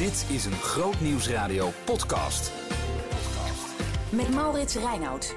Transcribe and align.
Dit 0.00 0.26
is 0.28 0.44
een 0.44 0.52
Groot 0.52 1.00
Nieuwsradio 1.00 1.70
podcast. 1.84 2.52
Met 4.10 4.34
Maurits 4.34 4.74
Reinoud. 4.74 5.36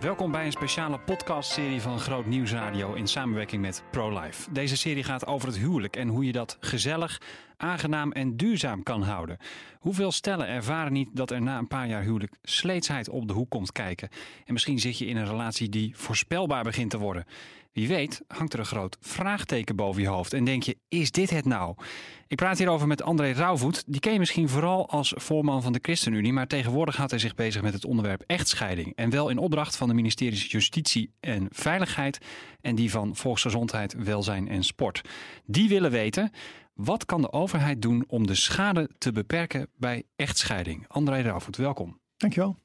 Welkom 0.00 0.32
bij 0.32 0.46
een 0.46 0.52
speciale 0.52 0.98
podcastserie 0.98 1.80
van 1.80 1.98
Groot 1.98 2.26
Nieuwsradio 2.26 2.94
in 2.94 3.06
samenwerking 3.06 3.62
met 3.62 3.82
ProLife. 3.90 4.52
Deze 4.52 4.76
serie 4.76 5.04
gaat 5.04 5.26
over 5.26 5.48
het 5.48 5.56
huwelijk 5.56 5.96
en 5.96 6.08
hoe 6.08 6.24
je 6.24 6.32
dat 6.32 6.56
gezellig, 6.60 7.20
aangenaam 7.64 8.12
en 8.12 8.36
duurzaam 8.36 8.82
kan 8.82 9.02
houden. 9.02 9.38
Hoeveel 9.78 10.12
stellen 10.12 10.46
ervaren 10.46 10.92
niet 10.92 11.08
dat 11.12 11.30
er 11.30 11.42
na 11.42 11.58
een 11.58 11.68
paar 11.68 11.88
jaar 11.88 12.02
huwelijk 12.02 12.32
sleetsheid 12.42 13.08
op 13.08 13.26
de 13.26 13.32
hoek 13.32 13.50
komt 13.50 13.72
kijken? 13.72 14.08
En 14.44 14.52
misschien 14.52 14.78
zit 14.78 14.98
je 14.98 15.06
in 15.06 15.16
een 15.16 15.26
relatie 15.26 15.68
die 15.68 15.96
voorspelbaar 15.96 16.62
begint 16.64 16.90
te 16.90 16.98
worden. 16.98 17.24
Wie 17.74 17.88
weet 17.88 18.22
hangt 18.26 18.52
er 18.52 18.58
een 18.58 18.64
groot 18.64 18.96
vraagteken 19.00 19.76
boven 19.76 20.02
je 20.02 20.08
hoofd 20.08 20.32
en 20.32 20.44
denk 20.44 20.62
je, 20.62 20.76
is 20.88 21.10
dit 21.10 21.30
het 21.30 21.44
nou? 21.44 21.74
Ik 22.28 22.36
praat 22.36 22.58
hierover 22.58 22.86
met 22.86 23.02
André 23.02 23.32
Rauwvoet. 23.32 23.84
Die 23.86 24.00
ken 24.00 24.12
je 24.12 24.18
misschien 24.18 24.48
vooral 24.48 24.88
als 24.88 25.12
voorman 25.16 25.62
van 25.62 25.72
de 25.72 25.78
ChristenUnie, 25.82 26.32
maar 26.32 26.46
tegenwoordig 26.46 26.96
houdt 26.96 27.10
hij 27.10 27.20
zich 27.20 27.34
bezig 27.34 27.62
met 27.62 27.72
het 27.72 27.84
onderwerp 27.84 28.22
echtscheiding. 28.26 28.92
En 28.96 29.10
wel 29.10 29.28
in 29.28 29.38
opdracht 29.38 29.76
van 29.76 29.88
de 29.88 29.94
ministeries 29.94 30.50
Justitie 30.50 31.10
en 31.20 31.48
Veiligheid 31.50 32.18
en 32.60 32.74
die 32.74 32.90
van 32.90 33.16
Volksgezondheid, 33.16 33.94
Welzijn 33.98 34.48
en 34.48 34.62
Sport. 34.62 35.00
Die 35.46 35.68
willen 35.68 35.90
weten, 35.90 36.30
wat 36.74 37.04
kan 37.04 37.20
de 37.20 37.32
overheid 37.32 37.82
doen 37.82 38.04
om 38.06 38.26
de 38.26 38.34
schade 38.34 38.90
te 38.98 39.12
beperken 39.12 39.68
bij 39.76 40.02
echtscheiding? 40.16 40.84
André 40.88 41.20
Rauwvoet, 41.20 41.56
welkom. 41.56 42.00
Dankjewel. 42.16 42.56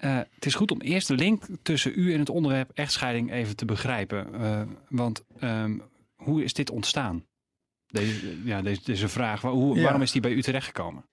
Uh, 0.00 0.16
het 0.34 0.46
is 0.46 0.54
goed 0.54 0.70
om 0.70 0.80
eerst 0.80 1.08
de 1.08 1.14
link 1.14 1.44
tussen 1.62 1.92
u 1.96 2.12
en 2.12 2.18
het 2.18 2.30
onderwerp 2.30 2.70
echtscheiding 2.74 3.32
even 3.32 3.56
te 3.56 3.64
begrijpen. 3.64 4.26
Uh, 4.34 4.60
want 4.88 5.24
um, 5.40 5.82
hoe 6.14 6.44
is 6.44 6.52
dit 6.52 6.70
ontstaan? 6.70 7.24
Deze, 7.86 8.44
ja, 8.44 8.62
deze, 8.62 8.80
deze 8.84 9.08
vraag, 9.08 9.40
hoe, 9.40 9.76
ja. 9.76 9.82
waarom 9.82 10.02
is 10.02 10.12
die 10.12 10.20
bij 10.20 10.32
u 10.32 10.42
terechtgekomen? 10.42 11.04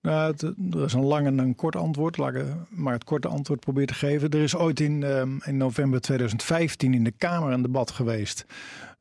Nou, 0.00 0.32
het, 0.32 0.42
er 0.42 0.84
is 0.84 0.92
een 0.92 1.04
lang 1.04 1.26
en 1.26 1.38
een 1.38 1.54
kort 1.54 1.76
antwoord, 1.76 2.16
laat 2.16 2.34
ik 2.34 2.44
maar 2.70 2.92
het 2.92 3.04
korte 3.04 3.28
antwoord 3.28 3.60
proberen 3.60 3.88
te 3.88 3.94
geven. 3.94 4.30
Er 4.30 4.42
is 4.42 4.56
ooit 4.56 4.80
in, 4.80 5.02
um, 5.02 5.40
in 5.44 5.56
november 5.56 6.00
2015 6.00 6.94
in 6.94 7.04
de 7.04 7.10
Kamer 7.10 7.52
een 7.52 7.62
debat 7.62 7.90
geweest 7.90 8.46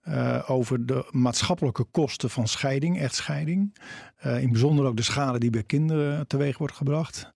uh, 0.09 0.49
over 0.49 0.85
de 0.85 1.07
maatschappelijke 1.11 1.83
kosten 1.83 2.29
van 2.29 2.47
scheiding, 2.47 2.99
echtscheiding. 2.99 3.77
Uh, 4.25 4.41
in 4.41 4.51
bijzonder 4.51 4.85
ook 4.85 4.95
de 4.95 5.03
schade 5.03 5.39
die 5.39 5.49
bij 5.49 5.63
kinderen 5.63 6.27
teweeg 6.27 6.57
wordt 6.57 6.75
gebracht. 6.75 7.33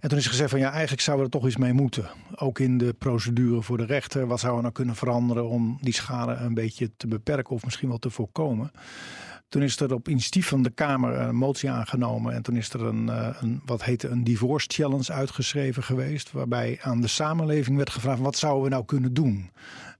En 0.00 0.08
toen 0.08 0.18
is 0.18 0.26
gezegd 0.26 0.50
van 0.50 0.58
ja, 0.58 0.70
eigenlijk 0.70 1.02
zouden 1.02 1.26
we 1.26 1.32
er 1.32 1.38
toch 1.40 1.48
iets 1.48 1.58
mee 1.58 1.72
moeten. 1.72 2.10
Ook 2.34 2.58
in 2.58 2.78
de 2.78 2.92
procedure 2.92 3.62
voor 3.62 3.76
de 3.76 3.84
rechter. 3.84 4.26
Wat 4.26 4.40
zouden 4.40 4.56
we 4.56 4.62
nou 4.62 4.74
kunnen 4.74 4.96
veranderen 4.96 5.48
om 5.48 5.78
die 5.80 5.94
schade 5.94 6.32
een 6.32 6.54
beetje 6.54 6.90
te 6.96 7.06
beperken 7.06 7.54
of 7.54 7.64
misschien 7.64 7.88
wel 7.88 7.98
te 7.98 8.10
voorkomen. 8.10 8.70
Toen 9.48 9.62
is 9.62 9.80
er 9.80 9.94
op 9.94 10.08
initiatief 10.08 10.48
van 10.48 10.62
de 10.62 10.70
Kamer 10.70 11.20
een 11.20 11.36
motie 11.36 11.70
aangenomen. 11.70 12.34
En 12.34 12.42
toen 12.42 12.56
is 12.56 12.72
er 12.72 12.82
een, 12.82 13.08
een 13.44 13.62
wat 13.64 13.84
heette 13.84 14.08
een 14.08 14.24
divorce 14.24 14.68
challenge 14.70 15.12
uitgeschreven 15.12 15.82
geweest. 15.82 16.32
Waarbij 16.32 16.78
aan 16.82 17.00
de 17.00 17.06
samenleving 17.06 17.76
werd 17.76 17.90
gevraagd: 17.90 18.20
wat 18.20 18.36
zouden 18.36 18.62
we 18.62 18.68
nou 18.68 18.84
kunnen 18.84 19.14
doen? 19.14 19.50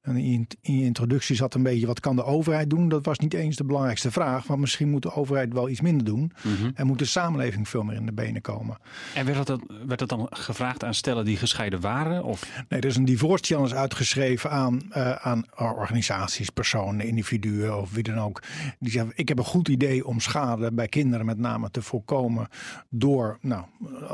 En 0.02 0.16
in, 0.16 0.46
je 0.60 0.82
introductie 0.82 1.36
zat 1.36 1.54
een 1.54 1.62
beetje: 1.62 1.86
wat 1.86 2.00
kan 2.00 2.16
de 2.16 2.24
overheid 2.24 2.70
doen? 2.70 2.88
Dat 2.88 3.04
was 3.04 3.18
niet 3.18 3.34
eens 3.34 3.56
de 3.56 3.64
belangrijkste 3.64 4.10
vraag. 4.10 4.46
Want 4.46 4.60
misschien 4.60 4.90
moet 4.90 5.02
de 5.02 5.14
overheid 5.14 5.52
wel 5.52 5.68
iets 5.68 5.80
minder 5.80 6.04
doen. 6.04 6.32
Mm 6.42 6.54
-hmm. 6.54 6.70
En 6.74 6.86
moet 6.86 6.98
de 6.98 7.04
samenleving 7.04 7.68
veel 7.68 7.82
meer 7.82 7.96
in 7.96 8.06
de 8.06 8.12
benen 8.12 8.40
komen. 8.40 8.78
En 9.14 9.26
werd 9.26 9.46
dat, 9.46 9.60
werd 9.86 9.98
dat 9.98 10.08
dan 10.08 10.26
gevraagd 10.30 10.84
aan 10.84 10.94
stellen 10.94 11.24
die 11.24 11.36
gescheiden 11.36 11.80
waren? 11.80 12.24
Of? 12.24 12.64
Nee, 12.68 12.80
er 12.80 12.86
is 12.86 12.96
een 12.96 13.04
divorce 13.04 13.44
challenge 13.44 13.74
uitgeschreven 13.74 14.50
aan, 14.50 14.80
uh, 14.96 15.12
aan 15.12 15.44
organisaties, 15.56 16.50
personen, 16.50 17.06
individuen 17.06 17.80
of 17.80 17.92
wie 17.92 18.02
dan 18.02 18.18
ook. 18.18 18.42
Die 18.78 18.90
zeggen: 18.90 19.12
ik 19.14 19.28
heb 19.28 19.38
een 19.38 19.44
goed 19.44 19.68
idee 19.68 20.06
om 20.06 20.20
schade 20.20 20.72
bij 20.72 20.88
kinderen 20.88 21.26
met 21.26 21.38
name 21.38 21.70
te 21.70 21.82
voorkomen. 21.82 22.48
door 22.88 23.38
nou, 23.40 23.64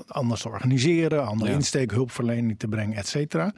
anders 0.07 0.43
te 0.43 0.49
organiseren, 0.49 1.27
andere 1.27 1.51
ja. 1.51 1.57
insteek, 1.57 1.91
hulpverlening 1.91 2.59
te 2.59 2.69
brengen, 2.69 2.97
et 2.97 3.07
cetera. 3.07 3.53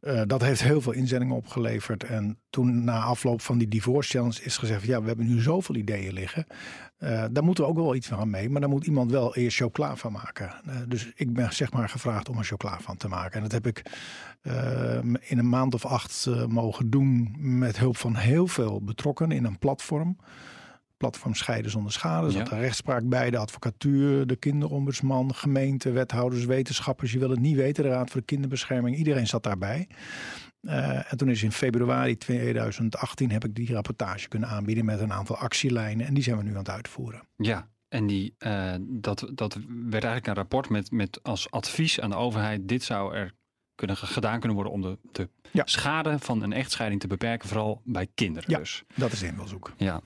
Uh, 0.00 0.22
dat 0.26 0.42
heeft 0.42 0.62
heel 0.62 0.80
veel 0.80 0.92
inzendingen 0.92 1.36
opgeleverd. 1.36 1.66
En 2.06 2.38
toen 2.50 2.84
na 2.84 3.00
afloop 3.00 3.40
van 3.40 3.58
die 3.58 3.68
divorce 3.68 4.10
challenge 4.10 4.42
is 4.42 4.56
gezegd: 4.56 4.84
ja, 4.84 5.00
we 5.00 5.06
hebben 5.06 5.26
nu 5.26 5.40
zoveel 5.40 5.74
ideeën 5.74 6.12
liggen. 6.12 6.46
Uh, 6.98 7.24
daar 7.30 7.44
moeten 7.44 7.64
we 7.64 7.70
ook 7.70 7.76
wel 7.76 7.94
iets 7.94 8.06
van 8.06 8.30
mee. 8.30 8.50
Maar 8.50 8.60
daar 8.60 8.70
moet 8.70 8.86
iemand 8.86 9.10
wel 9.10 9.36
eerst 9.36 9.56
chocola 9.56 9.96
van 9.96 10.12
maken. 10.12 10.54
Uh, 10.66 10.74
dus 10.88 11.12
ik 11.14 11.32
ben 11.32 11.52
zeg 11.52 11.72
maar 11.72 11.88
gevraagd 11.88 12.28
om 12.28 12.38
er 12.38 12.44
chocola 12.44 12.80
van 12.80 12.96
te 12.96 13.08
maken. 13.08 13.36
En 13.36 13.42
dat 13.42 13.52
heb 13.52 13.66
ik 13.66 13.82
uh, 14.42 14.98
in 15.20 15.38
een 15.38 15.48
maand 15.48 15.74
of 15.74 15.84
acht 15.84 16.28
mogen 16.48 16.90
doen. 16.90 17.34
Met 17.38 17.78
hulp 17.78 17.96
van 17.96 18.16
heel 18.16 18.46
veel 18.46 18.82
betrokkenen 18.82 19.36
in 19.36 19.44
een 19.44 19.58
platform 19.58 20.16
platform 20.98 21.34
Scheiden 21.34 21.70
zonder 21.70 21.92
Schade. 21.92 22.26
Er 22.26 22.32
zat 22.32 22.48
ja. 22.48 22.58
rechtspraak 22.58 23.08
bij, 23.08 23.30
de 23.30 23.36
advocatuur, 23.36 24.26
de 24.26 24.36
kinderombudsman, 24.36 25.34
gemeente, 25.34 25.90
wethouders, 25.90 26.44
wetenschappers. 26.44 27.12
Je 27.12 27.18
wil 27.18 27.30
het 27.30 27.40
niet 27.40 27.56
weten, 27.56 27.84
de 27.84 27.90
Raad 27.90 28.10
voor 28.10 28.20
de 28.20 28.26
Kinderbescherming. 28.26 28.96
Iedereen 28.96 29.26
zat 29.26 29.42
daarbij. 29.42 29.88
Uh, 30.68 31.12
en 31.12 31.16
toen 31.16 31.28
is 31.28 31.42
in 31.42 31.52
februari 31.52 32.16
2018 32.16 33.30
heb 33.30 33.44
ik 33.44 33.54
die 33.54 33.72
rapportage 33.72 34.28
kunnen 34.28 34.48
aanbieden 34.48 34.84
met 34.84 35.00
een 35.00 35.12
aantal 35.12 35.36
actielijnen. 35.36 36.06
En 36.06 36.14
die 36.14 36.22
zijn 36.22 36.36
we 36.36 36.42
nu 36.42 36.50
aan 36.50 36.56
het 36.56 36.70
uitvoeren. 36.70 37.28
Ja, 37.36 37.68
en 37.88 38.06
die, 38.06 38.34
uh, 38.38 38.74
dat, 38.80 39.30
dat 39.34 39.54
werd 39.64 40.04
eigenlijk 40.04 40.26
een 40.26 40.34
rapport 40.34 40.68
met, 40.68 40.90
met 40.90 41.22
als 41.22 41.50
advies 41.50 42.00
aan 42.00 42.10
de 42.10 42.16
overheid. 42.16 42.68
Dit 42.68 42.82
zou 42.82 43.14
er 43.14 43.34
kunnen, 43.74 43.96
gedaan 43.96 44.38
kunnen 44.38 44.54
worden 44.54 44.72
om 44.72 44.82
de, 44.82 44.98
de 45.12 45.28
ja. 45.50 45.62
schade 45.66 46.18
van 46.18 46.42
een 46.42 46.52
echtscheiding 46.52 47.00
te 47.00 47.06
beperken. 47.06 47.48
Vooral 47.48 47.82
bij 47.84 48.08
kinderen 48.14 48.50
ja, 48.50 48.58
dus. 48.58 48.84
dat 48.94 49.12
is 49.12 49.18
de 49.18 49.26
invalshoek. 49.26 49.72
Ja. 49.76 50.00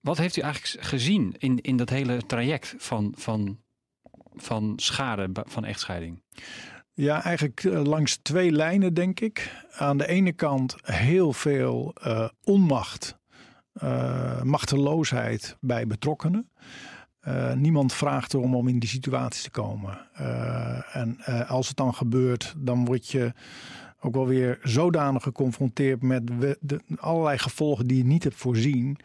Wat 0.00 0.18
heeft 0.18 0.36
u 0.36 0.40
eigenlijk 0.40 0.84
gezien 0.84 1.34
in, 1.38 1.60
in 1.60 1.76
dat 1.76 1.90
hele 1.90 2.26
traject 2.26 2.74
van, 2.78 3.14
van, 3.16 3.60
van 4.34 4.72
schade 4.76 5.30
van 5.32 5.64
echtscheiding? 5.64 6.22
Ja, 6.98 7.22
eigenlijk 7.22 7.62
langs 7.62 8.16
twee 8.16 8.52
lijnen, 8.52 8.94
denk 8.94 9.20
ik. 9.20 9.64
Aan 9.70 9.98
de 9.98 10.06
ene 10.06 10.32
kant 10.32 10.76
heel 10.82 11.32
veel 11.32 11.94
uh, 12.06 12.28
onmacht, 12.44 13.18
uh, 13.82 14.42
machteloosheid 14.42 15.56
bij 15.60 15.86
betrokkenen. 15.86 16.50
Niemand 17.54 17.92
vraagt 17.92 18.34
erom 18.34 18.54
om 18.54 18.68
in 18.68 18.78
die 18.78 18.88
situatie 18.88 19.42
te 19.42 19.50
komen. 19.50 19.98
en 20.92 21.18
als 21.46 21.68
het 21.68 21.76
dan 21.76 21.94
gebeurt, 21.94 22.54
dan 22.56 22.84
word 22.84 23.08
je 23.08 23.32
ook 24.00 24.14
wel 24.14 24.26
weer 24.26 24.58
zodanig 24.62 25.22
geconfronteerd 25.22 26.02
met 26.02 26.30
de, 26.60 26.80
allerlei 26.96 27.38
gevolgen 27.38 27.86
die 27.86 27.96
je 27.96 28.04
niet 28.04 28.24
hebt 28.24 28.36
voorzien 28.36 28.98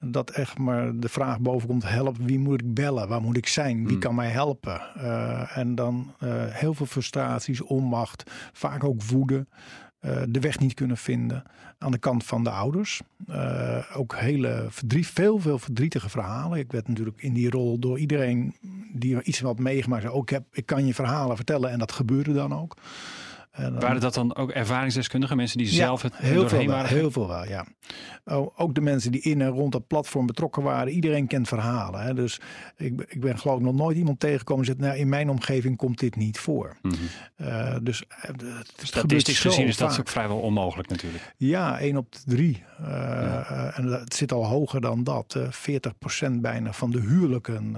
dat 0.00 0.30
echt 0.30 0.58
maar 0.58 0.96
de 0.96 1.08
vraag 1.08 1.40
boven 1.40 1.68
komt: 1.68 1.88
help, 1.88 2.16
wie 2.16 2.38
moet 2.38 2.60
ik 2.60 2.74
bellen? 2.74 3.08
Waar 3.08 3.20
moet 3.20 3.36
ik 3.36 3.46
zijn? 3.46 3.86
Wie 3.86 3.98
kan 3.98 4.14
mij 4.14 4.28
helpen? 4.28 4.80
Uh, 4.96 5.56
en 5.56 5.74
dan 5.74 6.14
uh, 6.22 6.30
heel 6.46 6.74
veel 6.74 6.86
frustraties, 6.86 7.60
onmacht, 7.60 8.30
vaak 8.52 8.84
ook 8.84 9.02
woede. 9.02 9.46
Uh, 10.00 10.22
de 10.28 10.40
weg 10.40 10.58
niet 10.58 10.74
kunnen 10.74 10.96
vinden 10.96 11.42
aan 11.78 11.90
de 11.90 11.98
kant 11.98 12.24
van 12.24 12.44
de 12.44 12.50
ouders. 12.50 13.00
ook 13.94 14.16
hele 14.16 14.66
verdriet, 14.68 15.06
veel, 15.06 15.38
veel 15.38 15.58
verdrietige 15.58 16.08
verhalen. 16.08 16.58
Ik 16.58 16.72
werd 16.72 16.88
natuurlijk 16.88 17.22
in 17.22 17.32
die 17.32 17.50
rol 17.50 17.78
door 17.78 17.98
iedereen 17.98 18.54
die 18.92 19.22
iets 19.22 19.40
wat 19.40 19.58
meegemaakt 19.58 20.02
zei: 20.02 20.14
ook 20.14 20.22
ik, 20.22 20.28
heb, 20.28 20.44
ik 20.52 20.66
kan 20.66 20.86
je 20.86 20.94
verhalen 20.94 21.36
vertellen 21.36 21.70
en 21.70 21.78
dat 21.78 21.92
gebeurde 21.92 22.32
dan 22.32 22.54
ook. 22.54 22.76
Dan, 23.58 23.80
waren 23.80 24.00
dat 24.00 24.14
dan 24.14 24.36
ook 24.36 24.50
ervaringsdeskundigen, 24.50 25.36
mensen 25.36 25.58
die 25.58 25.66
ja, 25.66 25.72
zelf 25.72 26.02
het 26.02 26.16
heel 26.16 26.48
veel 26.48 26.66
waren? 26.66 26.88
Heel 26.88 27.10
veel 27.10 27.28
wel, 27.28 27.44
ja. 27.44 27.66
Ook 28.56 28.74
de 28.74 28.80
mensen 28.80 29.12
die 29.12 29.20
in 29.20 29.40
en 29.40 29.48
rond 29.48 29.72
dat 29.72 29.86
platform 29.86 30.26
betrokken 30.26 30.62
waren. 30.62 30.92
Iedereen 30.92 31.26
kent 31.26 31.48
verhalen. 31.48 32.00
Hè. 32.00 32.14
Dus 32.14 32.40
ik, 32.76 33.04
ik 33.08 33.20
ben 33.20 33.38
geloof 33.38 33.58
ik 33.58 33.64
nog 33.64 33.74
nooit 33.74 33.96
iemand 33.96 34.20
tegengekomen 34.20 34.64
die 34.64 34.74
zegt... 34.74 34.86
Nou, 34.86 35.00
in 35.00 35.08
mijn 35.08 35.30
omgeving 35.30 35.76
komt 35.76 35.98
dit 35.98 36.16
niet 36.16 36.38
voor. 36.38 36.76
Mm 36.82 36.90
-hmm. 36.90 37.46
uh, 37.46 37.76
dus 37.82 38.04
Statistisch 38.76 39.40
gezien 39.40 39.66
is 39.66 39.76
dat 39.76 40.00
ook 40.00 40.08
vrijwel 40.08 40.38
onmogelijk 40.38 40.88
natuurlijk. 40.88 41.34
Ja, 41.36 41.78
één 41.78 41.96
op 41.96 42.14
drie. 42.26 42.62
Uh, 42.80 42.86
ja. 42.88 43.72
En 43.74 43.84
het 43.84 44.14
zit 44.14 44.32
al 44.32 44.46
hoger 44.46 44.80
dan 44.80 45.04
dat. 45.04 45.34
Uh, 45.36 46.28
40% 46.28 46.32
bijna 46.32 46.72
van 46.72 46.90
de 46.90 47.00
huwelijken 47.00 47.76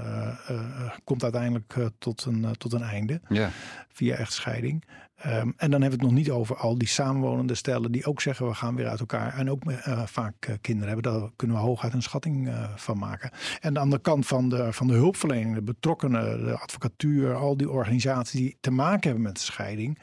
komt 1.04 1.22
uiteindelijk 1.22 1.74
tot, 1.98 2.24
een, 2.24 2.46
tot 2.58 2.72
een 2.72 2.82
einde. 2.82 3.20
Ja. 3.28 3.50
Via 3.88 4.16
echtscheiding. 4.16 4.84
Um, 5.26 5.54
en 5.56 5.70
dan 5.70 5.80
hebben 5.80 5.98
we 5.98 6.04
het 6.04 6.14
nog 6.14 6.24
niet 6.24 6.30
over 6.30 6.56
al 6.56 6.78
die 6.78 6.88
samenwonende 6.88 7.54
stellen 7.54 7.92
die 7.92 8.04
ook 8.04 8.20
zeggen 8.20 8.46
we 8.46 8.54
gaan 8.54 8.74
weer 8.74 8.88
uit 8.88 9.00
elkaar 9.00 9.34
en 9.34 9.50
ook 9.50 9.64
uh, 9.64 10.02
vaak 10.06 10.46
uh, 10.48 10.54
kinderen 10.60 10.92
hebben. 10.92 11.12
Daar 11.12 11.30
kunnen 11.36 11.56
we 11.56 11.62
hooguit 11.62 11.92
een 11.92 12.02
schatting 12.02 12.48
uh, 12.48 12.64
van 12.76 12.98
maken. 12.98 13.30
En 13.60 13.78
aan 13.78 13.90
de 13.90 13.98
kant 13.98 14.26
van 14.26 14.48
de, 14.48 14.72
van 14.72 14.86
de 14.86 14.92
hulpverlening, 14.92 15.54
de 15.54 15.62
betrokkenen, 15.62 16.44
de 16.44 16.58
advocatuur, 16.58 17.34
al 17.34 17.56
die 17.56 17.70
organisaties 17.70 18.40
die 18.40 18.56
te 18.60 18.70
maken 18.70 19.02
hebben 19.02 19.22
met 19.22 19.34
de 19.34 19.40
scheiding, 19.40 19.98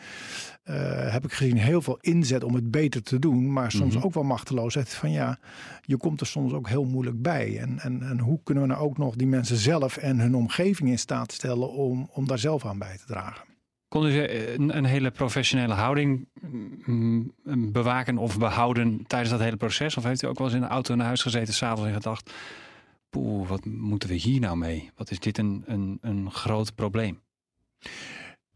heb 1.09 1.23
ik 1.23 1.33
gezien 1.33 1.57
heel 1.57 1.81
veel 1.81 1.97
inzet 2.01 2.43
om 2.43 2.55
het 2.55 2.71
beter 2.71 3.03
te 3.03 3.19
doen, 3.19 3.53
maar 3.53 3.71
soms 3.71 3.93
mm 3.93 3.97
-hmm. 3.97 4.07
ook 4.07 4.13
wel 4.13 4.23
machteloosheid 4.23 4.93
van 4.93 5.11
ja, 5.11 5.39
je 5.81 5.97
komt 5.97 6.21
er 6.21 6.27
soms 6.27 6.53
ook 6.53 6.67
heel 6.69 6.85
moeilijk 6.85 7.21
bij. 7.21 7.59
En, 7.59 7.79
en, 7.79 8.01
en 8.01 8.19
hoe 8.19 8.39
kunnen 8.43 8.63
we 8.63 8.69
nou 8.69 8.81
ook 8.81 8.97
nog 8.97 9.15
die 9.15 9.27
mensen 9.27 9.57
zelf 9.57 9.97
en 9.97 10.19
hun 10.19 10.35
omgeving 10.35 10.89
in 10.89 10.99
staat 10.99 11.31
stellen 11.31 11.71
om, 11.71 12.09
om 12.11 12.27
daar 12.27 12.39
zelf 12.39 12.65
aan 12.65 12.79
bij 12.79 12.97
te 12.97 13.05
dragen? 13.05 13.56
Kon 13.87 14.05
u 14.05 14.19
een, 14.19 14.77
een, 14.77 14.85
hele 14.85 15.11
professionele 15.11 15.73
houding 15.73 16.27
bewaken 17.71 18.17
of 18.17 18.37
behouden 18.37 19.03
tijdens 19.07 19.31
dat 19.31 19.39
hele 19.39 19.57
proces? 19.57 19.97
Of 19.97 20.03
heeft 20.03 20.23
u 20.23 20.27
ook 20.27 20.37
wel 20.37 20.47
eens 20.47 20.55
in 20.55 20.61
de 20.61 20.67
auto 20.67 20.95
naar 20.95 21.05
huis 21.05 21.21
gezeten 21.21 21.53
s'avonds 21.53 21.87
en 21.87 21.93
gedacht... 21.93 22.33
poeh, 23.09 23.47
wat 23.47 23.65
moeten 23.65 24.09
we 24.09 24.15
hier 24.15 24.39
nou 24.39 24.57
mee? 24.57 24.89
Wat 24.95 25.11
is 25.11 25.19
dit 25.19 25.37
een, 25.37 25.63
een, 25.65 25.97
een 26.01 26.31
groot 26.31 26.75
probleem? 26.75 27.21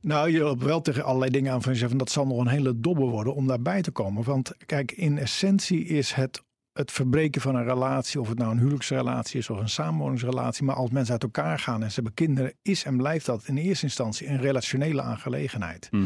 Nou, 0.02 0.30
je 0.30 0.40
loopt 0.40 0.64
wel 0.64 0.82
tegen 0.82 1.04
allerlei 1.04 1.32
dingen 1.32 1.54
aan 1.54 1.62
van 1.62 1.74
je 1.74 1.80
zegt 1.80 2.00
dat 2.00 2.10
zal 2.10 2.28
nog 2.28 2.40
een 2.40 2.48
hele 2.48 2.80
dobber 2.80 3.08
worden 3.08 3.36
om 3.36 3.48
daarbij 3.48 3.82
te 3.82 3.92
komen. 3.92 4.24
Want 4.24 4.54
kijk, 4.66 4.92
in 4.92 5.18
essentie 5.18 5.86
is 5.86 6.14
het 6.14 6.44
het 6.74 6.92
verbreken 6.92 7.42
van 7.42 7.56
een 7.56 7.64
relatie, 7.64 8.20
of 8.20 8.30
het 8.30 8.38
nou 8.38 8.52
een 8.52 8.58
huwelijksrelatie 8.58 9.40
is 9.40 9.50
of 9.50 9.60
een 9.60 9.70
samenwoningsrelatie, 9.70 10.64
maar 10.64 10.76
als 10.76 10.90
mensen 10.90 11.14
uit 11.14 11.24
elkaar 11.24 11.60
gaan 11.60 11.84
en 11.84 11.88
ze 11.88 11.96
hebben 11.96 12.14
kinderen, 12.14 12.54
is 12.62 12.84
en 12.84 12.98
blijft 12.98 13.26
dat 13.26 13.44
in 13.46 13.58
eerste 13.58 13.86
instantie 13.86 14.28
een 14.28 14.42
relationele 14.42 15.02
aangelegenheid. 15.02 15.88
Mhm. 15.92 16.06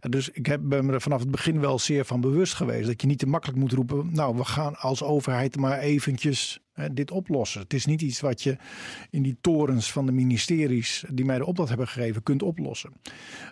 Dus 0.00 0.28
ik 0.28 0.46
heb, 0.46 0.60
ben 0.64 0.86
me 0.86 0.92
er 0.92 1.00
vanaf 1.00 1.20
het 1.20 1.30
begin 1.30 1.60
wel 1.60 1.78
zeer 1.78 2.04
van 2.04 2.20
bewust 2.20 2.54
geweest 2.54 2.86
dat 2.86 3.00
je 3.00 3.06
niet 3.06 3.18
te 3.18 3.26
makkelijk 3.26 3.58
moet 3.58 3.72
roepen, 3.72 4.12
nou 4.12 4.36
we 4.36 4.44
gaan 4.44 4.76
als 4.76 5.02
overheid 5.02 5.56
maar 5.56 5.78
eventjes 5.78 6.60
dit 6.92 7.10
oplossen. 7.10 7.60
Het 7.60 7.74
is 7.74 7.86
niet 7.86 8.02
iets 8.02 8.20
wat 8.20 8.42
je 8.42 8.56
in 9.10 9.22
die 9.22 9.36
torens 9.40 9.92
van 9.92 10.06
de 10.06 10.12
ministeries 10.12 11.04
die 11.12 11.24
mij 11.24 11.38
de 11.38 11.46
opdracht 11.46 11.68
hebben 11.68 11.88
gegeven 11.88 12.22
kunt 12.22 12.42
oplossen. 12.42 12.92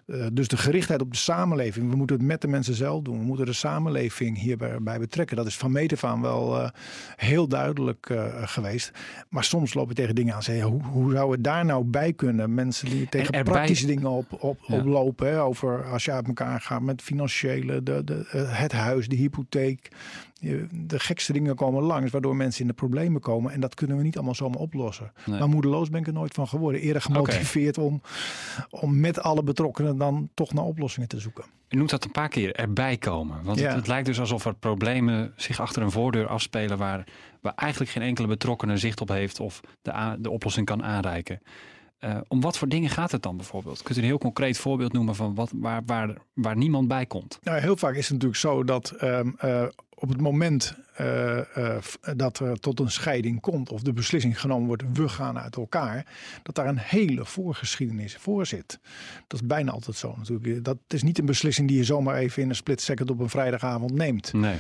Uh, 0.07 0.27
dus 0.33 0.49
de 0.49 0.57
gerichtheid 0.57 1.01
op 1.01 1.13
de 1.13 1.19
samenleving. 1.19 1.91
We 1.91 1.97
moeten 1.97 2.17
het 2.17 2.25
met 2.25 2.41
de 2.41 2.49
mensen 2.49 2.75
zelf 2.75 3.03
doen. 3.03 3.19
We 3.19 3.25
moeten 3.25 3.47
de 3.47 3.53
samenleving 3.53 4.39
hierbij 4.39 4.99
betrekken. 4.99 5.37
Dat 5.37 5.47
is 5.47 5.57
van 5.57 5.73
meet 5.73 5.93
af 5.93 6.05
aan 6.05 6.21
wel 6.21 6.61
uh, 6.61 6.69
heel 7.17 7.49
duidelijk 7.49 8.09
uh, 8.09 8.43
geweest. 8.43 8.91
Maar 9.29 9.45
soms 9.45 9.75
lopen 9.75 9.95
we 9.95 10.01
tegen 10.01 10.15
dingen 10.15 10.35
aan. 10.35 10.43
Zeggen, 10.43 10.67
hoe, 10.67 10.83
hoe 10.83 11.13
zou 11.13 11.33
het 11.33 11.45
daar 11.45 11.65
nou 11.65 11.85
bij 11.85 12.13
kunnen? 12.13 12.55
Mensen 12.55 12.91
die 12.91 13.09
tegen 13.09 13.35
erbij... 13.35 13.53
praktische 13.53 13.87
dingen 13.87 14.11
op, 14.11 14.43
op, 14.43 14.59
ja. 14.67 14.79
oplopen. 14.79 15.29
Hè, 15.29 15.43
over 15.43 15.85
als 15.85 16.05
je 16.05 16.13
uit 16.13 16.27
elkaar 16.27 16.61
gaat 16.61 16.83
met 16.83 17.03
financiële, 17.03 17.83
de, 17.83 18.05
de, 18.05 18.47
het 18.49 18.73
huis, 18.73 19.09
de 19.09 19.17
hypotheek 19.17 19.91
de 20.71 20.99
gekste 20.99 21.33
dingen 21.33 21.55
komen 21.55 21.83
langs, 21.83 22.11
waardoor 22.11 22.37
mensen 22.37 22.61
in 22.61 22.67
de 22.67 22.73
problemen 22.73 23.21
komen. 23.21 23.53
En 23.53 23.61
dat 23.61 23.75
kunnen 23.75 23.97
we 23.97 24.03
niet 24.03 24.17
allemaal 24.17 24.35
zomaar 24.35 24.61
oplossen. 24.61 25.13
Nee. 25.27 25.39
Maar 25.39 25.49
moedeloos 25.49 25.91
ben 25.91 26.01
ik 26.01 26.07
er 26.07 26.13
nooit 26.13 26.35
van 26.35 26.49
geworden. 26.49 26.81
Eerder 26.81 27.03
gemotiveerd 27.03 27.79
okay. 27.79 27.91
om, 27.91 28.03
om 28.71 29.01
met 29.01 29.21
alle 29.21 29.43
betrokkenen 29.43 29.97
dan 29.97 30.29
toch 30.35 30.53
naar 30.53 30.65
oplossingen 30.65 31.09
te 31.09 31.21
zoeken. 31.21 31.45
U 31.69 31.77
noemt 31.77 31.91
dat 31.91 32.05
een 32.05 32.11
paar 32.11 32.29
keer 32.29 32.55
erbij 32.55 32.97
komen. 32.97 33.43
Want 33.43 33.59
ja. 33.59 33.67
het, 33.67 33.77
het, 33.77 33.87
lijkt 33.87 34.07
dus 34.07 34.21
alsof 34.21 34.45
er 34.45 34.55
problemen 34.55 35.33
zich 35.37 35.61
achter 35.61 35.83
een 35.83 35.91
voordeur 35.91 36.27
afspelen 36.27 36.79
waar, 36.79 37.05
waar 37.41 37.55
eigenlijk 37.55 37.91
geen 37.91 38.03
enkele 38.03 38.27
betrokkenen 38.27 38.79
zicht 38.79 39.01
op 39.01 39.09
heeft 39.09 39.41
of 39.41 39.61
de, 39.83 40.17
de 40.19 40.31
oplossing 40.31 40.67
kan 40.67 40.85
aanreiken. 40.85 41.41
Uh, 42.01 42.17
om 42.29 42.41
wat 42.41 42.59
voor 42.59 42.69
dingen 42.69 42.91
gaat 42.91 43.13
het 43.13 43.23
dan 43.23 43.37
bijvoorbeeld? 43.37 43.83
Kunt 43.83 43.99
u 43.99 44.01
een 44.01 44.07
heel 44.07 44.19
concreet 44.19 44.59
voorbeeld 44.59 44.93
noemen 44.93 45.15
van 45.15 45.35
wat, 45.35 45.51
waar, 45.55 45.83
waar, 45.87 46.17
waar 46.33 46.57
niemand 46.57 46.89
bij 46.89 47.07
komt? 47.07 47.39
Nou, 47.43 47.61
heel 47.61 47.77
vaak 47.77 47.95
is 47.95 48.09
het 48.09 48.13
natuurlijk 48.13 48.41
zo 48.41 48.65
dat 48.65 48.95
um, 49.03 49.37
uh, 49.45 49.67
op 49.99 50.09
het 50.09 50.21
moment 50.21 50.75
uh, 51.01 51.37
uh, 51.37 51.77
dat 52.17 52.39
er 52.39 52.61
tot 52.61 52.81
een 52.81 52.91
scheiding 52.91 53.41
komt 53.41 53.71
of 53.71 53.83
de 53.83 53.93
beslissing 53.93 54.41
genomen 54.41 54.67
wordt, 54.67 54.83
we 54.93 55.09
gaan 55.09 55.39
uit 55.39 55.57
elkaar, 55.57 56.07
dat 56.43 56.55
daar 56.55 56.67
een 56.67 56.79
hele 56.79 57.25
voorgeschiedenis 57.25 58.17
voor 58.17 58.47
zit. 58.47 58.79
Dat 59.27 59.41
is 59.41 59.47
bijna 59.47 59.71
altijd 59.73 59.97
zo 59.97 60.15
natuurlijk. 60.17 60.65
Dat 60.65 60.79
is 60.89 61.03
niet 61.03 61.19
een 61.19 61.27
beslissing 61.27 61.69
die 61.69 61.77
je 61.77 61.85
zomaar 61.85 62.17
even 62.17 62.43
in 62.43 62.49
een 62.49 62.55
split 62.55 62.81
second 62.81 63.11
op 63.11 63.21
een 63.21 63.29
vrijdagavond 63.29 63.93
neemt. 63.93 64.33
Nee. 64.33 64.57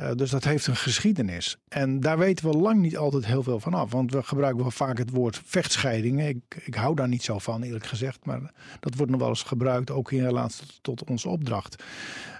Uh, 0.00 0.10
dus 0.14 0.30
dat 0.30 0.44
heeft 0.44 0.66
een 0.66 0.76
geschiedenis. 0.76 1.58
En 1.68 2.00
daar 2.00 2.18
weten 2.18 2.50
we 2.50 2.56
lang 2.56 2.80
niet 2.80 2.96
altijd 2.96 3.26
heel 3.26 3.42
veel 3.42 3.60
van 3.60 3.74
af. 3.74 3.92
Want 3.92 4.12
we 4.12 4.22
gebruiken 4.22 4.62
wel 4.62 4.70
vaak 4.70 4.98
het 4.98 5.10
woord 5.10 5.40
vechtscheidingen. 5.44 6.28
Ik, 6.28 6.62
ik 6.64 6.74
hou 6.74 6.94
daar 6.94 7.08
niet 7.08 7.22
zo 7.22 7.38
van, 7.38 7.62
eerlijk 7.62 7.86
gezegd. 7.86 8.24
Maar 8.24 8.52
dat 8.80 8.94
wordt 8.94 9.10
nog 9.10 9.20
wel 9.20 9.28
eens 9.28 9.42
gebruikt, 9.42 9.90
ook 9.90 10.12
in 10.12 10.24
relatie 10.24 10.66
tot, 10.80 10.96
tot 10.96 11.10
onze 11.10 11.28
opdracht. 11.28 11.82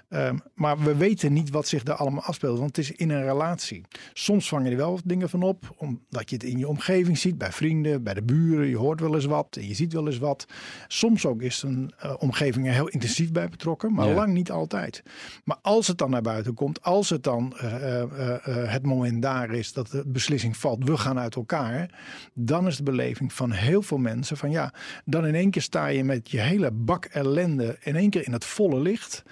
Um, 0.09 0.39
maar 0.53 0.79
we 0.79 0.95
weten 0.95 1.33
niet 1.33 1.49
wat 1.49 1.67
zich 1.67 1.83
daar 1.83 1.95
allemaal 1.95 2.23
afspeelt, 2.23 2.57
want 2.57 2.75
het 2.75 2.85
is 2.85 2.91
in 2.91 3.09
een 3.09 3.23
relatie. 3.23 3.85
Soms 4.13 4.49
vang 4.49 4.65
je 4.65 4.71
er 4.71 4.77
wel 4.77 4.99
dingen 5.03 5.29
van 5.29 5.43
op, 5.43 5.73
omdat 5.77 6.29
je 6.29 6.35
het 6.35 6.43
in 6.43 6.57
je 6.57 6.67
omgeving 6.67 7.17
ziet, 7.17 7.37
bij 7.37 7.51
vrienden, 7.51 8.03
bij 8.03 8.13
de 8.13 8.23
buren. 8.23 8.67
Je 8.67 8.77
hoort 8.77 8.99
wel 8.99 9.15
eens 9.15 9.25
wat 9.25 9.55
en 9.55 9.67
je 9.67 9.73
ziet 9.73 9.93
wel 9.93 10.07
eens 10.07 10.17
wat. 10.17 10.45
Soms 10.87 11.25
ook 11.25 11.41
is 11.41 11.63
een 11.63 11.93
uh, 12.03 12.13
omgeving 12.17 12.67
er 12.67 12.73
heel 12.73 12.87
intensief 12.87 13.31
bij 13.31 13.49
betrokken, 13.49 13.93
maar 13.93 14.07
ja. 14.07 14.13
lang 14.13 14.33
niet 14.33 14.51
altijd. 14.51 15.03
Maar 15.43 15.57
als 15.61 15.87
het 15.87 15.97
dan 15.97 16.09
naar 16.09 16.21
buiten 16.21 16.53
komt, 16.53 16.81
als 16.83 17.09
het 17.09 17.23
dan 17.23 17.53
uh, 17.63 18.01
uh, 18.01 18.35
het 18.45 18.85
moment 18.85 19.21
daar 19.21 19.51
is 19.51 19.73
dat 19.73 19.87
de 19.87 20.03
beslissing 20.07 20.57
valt, 20.57 20.83
we 20.83 20.97
gaan 20.97 21.19
uit 21.19 21.35
elkaar, 21.35 21.99
dan 22.33 22.67
is 22.67 22.77
de 22.77 22.83
beleving 22.83 23.33
van 23.33 23.51
heel 23.51 23.81
veel 23.81 23.97
mensen 23.97 24.37
van 24.37 24.51
ja, 24.51 24.73
dan 25.05 25.25
in 25.25 25.35
één 25.35 25.51
keer 25.51 25.61
sta 25.61 25.87
je 25.87 26.03
met 26.03 26.31
je 26.31 26.39
hele 26.39 26.71
bak 26.71 27.05
ellende 27.05 27.77
in 27.79 27.95
één 27.95 28.09
keer 28.09 28.25
in 28.25 28.33
het 28.33 28.45
volle 28.45 28.79
licht. 28.79 29.23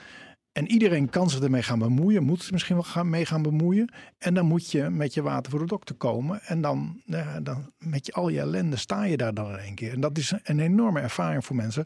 En 0.58 0.72
iedereen 0.72 1.10
kan 1.10 1.30
zich 1.30 1.40
ermee 1.40 1.64
gaan 1.64 1.80
bemoeien, 1.80 2.24
moet 2.24 2.42
zich 2.42 2.52
misschien 2.52 2.76
wel 2.76 2.84
gaan, 2.84 3.10
mee 3.10 3.26
gaan 3.26 3.42
bemoeien. 3.42 3.94
En 4.18 4.34
dan 4.34 4.46
moet 4.46 4.72
je 4.72 4.90
met 4.90 5.14
je 5.14 5.22
water 5.22 5.52
voor 5.52 5.60
de 5.60 5.66
dokter 5.66 5.96
komen. 5.96 6.42
En 6.44 6.62
dan, 6.62 7.02
ja, 7.06 7.40
dan 7.40 7.72
met 7.78 8.06
je, 8.06 8.14
al 8.14 8.30
je 8.30 8.40
ellende 8.40 8.76
sta 8.76 9.04
je 9.04 9.18
daar 9.18 9.34
dan 9.34 9.52
in 9.52 9.58
één 9.58 9.76
keer. 9.76 9.94
En 9.94 10.02
dat 10.02 10.18
is 10.18 10.34
een 10.44 10.60
enorme 10.60 11.00
ervaring 11.00 11.46
voor 11.46 11.56
mensen. 11.56 11.86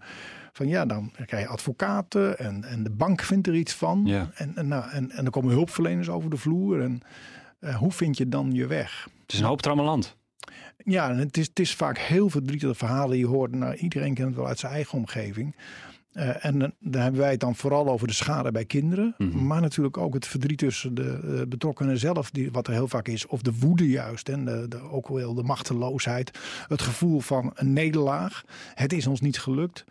Van 0.53 0.67
ja, 0.67 0.85
dan 0.85 1.11
krijg 1.25 1.43
je 1.43 1.49
advocaten 1.49 2.39
en, 2.39 2.63
en 2.63 2.83
de 2.83 2.89
bank 2.89 3.21
vindt 3.21 3.47
er 3.47 3.55
iets 3.55 3.73
van. 3.73 4.01
Ja. 4.05 4.31
En, 4.33 4.55
en, 4.55 4.67
nou, 4.67 4.89
en, 4.89 5.29
komen 5.29 5.53
hulpverleners 5.53 6.09
over 6.09 6.29
de 6.29 6.37
vloer. 6.37 6.81
En 6.81 7.01
uh, 7.59 7.75
hoe 7.75 7.91
vind 7.91 8.17
je 8.17 8.29
dan 8.29 8.51
je 8.51 8.67
weg? 8.67 9.07
Het 9.21 9.33
is 9.33 9.39
een 9.39 9.45
hoop 9.45 9.61
trammeland. 9.61 10.17
Ja, 10.77 11.09
en 11.09 11.17
het 11.17 11.37
is, 11.37 11.47
het 11.47 11.59
is 11.59 11.75
vaak 11.75 11.97
heel 11.97 12.29
verdrietige 12.29 12.75
verhalen. 12.75 13.17
Je 13.17 13.27
hoort, 13.27 13.55
nou, 13.55 13.75
iedereen 13.75 14.13
kent 14.13 14.27
het 14.27 14.37
wel 14.37 14.47
uit 14.47 14.59
zijn 14.59 14.73
eigen 14.73 14.97
omgeving. 14.97 15.55
Uh, 16.13 16.45
en 16.45 16.59
dan 16.79 17.01
hebben 17.01 17.21
wij 17.21 17.31
het 17.31 17.39
dan 17.39 17.55
vooral 17.55 17.89
over 17.89 18.07
de 18.07 18.13
schade 18.13 18.51
bij 18.51 18.65
kinderen. 18.65 19.15
Mhm. 19.17 19.29
Mm 19.29 19.37
-hmm. 19.37 19.47
Maar 19.47 19.61
natuurlijk 19.61 19.97
ook 19.97 20.13
het 20.13 20.27
verdriet 20.27 20.57
tussen 20.57 20.93
de 20.93 21.19
uh, 21.23 21.41
betrokkenen 21.47 21.97
zelf, 21.97 22.31
die, 22.31 22.51
wat 22.51 22.67
er 22.67 22.73
heel 22.73 22.87
vaak 22.87 23.07
is. 23.07 23.27
Of 23.27 23.41
de 23.41 23.57
woede 23.59 23.89
juist. 23.89 24.29
En 24.29 24.45
de, 24.45 24.65
de, 24.67 24.79
ook 24.79 25.07
wel 25.07 25.33
de 25.33 25.43
machteloosheid. 25.43 26.39
Het 26.67 26.81
gevoel 26.81 27.19
van 27.19 27.51
een 27.53 27.73
nederlaag. 27.73 28.43
Het 28.73 28.93
is 28.93 29.07
ons 29.07 29.21
niet 29.21 29.39
gelukt. 29.39 29.85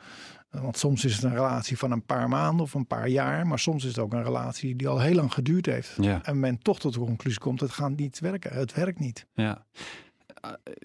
Want 0.50 0.78
soms 0.78 1.04
is 1.04 1.14
het 1.14 1.22
een 1.22 1.34
relatie 1.34 1.78
van 1.78 1.90
een 1.90 2.04
paar 2.04 2.28
maanden 2.28 2.64
of 2.64 2.74
een 2.74 2.86
paar 2.86 3.08
jaar. 3.08 3.46
Maar 3.46 3.58
soms 3.58 3.82
is 3.82 3.88
het 3.88 3.98
ook 3.98 4.12
een 4.12 4.24
relatie 4.24 4.76
die 4.76 4.88
al 4.88 5.00
heel 5.00 5.14
lang 5.14 5.32
geduurd 5.32 5.66
heeft. 5.66 5.96
Ja. 6.00 6.22
En 6.22 6.40
men 6.40 6.58
toch 6.58 6.80
tot 6.80 6.92
de 6.92 6.98
conclusie 6.98 7.40
komt, 7.40 7.60
het 7.60 7.70
gaat 7.70 7.96
niet 7.96 8.18
werken. 8.18 8.52
Het 8.52 8.74
werkt 8.74 8.98
niet. 8.98 9.26
Ja. 9.34 9.64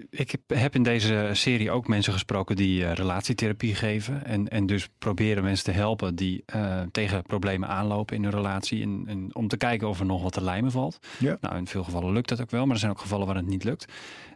Ik 0.10 0.36
heb 0.48 0.76
in 0.76 0.84
deze 0.84 1.30
serie 1.34 1.72
ook 1.72 1.88
mensen 1.88 2.14
gesproken 2.14 2.56
die 2.56 2.82
uh, 2.82 2.94
relatietherapie 2.94 3.76
geven. 3.76 4.26
En, 4.26 4.48
en 4.48 4.66
dus 4.66 4.90
proberen 4.98 5.44
mensen 5.44 5.66
te 5.66 5.72
helpen 5.72 6.16
die 6.16 6.44
uh, 6.56 6.82
tegen 6.92 7.24
problemen 7.24 7.70
aanlopen 7.70 8.16
in 8.16 8.24
hun 8.24 8.32
relatie. 8.32 8.82
En, 8.82 9.04
en, 9.08 9.36
om 9.36 9.48
te 9.48 9.58
kijken 9.58 9.88
of 9.88 10.00
er 10.00 10.06
nog 10.06 10.22
wat 10.24 10.34
te 10.34 10.44
lijmen 10.44 10.72
valt. 10.72 11.00
Ja. 11.20 11.38
Nou, 11.42 11.56
in 11.58 11.68
veel 11.68 11.84
gevallen 11.84 12.14
lukt 12.14 12.30
dat 12.30 12.42
ook 12.42 12.52
wel, 12.52 12.66
maar 12.66 12.74
er 12.74 12.80
zijn 12.80 12.92
ook 12.92 13.00
gevallen 13.00 13.28
waar 13.28 13.36
het 13.36 13.48
niet 13.48 13.64
lukt. 13.64 13.86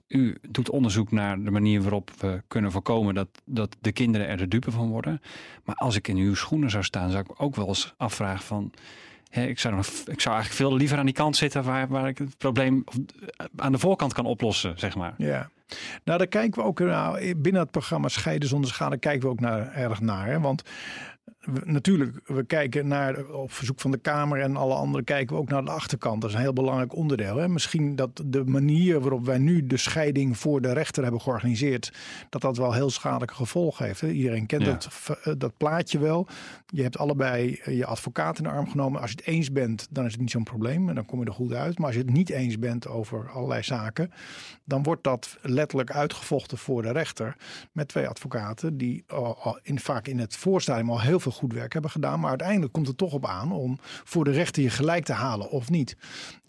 U 0.08 0.38
doet 0.50 0.70
onderzoek 0.70 1.12
naar 1.12 1.44
de 1.44 1.52
manier 1.52 1.82
waarop 1.82 2.12
we 2.18 2.42
kunnen 2.48 2.72
voorkomen 2.72 3.14
dat, 3.14 3.30
dat 3.46 3.76
de 3.82 3.92
kinderen 3.92 4.28
er 4.28 4.38
de 4.38 4.48
dupe 4.48 4.72
van 4.72 4.90
worden. 4.90 5.22
Maar 5.64 5.76
als 5.76 5.96
ik 5.96 6.08
in 6.08 6.18
uw 6.18 6.36
schoenen 6.36 6.70
zou 6.70 6.84
staan, 6.84 7.12
zou 7.12 7.24
ik 7.24 7.42
ook 7.42 7.56
wel 7.56 7.68
eens 7.68 7.94
afvragen 7.98 8.46
van... 8.46 8.72
Ik, 9.30 9.60
zou 9.60 9.78
ik 10.06 10.22
zou 10.22 10.36
eigenlijk 10.36 10.50
veel 10.50 10.76
liever 10.76 10.98
aan 10.98 11.06
die 11.06 11.14
kant 11.14 11.36
zitten 11.36 11.64
waar, 11.64 11.88
waar 11.88 12.08
ik 12.08 12.18
het 12.18 12.38
probleem 12.38 12.84
aan 13.56 13.72
de 13.72 13.80
voorkant 13.80 14.14
kan 14.14 14.26
oplossen, 14.26 14.80
zeg 14.80 14.96
maar. 14.96 15.14
Ja, 15.18 15.50
nou 16.04 16.18
daar 16.18 16.28
kijken 16.28 16.62
we 16.62 16.68
ook 16.68 16.80
nou, 16.80 17.36
binnen 17.36 17.62
het 17.62 17.72
programma 17.72 18.08
Scheiden 18.08 18.50
zonder 18.50 18.70
schade 18.70 18.98
kijken 18.98 19.22
we 19.22 19.28
ook 19.28 19.40
naar, 19.40 19.74
erg 19.74 20.02
naar. 20.02 20.26
Hè? 20.26 20.40
Want 20.40 20.64
we, 21.40 21.62
natuurlijk, 21.66 22.20
we 22.26 22.44
kijken 22.44 22.88
naar, 22.88 23.26
op 23.26 23.52
verzoek 23.52 23.80
van 23.80 23.92
de 23.92 23.98
Kamer 23.98 24.42
en 24.42 24.56
alle 24.56 24.74
anderen 24.74 25.06
kijken 25.06 25.36
we 25.36 25.42
ook 25.42 25.50
naar 25.50 25.66
de 25.66 25.72
achterkant. 25.72 26.22
Dat 26.22 26.30
is 26.30 26.36
een 26.36 26.42
heel 26.42 26.54
belangrijk 26.54 26.96
onderdeel. 26.96 27.38
Hè? 27.38 27.48
Misschien 27.48 27.96
dat 27.96 28.22
de 28.26 28.44
manier 28.46 29.00
waarop 29.00 29.26
wij 29.26 29.38
nu 29.38 29.68
de 29.68 29.78
scheiding 29.78 30.38
voor 30.38 30.62
de 30.62 30.74
rechter 30.74 31.04
hebben 31.04 31.22
georganiseerd, 31.22 31.94
dat 32.30 32.42
dat 32.42 32.58
wel 32.58 32.74
heel 32.74 32.90
schadelijke 32.90 33.34
gevolgen 33.34 33.86
heeft. 33.86 34.02
Hè? 34.02 34.10
Iedereen 34.10 34.46
kent 34.46 34.64
Ja. 34.66 34.78
dat, 35.24 35.40
dat 35.40 35.58
plaatje 35.58 36.00
wel. 36.00 36.28
Je 36.66 36.82
hebt 36.82 36.98
allebei 36.98 37.62
je 37.66 37.86
advocaat 37.86 38.38
in 38.38 38.44
de 38.44 38.50
arm 38.50 38.70
genomen. 38.70 39.02
Als 39.02 39.12
je 39.12 39.16
het 39.16 39.28
eens 39.28 39.52
bent, 39.52 39.88
dan 39.90 40.06
is 40.06 40.12
het 40.12 40.22
niet 40.22 40.32
zo'n 40.32 40.44
probleem 40.44 40.90
en 40.90 40.96
dan 40.96 41.06
kom 41.06 41.20
je 41.20 41.26
er 41.26 41.34
goed 41.34 41.54
uit. 41.54 41.78
Maar 41.78 41.88
als 41.88 41.96
je 41.96 42.02
het 42.02 42.12
niet 42.14 42.30
eens 42.30 42.60
bent 42.60 42.88
over 42.88 43.30
allerlei 43.30 43.64
zaken, 43.64 44.12
dan 44.66 44.84
wordt 44.84 45.04
dat 45.04 45.38
letterlijk 45.42 45.92
uitgevochten 45.92 46.58
voor 46.58 46.82
de 46.82 46.92
rechter 46.92 47.36
met 47.72 47.88
twee 47.88 48.08
advocaten 48.08 48.78
die 48.78 49.04
al 49.08 49.60
in, 49.64 49.80
vaak 49.80 50.08
in 50.08 50.20
het 50.20 50.36
voorstadium 50.36 50.90
al 50.90 51.02
heel 51.02 51.20
veel 51.20 51.29
goed 51.32 51.54
werk 51.54 51.74
hebben 51.74 51.92
gedaan. 51.92 52.20
Maar 52.20 52.30
uiteindelijk 52.30 52.74
komt 52.74 52.88
het 52.88 52.98
toch 52.98 53.14
op 53.14 53.26
aan 53.26 53.52
om 53.52 53.78
voor 53.82 54.24
de 54.24 54.32
rechter 54.32 54.64
je 54.64 54.70
gelijk 54.70 55.06
te 55.06 55.14
halen 55.14 55.50
of 55.50 55.70
niet. 55.70 55.98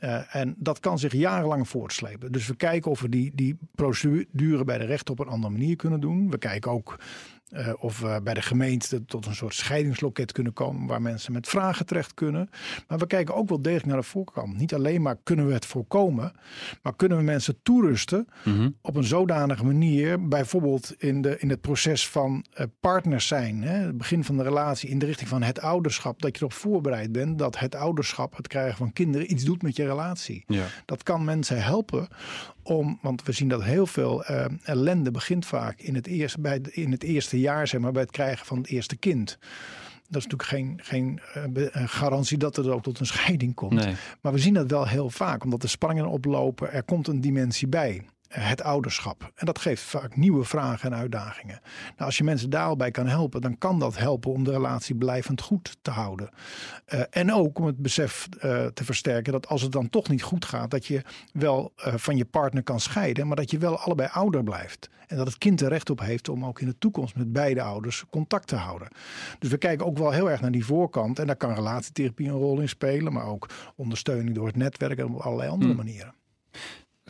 Uh, 0.01 0.35
en 0.37 0.55
dat 0.59 0.81
kan 0.81 0.99
zich 0.99 1.13
jarenlang 1.13 1.69
voortslepen. 1.69 2.33
Dus 2.33 2.47
we 2.47 2.57
kijken 2.57 2.91
of 2.91 3.01
we 3.01 3.09
die, 3.09 3.33
die 3.35 3.59
procedure 3.75 4.65
bij 4.65 4.79
de 4.79 4.85
rechter 4.85 5.13
op 5.13 5.21
een 5.21 5.29
andere 5.29 5.53
manier 5.53 5.77
kunnen 5.77 6.01
doen. 6.01 6.31
We 6.31 6.39
kijken 6.39 6.71
ook 6.71 6.99
uh, 7.51 7.73
of 7.79 8.01
we 8.01 8.21
bij 8.23 8.35
de 8.35 8.43
gemeente 8.43 9.05
tot 9.05 9.27
een 9.27 9.35
soort 9.35 9.55
scheidingsloket 9.55 10.33
kunnen 10.33 10.53
komen 10.53 10.87
waar 10.87 11.03
mensen 11.03 11.33
met 11.33 11.49
vragen 11.49 11.87
terecht 11.87 12.15
kunnen. 12.15 12.51
Maar 12.89 12.99
we 12.99 13.07
kijken 13.07 13.35
ook 13.35 13.49
wel 13.49 13.63
degelijk 13.63 13.87
naar 13.87 13.97
de 13.97 14.03
voorkant. 14.03 14.57
Niet 14.57 14.75
alleen 14.75 15.03
maar 15.03 15.17
kunnen 15.23 15.47
we 15.47 15.53
het 15.53 15.67
voorkomen, 15.67 16.33
maar 16.83 16.97
kunnen 16.97 17.19
we 17.19 17.25
mensen 17.25 17.63
toerusten 17.63 18.29
mm 18.45 18.57
-hmm. 18.57 18.77
op 18.83 18.97
een 18.97 19.05
zodanige 19.05 19.65
manier, 19.65 20.29
bijvoorbeeld 20.29 20.95
in, 20.99 21.23
de, 21.23 21.39
in 21.39 21.51
het 21.51 21.61
proces 21.61 22.09
van 22.09 22.45
uh, 22.55 22.67
partners 22.81 23.27
zijn, 23.27 23.63
hè, 23.63 23.75
het 23.87 23.99
begin 23.99 24.25
van 24.25 24.37
de 24.37 24.43
relatie 24.43 24.89
in 24.89 24.99
de 24.99 25.07
richting 25.07 25.29
van 25.29 25.43
het 25.43 25.61
ouderschap, 25.61 26.23
dat 26.23 26.31
je 26.31 26.39
erop 26.39 26.53
voorbereid 26.53 27.13
bent 27.13 27.39
dat 27.39 27.59
het 27.59 27.75
ouderschap, 27.75 28.37
het 28.37 28.47
krijgen 28.47 28.77
van 28.77 28.93
kinderen, 28.93 29.33
iets 29.33 29.45
doet 29.45 29.63
met 29.63 29.77
je 29.77 29.87
relatie. 29.87 30.45
Ja. 30.47 30.65
Dat 30.85 31.03
kan 31.03 31.25
mensen 31.25 31.63
helpen 31.63 32.09
om, 32.71 32.99
want 33.03 33.23
we 33.23 33.33
zien 33.33 33.49
dat 33.49 33.63
heel 33.63 33.87
veel 33.87 34.31
uh, 34.31 34.45
ellende 34.63 35.11
begint 35.11 35.47
vaak 35.47 35.81
in 35.81 35.95
het, 35.95 36.07
eerste, 36.07 36.41
bij 36.41 36.61
de, 36.61 36.73
in 36.73 36.91
het 36.91 37.03
eerste 37.03 37.41
jaar, 37.41 37.69
zeg 37.69 37.81
maar, 37.81 37.93
bij 37.93 38.03
het 38.03 38.11
krijgen 38.11 38.47
van 38.47 38.59
het 38.59 38.67
eerste 38.67 38.97
kind. 38.97 39.39
Dat 40.09 40.23
is 40.23 40.27
natuurlijk 40.27 40.49
geen, 40.49 40.81
geen 40.83 41.21
uh, 41.55 41.69
garantie 41.73 42.39
dat 42.39 42.57
er 42.57 42.73
ook 42.73 42.83
tot 42.83 43.01
een 43.01 43.07
scheiding 43.07 43.55
komt. 43.55 43.73
Nee. 43.73 43.95
Maar 44.21 44.33
we 44.33 44.39
zien 44.39 44.55
dat 44.55 44.71
wel 44.71 44.87
heel 44.87 45.11
vaak, 45.11 45.45
omdat 45.45 45.61
de 45.61 45.69
spanningen 45.69 46.11
oplopen. 46.11 46.73
Er 46.73 46.83
komt 46.83 47.09
een 47.09 47.21
dimensie 47.21 47.69
bij 47.69 48.05
het 48.31 48.63
ouderschap. 48.63 49.33
En 49.35 49.47
dat 49.47 49.59
geeft 49.59 49.83
vaak 49.83 50.17
nieuwe 50.17 50.45
vragen 50.45 50.93
en 50.93 50.99
uitdagingen. 50.99 51.61
Nou, 51.63 52.05
als 52.05 52.19
je 52.19 52.25
mensen 52.25 52.51
daarbij 52.51 52.91
kan 52.91 53.07
helpen, 53.07 53.41
dan 53.41 53.59
kan 53.59 53.79
dat 53.79 53.97
helpen 53.97 54.33
om 54.33 54.45
de 54.45 54.51
relatie 54.51 54.95
blijvend 54.95 55.41
goed 55.41 55.77
te 55.83 55.91
houden. 55.91 56.29
Uh, 56.95 57.01
en 57.11 57.33
ook 57.33 57.59
om 57.59 57.67
het 57.67 57.77
besef 57.77 58.29
uh, 58.35 58.67
te 58.67 58.85
versterken 58.85 59.33
dat 59.33 59.49
als 59.49 59.63
het 59.63 59.73
dan 59.73 59.89
toch 59.89 60.09
niet 60.09 60.23
goed 60.23 60.45
gaat, 60.45 60.71
dat 60.71 60.87
je 60.87 61.03
wel 61.33 61.73
uh, 61.87 61.95
van 61.97 62.17
je 62.17 62.25
partner 62.25 62.63
kan 62.63 62.81
scheiden, 62.81 63.27
maar 63.27 63.37
dat 63.37 63.51
je 63.51 63.59
wel 63.59 63.79
allebei 63.79 64.09
ouder 64.13 64.45
blijft. 64.45 64.91
En 65.07 65.17
dat 65.17 65.27
het 65.27 65.39
kind 65.39 65.61
er 65.61 65.69
recht 65.69 65.91
op 65.91 66.01
heeft 66.01 66.29
om 66.29 66.45
ook 66.45 66.61
in 66.61 66.67
de 66.67 66.79
toekomst 66.79 67.17
met 67.17 67.33
beide 67.33 67.63
ouders 67.63 68.05
contact 68.11 68.47
te 68.47 68.57
houden. 68.57 68.89
Dus 69.39 69.51
we 69.51 69.57
kijken 69.57 69.87
ook 69.87 69.99
wel 69.99 70.11
heel 70.11 70.31
erg 70.31 70.41
naar 70.41 70.51
die 70.51 70.65
voorkant. 70.65 71.19
En 71.19 71.27
daar 71.27 71.37
kan 71.37 71.55
relatietherapie 71.55 72.29
een 72.29 72.35
rol 72.35 72.61
in 72.61 72.69
spelen, 72.69 73.13
maar 73.13 73.27
ook 73.27 73.49
ondersteuning 73.77 74.35
door 74.35 74.47
het 74.47 74.57
netwerk 74.57 74.99
en 74.99 75.07
op 75.07 75.21
allerlei 75.21 75.51
andere 75.51 75.73
hmm. 75.73 75.85
manieren. 75.85 76.15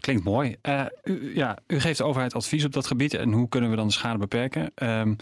Klinkt 0.01 0.25
mooi. 0.25 0.57
Uh, 0.69 0.85
u, 1.05 1.35
ja, 1.35 1.59
u 1.67 1.81
geeft 1.81 1.99
de 1.99 2.05
overheid 2.05 2.35
advies 2.35 2.65
op 2.65 2.73
dat 2.73 2.87
gebied 2.87 3.15
en 3.15 3.33
hoe 3.33 3.49
kunnen 3.49 3.71
we 3.71 3.77
dan 3.77 3.87
de 3.87 3.93
schade 3.93 4.19
beperken? 4.19 4.73
Um, 4.75 5.17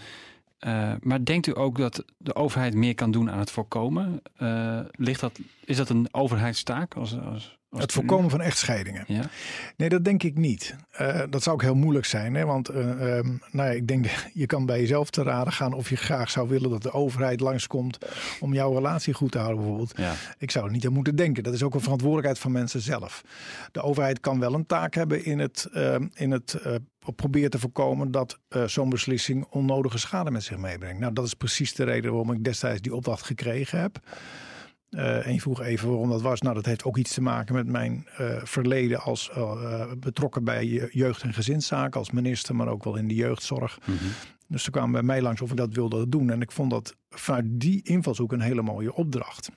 uh, 0.66 0.92
maar 1.00 1.24
denkt 1.24 1.46
u 1.46 1.58
ook 1.58 1.78
dat 1.78 2.04
de 2.16 2.34
overheid 2.34 2.74
meer 2.74 2.94
kan 2.94 3.10
doen 3.10 3.30
aan 3.30 3.38
het 3.38 3.50
voorkomen? 3.50 4.22
Uh, 4.38 4.80
ligt 4.90 5.20
dat, 5.20 5.40
is 5.64 5.76
dat 5.76 5.88
een 5.88 6.08
overheidstaak? 6.10 6.94
Als, 6.94 7.20
als 7.20 7.57
het 7.76 7.92
voorkomen 7.92 8.30
van 8.30 8.40
echtscheidingen? 8.40 9.04
Ja? 9.06 9.30
Nee, 9.76 9.88
dat 9.88 10.04
denk 10.04 10.22
ik 10.22 10.36
niet. 10.36 10.76
Uh, 11.00 11.22
dat 11.30 11.42
zou 11.42 11.56
ook 11.56 11.62
heel 11.62 11.74
moeilijk 11.74 12.06
zijn. 12.06 12.34
Hè? 12.34 12.44
Want 12.44 12.68
um, 12.68 13.42
nou 13.50 13.68
ja, 13.68 13.74
ik 13.74 13.86
denk, 13.86 14.06
je 14.32 14.46
kan 14.46 14.66
bij 14.66 14.80
jezelf 14.80 15.10
te 15.10 15.22
raden 15.22 15.52
gaan 15.52 15.72
of 15.72 15.88
je 15.88 15.96
graag 15.96 16.30
zou 16.30 16.48
willen 16.48 16.70
dat 16.70 16.82
de 16.82 16.92
overheid 16.92 17.40
langskomt 17.40 17.98
om 18.40 18.54
jouw 18.54 18.74
relatie 18.74 19.14
goed 19.14 19.32
te 19.32 19.38
houden 19.38 19.58
bijvoorbeeld. 19.58 19.92
Ja. 19.96 20.14
Ik 20.38 20.50
zou 20.50 20.66
er 20.66 20.72
niet 20.72 20.86
aan 20.86 20.92
moeten 20.92 21.16
denken. 21.16 21.42
Dat 21.42 21.54
is 21.54 21.62
ook 21.62 21.74
een 21.74 21.80
verantwoordelijkheid 21.80 22.38
van 22.38 22.52
mensen 22.52 22.80
zelf. 22.80 23.22
De 23.72 23.82
overheid 23.82 24.20
kan 24.20 24.40
wel 24.40 24.54
een 24.54 24.66
taak 24.66 24.94
hebben 24.94 25.24
in 25.24 25.38
het, 25.38 25.68
in 26.14 26.30
het 26.30 26.56
probeert 27.16 27.50
te 27.50 27.58
voorkomen 27.58 28.10
dat 28.10 28.38
uh, 28.56 28.64
zo'n 28.64 28.88
beslissing 28.88 29.46
onnodige 29.50 29.98
schade 29.98 30.30
met 30.30 30.42
zich 30.42 30.56
meebrengt. 30.56 31.00
Nou, 31.00 31.12
dat 31.12 31.24
is 31.24 31.34
precies 31.34 31.74
de 31.74 31.84
reden 31.84 32.10
waarom 32.10 32.32
ik 32.32 32.44
destijds 32.44 32.80
die 32.80 32.94
opdracht 32.94 33.22
gekregen 33.22 33.80
heb. 33.80 34.00
Uh, 34.90 35.26
en 35.26 35.32
je 35.32 35.40
vroeg 35.40 35.60
even 35.60 35.88
waarom 35.88 36.08
dat 36.08 36.22
was. 36.22 36.40
Nou, 36.40 36.54
dat 36.54 36.66
heeft 36.66 36.84
ook 36.84 36.96
iets 36.96 37.14
te 37.14 37.20
maken 37.20 37.54
met 37.54 37.66
mijn 37.66 38.06
uh, 38.20 38.40
verleden 38.42 39.00
als 39.00 39.30
betrokken 39.98 40.44
bij 40.44 40.66
jeugd- 40.92 41.22
en 41.22 41.34
gezinszaken, 41.34 41.98
als 41.98 42.10
minister, 42.10 42.56
maar 42.56 42.68
ook 42.68 42.84
wel 42.84 42.96
in 42.96 43.08
de 43.08 43.14
jeugdzorg. 43.14 43.78
Mm 43.84 43.96
-hmm. 43.96 44.10
Dus 44.48 44.62
ze 44.62 44.70
kwamen 44.70 44.92
bij 44.92 45.02
mij 45.02 45.22
langs 45.22 45.40
of 45.40 45.50
ik 45.50 45.56
dat 45.56 45.74
wilde 45.74 46.08
doen. 46.08 46.30
En 46.30 46.40
ik 46.40 46.52
vond 46.52 46.70
dat 46.70 46.94
vanuit 47.10 47.44
die 47.48 47.80
invalshoek 47.82 48.32
een 48.32 48.40
hele 48.40 48.62
mooie 48.62 48.94
opdracht. 48.94 49.50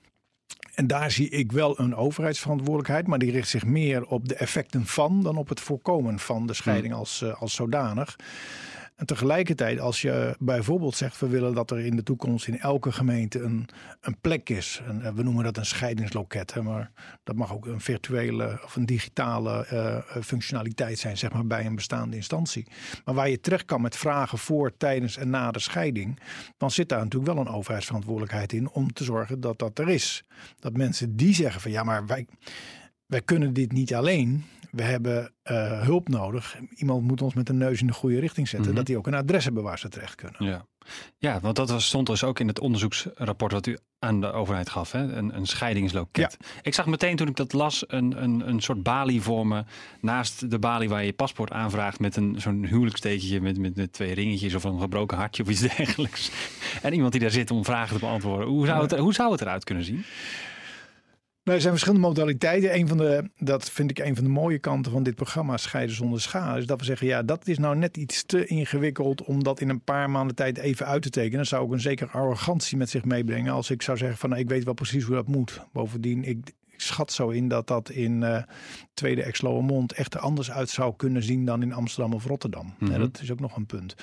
En 0.74 0.86
daar 0.86 1.10
zie 1.10 1.28
ik 1.28 1.52
wel 1.52 1.80
een 1.80 1.94
overheidsverantwoordelijkheid, 1.94 3.06
maar 3.06 3.18
die 3.18 3.30
richt 3.30 3.48
zich 3.48 3.64
meer 3.64 4.06
op 4.06 4.28
de 4.28 4.34
effecten 4.34 4.86
van 4.86 5.22
dan 5.22 5.36
op 5.36 5.48
het 5.48 5.60
voorkomen 5.60 6.18
van 6.18 6.46
de 6.46 6.54
scheiding 6.54 6.94
als, 6.94 7.22
uh, 7.22 7.40
als 7.40 7.54
zodanig. 7.54 8.16
En 8.96 9.06
tegelijkertijd, 9.06 9.80
als 9.80 10.02
je 10.02 10.36
bijvoorbeeld 10.38 10.96
zegt, 10.96 11.20
we 11.20 11.28
willen 11.28 11.54
dat 11.54 11.70
er 11.70 11.78
in 11.78 11.96
de 11.96 12.02
toekomst 12.02 12.46
in 12.46 12.58
elke 12.58 12.92
gemeente 12.92 13.40
een, 13.40 13.68
een 14.00 14.16
plek 14.20 14.48
is. 14.48 14.82
En 14.86 15.14
we 15.14 15.22
noemen 15.22 15.44
dat 15.44 15.56
een 15.56 15.66
scheidingsloket, 15.66 16.62
maar 16.62 16.92
dat 17.24 17.36
mag 17.36 17.52
ook 17.52 17.66
een 17.66 17.80
virtuele 17.80 18.60
of 18.64 18.76
een 18.76 18.86
digitale 18.86 19.66
uh, 19.72 20.22
functionaliteit 20.22 20.98
zijn, 20.98 21.18
zeg 21.18 21.32
maar, 21.32 21.46
bij 21.46 21.66
een 21.66 21.74
bestaande 21.74 22.16
instantie. 22.16 22.66
Maar 23.04 23.14
waar 23.14 23.28
je 23.28 23.40
terecht 23.40 23.64
kan 23.64 23.80
met 23.80 23.96
vragen 23.96 24.38
voor, 24.38 24.76
tijdens 24.76 25.16
en 25.16 25.30
na 25.30 25.50
de 25.50 25.58
scheiding, 25.58 26.18
dan 26.56 26.70
zit 26.70 26.88
daar 26.88 27.02
natuurlijk 27.02 27.32
wel 27.32 27.44
een 27.44 27.52
overheidsverantwoordelijkheid 27.52 28.52
in 28.52 28.70
om 28.70 28.92
te 28.92 29.04
zorgen 29.04 29.40
dat 29.40 29.58
dat 29.58 29.78
er 29.78 29.88
is. 29.88 30.24
Dat 30.58 30.76
mensen 30.76 31.16
die 31.16 31.34
zeggen 31.34 31.60
van 31.60 31.70
ja, 31.70 31.82
maar 31.82 32.06
wij, 32.06 32.26
wij 33.06 33.22
kunnen 33.22 33.52
dit 33.52 33.72
niet 33.72 33.94
alleen 33.94 34.44
we 34.72 34.82
hebben 34.82 35.32
uh, 35.50 35.82
hulp 35.82 36.08
nodig. 36.08 36.56
Iemand 36.74 37.02
moet 37.02 37.22
ons 37.22 37.34
met 37.34 37.46
de 37.46 37.52
neus 37.52 37.80
in 37.80 37.86
de 37.86 37.92
goede 37.92 38.20
richting 38.20 38.48
zetten. 38.48 38.68
Mhm. 38.68 38.76
Dat 38.76 38.86
die 38.86 38.96
ook 38.96 39.06
een 39.06 39.14
adres 39.14 39.44
hebben 39.44 39.62
waar 39.62 39.78
ze 39.78 39.88
terecht 39.88 40.14
kunnen. 40.14 40.44
Ja, 40.44 40.66
ja 41.18 41.40
want 41.40 41.56
dat 41.56 41.70
was, 41.70 41.86
stond 41.86 42.06
dus 42.06 42.24
ook 42.24 42.40
in 42.40 42.48
het 42.48 42.60
onderzoeksrapport 42.60 43.52
wat 43.52 43.66
u 43.66 43.78
aan 43.98 44.20
de 44.20 44.32
overheid 44.32 44.70
gaf. 44.70 44.92
Hè? 44.92 45.16
Een, 45.16 45.36
een 45.36 45.46
scheidingsloket. 45.46 46.36
Ja. 46.40 46.46
Ik 46.62 46.74
zag 46.74 46.86
meteen 46.86 47.16
toen 47.16 47.28
ik 47.28 47.36
dat 47.36 47.52
las 47.52 47.84
een, 47.86 48.22
een, 48.22 48.48
een 48.48 48.60
soort 48.60 48.82
balie 48.82 49.22
voor 49.22 49.46
me. 49.46 49.64
Naast 50.00 50.50
de 50.50 50.58
balie 50.58 50.88
waar 50.88 51.00
je 51.00 51.06
je 51.06 51.12
paspoort 51.12 51.52
aanvraagt 51.52 52.00
met 52.00 52.16
een, 52.16 52.34
zo'n 52.40 52.66
huwelijkstekentje 52.66 53.40
met, 53.40 53.58
met, 53.58 53.76
met 53.76 53.92
twee 53.92 54.14
ringetjes 54.14 54.54
of 54.54 54.64
een 54.64 54.80
gebroken 54.80 55.16
hartje 55.16 55.42
of 55.42 55.48
iets 55.48 55.60
dergelijks. 55.76 56.30
En 56.82 56.92
iemand 56.92 57.12
die 57.12 57.20
daar 57.20 57.30
zit 57.30 57.50
om 57.50 57.64
vragen 57.64 57.94
te 57.94 58.00
beantwoorden. 58.00 58.48
Hoe 58.48 58.66
zou 58.66 58.82
het, 58.82 58.98
hoe 58.98 59.14
zou 59.14 59.32
het 59.32 59.40
eruit 59.40 59.64
kunnen 59.64 59.84
zien? 59.84 60.04
Nou, 61.44 61.56
er 61.56 61.62
zijn 61.62 61.72
verschillende 61.72 62.06
modaliteiten. 62.06 62.74
Een 62.74 62.88
van 62.88 62.96
de, 62.96 63.30
dat 63.38 63.70
vind 63.70 63.90
ik 63.90 63.98
een 63.98 64.14
van 64.14 64.24
de 64.24 64.30
mooie 64.30 64.58
kanten 64.58 64.92
van 64.92 65.02
dit 65.02 65.14
programma, 65.14 65.56
Scheiden 65.56 65.96
zonder 65.96 66.20
schade. 66.20 66.58
Is 66.58 66.66
dat 66.66 66.78
we 66.78 66.84
zeggen, 66.84 67.06
ja, 67.06 67.22
dat 67.22 67.48
is 67.48 67.58
nou 67.58 67.76
net 67.76 67.96
iets 67.96 68.24
te 68.24 68.46
ingewikkeld 68.46 69.22
om 69.22 69.42
dat 69.42 69.60
in 69.60 69.68
een 69.68 69.84
paar 69.84 70.10
maanden 70.10 70.36
tijd 70.36 70.58
even 70.58 70.86
uit 70.86 71.02
te 71.02 71.10
tekenen. 71.10 71.36
Dan 71.36 71.46
zou 71.46 71.66
ik 71.66 71.72
een 71.72 71.80
zekere 71.80 72.10
arrogantie 72.10 72.76
met 72.76 72.90
zich 72.90 73.04
meebrengen 73.04 73.52
als 73.52 73.70
ik 73.70 73.82
zou 73.82 73.98
zeggen 73.98 74.18
van, 74.18 74.28
nou, 74.28 74.40
ik 74.40 74.48
weet 74.48 74.64
wel 74.64 74.74
precies 74.74 75.04
hoe 75.04 75.14
dat 75.14 75.26
moet. 75.26 75.60
Bovendien, 75.72 76.24
ik, 76.24 76.52
schat 76.82 77.12
zo 77.12 77.28
in 77.28 77.48
dat 77.48 77.66
dat 77.66 77.90
in 77.90 78.22
uh, 78.22 78.42
Tweede 78.94 79.22
Exloërmond 79.22 79.92
echt 79.92 80.14
er 80.14 80.20
anders 80.20 80.50
uit 80.50 80.68
zou 80.68 80.96
kunnen 80.96 81.22
zien 81.22 81.44
dan 81.44 81.62
in 81.62 81.72
Amsterdam 81.72 82.12
of 82.12 82.24
Rotterdam. 82.24 82.64
Mhm. 82.64 82.84
Mm 82.84 82.90
-hmm. 82.90 83.00
dat 83.00 83.20
is 83.22 83.30
ook 83.30 83.40
nog 83.40 83.56
een 83.56 83.66
punt. 83.66 83.94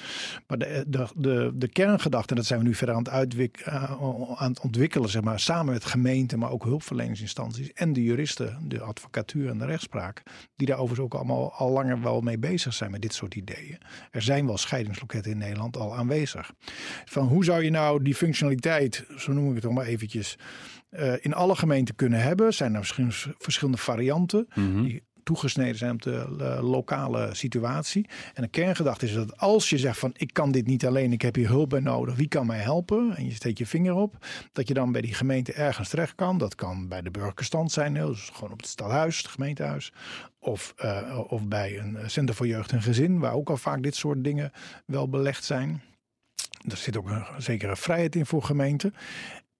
Maar 0.47 0.57
de, 0.57 0.85
de, 0.87 1.07
de, 1.15 1.51
de 1.55 1.67
kerngedachte, 1.67 2.29
en 2.29 2.35
dat 2.35 2.45
zijn 2.45 2.59
we 2.59 2.65
nu 2.65 2.75
verder 2.75 2.95
aan 2.95 3.03
het, 3.03 3.11
uitwik, 3.11 3.65
uh, 3.67 3.91
aan 4.35 4.49
het 4.49 4.59
ontwikkelen, 4.59 5.09
zeg 5.09 5.21
maar, 5.21 5.39
samen 5.39 5.73
met 5.73 5.85
gemeenten, 5.85 6.39
maar 6.39 6.51
ook 6.51 6.63
hulpverleningsinstanties 6.63 7.73
en 7.73 7.93
de 7.93 8.03
juristen, 8.03 8.57
de 8.67 8.81
advocatuur 8.81 9.49
en 9.49 9.57
de 9.57 9.65
rechtspraak, 9.65 10.23
die 10.55 10.67
daar 10.67 10.77
overigens 10.77 11.05
ook 11.05 11.13
allemaal 11.13 11.53
al 11.53 11.71
langer 11.71 12.01
wel 12.01 12.21
mee 12.21 12.37
bezig 12.37 12.73
zijn 12.73 12.91
met 12.91 13.01
dit 13.01 13.13
soort 13.13 13.35
ideeën. 13.35 13.77
Er 14.11 14.21
zijn 14.21 14.45
wel 14.45 14.57
scheidingsloketten 14.57 15.31
in 15.31 15.37
Nederland 15.37 15.77
al 15.77 15.95
aanwezig. 15.95 16.51
Van 17.05 17.27
hoe 17.27 17.43
zou 17.43 17.63
je 17.63 17.69
nou 17.69 18.03
die 18.03 18.15
functionaliteit, 18.15 19.05
zo 19.17 19.31
noem 19.31 19.47
ik 19.47 19.53
het 19.53 19.63
toch 19.63 19.73
maar 19.73 19.85
eventjes, 19.85 20.37
uh, 20.91 21.13
in 21.19 21.33
alle 21.33 21.55
gemeenten 21.55 21.95
kunnen 21.95 22.21
hebben. 22.21 22.53
Zijn 22.53 22.71
er 22.73 22.79
verschillende, 22.79 23.35
verschillende 23.37 23.77
varianten 23.77 24.47
Mhm. 24.55 24.83
die 24.83 25.07
toegesneden 25.23 25.75
zijn 25.77 25.91
op 25.91 26.01
de 26.01 26.37
uh, 26.39 26.69
lokale 26.69 27.29
situatie. 27.35 28.09
En 28.33 28.43
de 28.43 28.49
kerngedachte 28.49 29.05
is 29.05 29.13
dat 29.13 29.37
als 29.37 29.69
je 29.69 29.77
zegt 29.77 29.99
van 29.99 30.13
ik 30.17 30.33
kan 30.33 30.51
dit 30.51 30.67
niet 30.67 30.85
alleen, 30.85 31.11
ik 31.13 31.21
heb 31.21 31.35
hier 31.35 31.47
hulp 31.47 31.69
bij 31.69 31.79
nodig, 31.79 32.15
wie 32.15 32.27
kan 32.27 32.45
mij 32.45 32.59
helpen? 32.59 33.15
En 33.15 33.25
je 33.25 33.31
steekt 33.33 33.57
je 33.57 33.65
vinger 33.65 33.93
op, 33.93 34.25
dat 34.51 34.67
je 34.67 34.73
dan 34.73 34.91
bij 34.91 35.01
die 35.01 35.13
gemeente 35.13 35.53
ergens 35.53 35.89
terecht 35.89 36.15
kan. 36.15 36.37
Dat 36.37 36.55
kan 36.55 36.87
bij 36.87 37.01
de 37.01 37.11
burgerstand 37.11 37.71
zijn, 37.71 37.93
dus 37.93 38.29
gewoon 38.33 38.51
op 38.51 38.59
het 38.59 38.69
stadhuis, 38.69 39.17
het 39.17 39.27
gemeentehuis. 39.27 39.93
Of, 40.39 40.73
uh, 40.83 41.19
of 41.27 41.47
bij 41.47 41.79
een 41.79 41.97
Centrum 42.05 42.35
voor 42.37 42.47
Jeugd 42.47 42.71
en 42.71 42.81
Gezin, 42.81 43.19
waar 43.19 43.33
ook 43.33 43.49
al 43.49 43.57
vaak 43.57 43.83
dit 43.83 43.95
soort 43.95 44.23
dingen 44.23 44.51
wel 44.85 45.09
belegd 45.09 45.43
zijn. 45.43 45.81
Er 46.69 46.77
zit 46.77 46.97
ook 46.97 47.09
een 47.09 47.25
zekere 47.37 47.75
vrijheid 47.75 48.15
in 48.15 48.25
voor 48.25 48.43
gemeenten. 48.43 48.93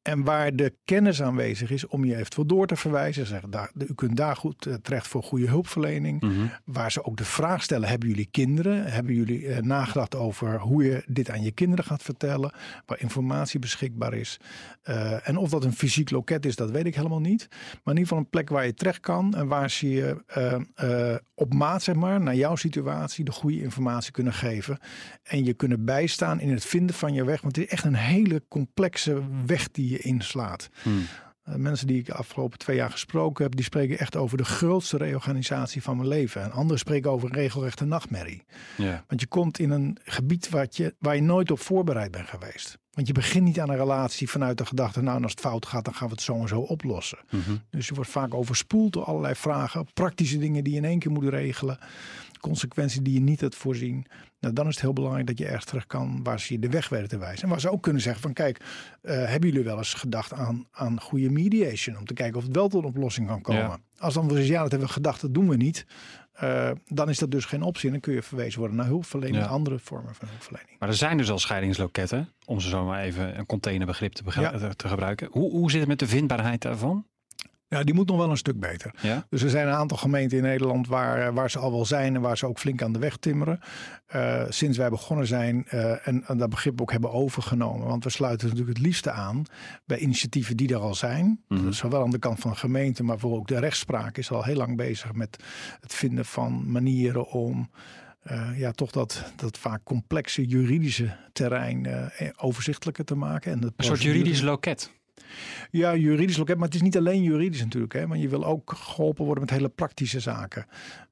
En 0.01 0.23
waar 0.23 0.55
de 0.55 0.73
kennis 0.85 1.21
aanwezig 1.21 1.71
is 1.71 1.87
om 1.87 2.05
je 2.05 2.15
eventueel 2.15 2.47
door 2.47 2.67
te 2.67 2.75
verwijzen. 2.75 3.25
Zeggen, 3.25 3.49
daar, 3.49 3.71
u 3.77 3.93
kunt 3.93 4.17
daar 4.17 4.35
goed 4.35 4.65
uh, 4.65 4.73
terecht 4.73 5.07
voor 5.07 5.23
goede 5.23 5.47
hulpverlening. 5.47 6.21
Mhm. 6.21 6.45
Waar 6.65 6.91
ze 6.91 7.03
ook 7.03 7.17
de 7.17 7.25
vraag 7.25 7.63
stellen: 7.63 7.89
hebben 7.89 8.09
jullie 8.09 8.27
kinderen? 8.31 8.85
Hebben 8.85 9.13
jullie 9.13 9.41
uh, 9.41 9.57
nagedacht 9.57 10.15
over 10.15 10.59
hoe 10.59 10.83
je 10.83 11.03
dit 11.07 11.29
aan 11.29 11.43
je 11.43 11.51
kinderen 11.51 11.85
gaat 11.85 12.03
vertellen? 12.03 12.51
Waar 12.85 12.99
informatie 12.99 13.59
beschikbaar 13.59 14.13
is. 14.13 14.39
Uh, 14.83 15.27
en 15.27 15.37
of 15.37 15.49
dat 15.49 15.63
een 15.63 15.73
fysiek 15.73 16.09
loket 16.09 16.45
is, 16.45 16.55
dat 16.55 16.71
weet 16.71 16.85
ik 16.85 16.95
helemaal 16.95 17.19
niet. 17.19 17.47
Maar 17.49 17.93
in 17.93 17.99
ieder 17.99 18.03
geval 18.03 18.17
een 18.17 18.29
plek 18.29 18.49
waar 18.49 18.65
je 18.65 18.73
terecht 18.73 18.99
kan. 18.99 19.35
En 19.35 19.47
waar 19.47 19.69
ze 19.69 19.89
je 19.89 20.23
eh, 20.75 21.15
op 21.33 21.53
maat, 21.53 21.83
zeg 21.83 21.95
maar, 21.95 22.21
naar 22.21 22.35
jouw 22.35 22.55
situatie 22.55 23.25
de 23.25 23.31
goede 23.31 23.61
informatie 23.61 24.11
kunnen 24.11 24.33
geven. 24.33 24.79
En 25.23 25.45
je 25.45 25.53
kunnen 25.53 25.85
bijstaan 25.85 26.39
in 26.39 26.49
het 26.49 26.65
vinden 26.65 26.95
van 26.95 27.13
je 27.13 27.23
weg. 27.23 27.41
Want 27.41 27.55
het 27.55 27.65
is 27.65 27.71
echt 27.71 27.83
een 27.83 27.95
hele 27.95 28.43
complexe 28.47 29.21
weg 29.45 29.71
die 29.71 29.89
je 29.89 29.98
inslaat. 29.99 30.69
Hmm. 30.81 31.05
Uh, 31.49 31.55
mensen 31.55 31.87
die 31.87 31.99
ik 31.99 32.05
de 32.05 32.13
afgelopen 32.13 32.57
twee 32.57 32.75
jaar 32.75 32.91
gesproken 32.91 33.43
heb, 33.43 33.55
die 33.55 33.65
spreken 33.65 33.99
echt 33.99 34.15
over 34.15 34.37
de 34.37 34.43
grootste 34.43 34.97
reorganisatie 34.97 35.81
van 35.81 35.97
mijn 35.97 36.07
leven. 36.07 36.43
En 36.43 36.51
anderen 36.51 36.79
spreken 36.79 37.11
over 37.11 37.29
een 37.29 37.35
regelrechte 37.35 37.85
nachtmerrie. 37.85 38.43
Ja. 38.77 39.03
Want 39.07 39.21
je 39.21 39.27
komt 39.27 39.59
in 39.59 39.69
een 39.69 39.97
gebied 40.03 40.49
waar 40.49 40.67
je, 40.69 40.95
waar 40.99 41.15
je 41.15 41.21
nooit 41.21 41.51
op 41.51 41.59
voorbereid 41.59 42.11
bent 42.11 42.27
geweest. 42.27 42.77
Want 42.99 43.11
je 43.11 43.17
begint 43.17 43.45
niet 43.45 43.59
aan 43.59 43.69
een 43.69 43.77
relatie 43.77 44.29
vanuit 44.29 44.57
de 44.57 44.65
gedachte, 44.65 45.01
nou 45.01 45.23
als 45.23 45.31
het 45.31 45.39
fout 45.39 45.65
gaat, 45.65 45.85
dan 45.85 45.93
gaan 45.93 46.07
we 46.07 46.13
het 46.13 46.23
zo 46.23 46.41
en 46.41 46.47
zo 46.47 46.59
oplossen. 46.59 47.17
Mm 47.29 47.41
-hmm. 47.41 47.61
Dus 47.69 47.87
je 47.87 47.93
wordt 47.93 48.09
vaak 48.09 48.33
overspoeld 48.33 48.93
door 48.93 49.03
allerlei 49.03 49.35
vragen, 49.35 49.85
praktische 49.93 50.37
dingen 50.37 50.63
die 50.63 50.73
je 50.73 50.79
in 50.79 50.85
één 50.85 50.99
keer 50.99 51.11
moet 51.11 51.27
regelen, 51.27 51.77
consequenties 52.39 53.01
die 53.01 53.13
je 53.13 53.19
niet 53.19 53.41
had 53.41 53.55
voorzien. 53.55 54.05
Nou, 54.39 54.53
dan 54.53 54.67
is 54.67 54.73
het 54.73 54.81
heel 54.81 54.93
belangrijk 54.93 55.27
dat 55.27 55.37
je 55.37 55.45
ergens 55.45 55.65
terug 55.65 55.85
kan 55.85 56.23
waar 56.23 56.39
ze 56.39 56.53
je 56.53 56.59
de 56.59 56.69
weg 56.69 56.89
weten 56.89 57.07
te 57.07 57.17
wijzen. 57.17 57.43
En 57.43 57.49
waar 57.49 57.59
ze 57.59 57.71
ook 57.71 57.83
kunnen 57.83 58.01
zeggen 58.01 58.21
van 58.21 58.33
kijk, 58.33 58.59
uh, 59.01 59.25
hebben 59.25 59.49
jullie 59.49 59.65
wel 59.65 59.77
eens 59.77 59.93
gedacht 59.93 60.33
aan, 60.33 60.67
aan 60.71 61.01
goede 61.01 61.29
mediation? 61.29 61.97
Om 61.97 62.05
te 62.05 62.13
kijken 62.13 62.37
of 62.37 62.43
het 62.43 62.55
wel 62.55 62.67
tot 62.67 62.83
een 62.83 62.89
oplossing 62.89 63.27
kan 63.27 63.41
komen. 63.41 63.61
Ja. 63.61 63.79
Als 63.97 64.13
dan 64.13 64.27
we 64.27 64.45
ja, 64.45 64.61
dat 64.61 64.71
hebben 64.71 64.87
we 64.87 64.93
gedacht, 64.93 65.21
dat 65.21 65.33
doen 65.33 65.49
we 65.49 65.55
niet. 65.55 65.85
Uh, 66.43 66.71
dan 66.85 67.09
is 67.09 67.17
dat 67.17 67.31
dus 67.31 67.45
geen 67.45 67.61
optie. 67.61 67.85
En 67.85 67.91
dan 67.91 68.01
kun 68.01 68.13
je 68.13 68.21
verwezen 68.21 68.59
worden 68.59 68.77
naar 68.77 68.85
hulpverlening, 68.85 69.43
ja. 69.43 69.45
andere 69.45 69.79
vormen 69.79 70.15
van 70.15 70.27
hulpverlening. 70.27 70.79
Maar 70.79 70.89
er 70.89 70.95
zijn 70.95 71.17
dus 71.17 71.31
al 71.31 71.39
scheidingsloketten, 71.39 72.33
om 72.45 72.59
ze 72.59 72.69
zo 72.69 72.85
maar 72.85 73.01
even 73.01 73.39
een 73.39 73.45
containerbegrip 73.45 74.13
te, 74.13 74.23
ja. 74.41 74.73
te 74.73 74.87
gebruiken. 74.87 75.27
Hoe, 75.31 75.51
hoe 75.51 75.71
zit 75.71 75.79
het 75.79 75.89
met 75.89 75.99
de 75.99 76.07
vindbaarheid 76.07 76.61
daarvan? 76.61 77.05
Ja, 77.69 77.83
die 77.83 77.93
moet 77.93 78.07
nog 78.07 78.17
wel 78.17 78.29
een 78.29 78.37
stuk 78.37 78.59
beter. 78.59 78.91
Ja? 79.01 79.25
Dus 79.29 79.41
er 79.41 79.49
zijn 79.49 79.67
een 79.67 79.73
aantal 79.73 79.97
gemeenten 79.97 80.37
in 80.37 80.43
Nederland 80.43 80.87
waar, 80.87 81.27
eh, 81.27 81.33
waar 81.33 81.51
ze 81.51 81.59
al 81.59 81.71
wel 81.71 81.85
zijn 81.85 82.15
en 82.15 82.21
waar 82.21 82.37
ze 82.37 82.47
ook 82.47 82.59
flink 82.59 82.81
aan 82.81 82.91
de 82.91 82.99
weg 82.99 83.17
timmeren. 83.17 83.59
Uh, 84.15 84.43
sinds 84.49 84.77
wij 84.77 84.89
begonnen 84.89 85.27
zijn 85.27 85.65
uh, 85.73 86.07
en, 86.07 86.23
en, 86.27 86.37
dat 86.37 86.49
begrip 86.49 86.81
ook 86.81 86.91
hebben 86.91 87.11
overgenomen. 87.11 87.87
Want 87.87 88.03
we 88.03 88.09
sluiten 88.09 88.47
natuurlijk 88.47 88.77
het 88.77 88.85
liefste 88.85 89.11
aan 89.11 89.43
bij 89.85 89.97
initiatieven 89.97 90.57
die 90.57 90.73
er 90.73 90.79
al 90.79 90.95
zijn. 90.95 91.43
Mm 91.47 91.57
-hmm. 91.57 91.71
zowel 91.71 92.03
aan 92.03 92.09
de 92.09 92.19
kant 92.19 92.39
van 92.39 92.51
de 92.51 92.57
gemeente, 92.57 93.03
maar 93.03 93.19
voor 93.19 93.37
ook 93.37 93.47
de 93.47 93.59
rechtspraak 93.59 94.17
is 94.17 94.31
al 94.31 94.43
heel 94.43 94.55
lang 94.55 94.77
bezig 94.77 95.13
met 95.13 95.43
het 95.79 95.93
vinden 95.93 96.25
van 96.25 96.71
manieren 96.71 97.27
om. 97.27 97.69
Uh, 98.31 98.59
ja, 98.59 98.71
toch 98.71 98.91
dat, 98.91 99.23
dat 99.35 99.57
vaak 99.57 99.83
complexe 99.83 100.45
juridische 100.45 101.15
terrein 101.33 101.87
overzichtelijker 102.37 103.05
te 103.05 103.15
maken. 103.15 103.51
En 103.51 103.63
een 103.63 103.73
soort 103.77 104.01
juridisch 104.01 104.41
loket. 104.41 104.91
Ja, 105.71 105.95
juridisch 105.95 106.37
loket, 106.37 106.57
maar 106.57 106.65
het 106.65 106.75
is 106.75 106.81
niet 106.81 106.97
alleen 106.97 107.23
juridisch 107.23 107.63
natuurlijk. 107.63 107.93
Hè, 107.93 108.07
want 108.07 108.21
je 108.21 108.29
wil 108.29 108.45
ook 108.45 108.73
geholpen 108.75 109.25
worden 109.25 109.43
met 109.43 109.53
hele 109.53 109.69
praktische 109.69 110.19
zaken. 110.19 110.65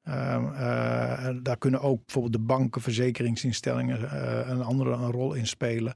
Uh, 0.08 0.14
uh, 0.14 1.28
daar 1.42 1.58
kunnen 1.58 1.80
ook 1.80 2.00
bijvoorbeeld 2.04 2.34
de 2.34 2.38
banken, 2.38 2.80
verzekeringsinstellingen 2.80 4.00
uh, 4.00 4.48
een 4.48 4.62
andere 4.62 4.90
een 4.90 5.10
rol 5.10 5.34
in 5.34 5.46
spelen. 5.46 5.94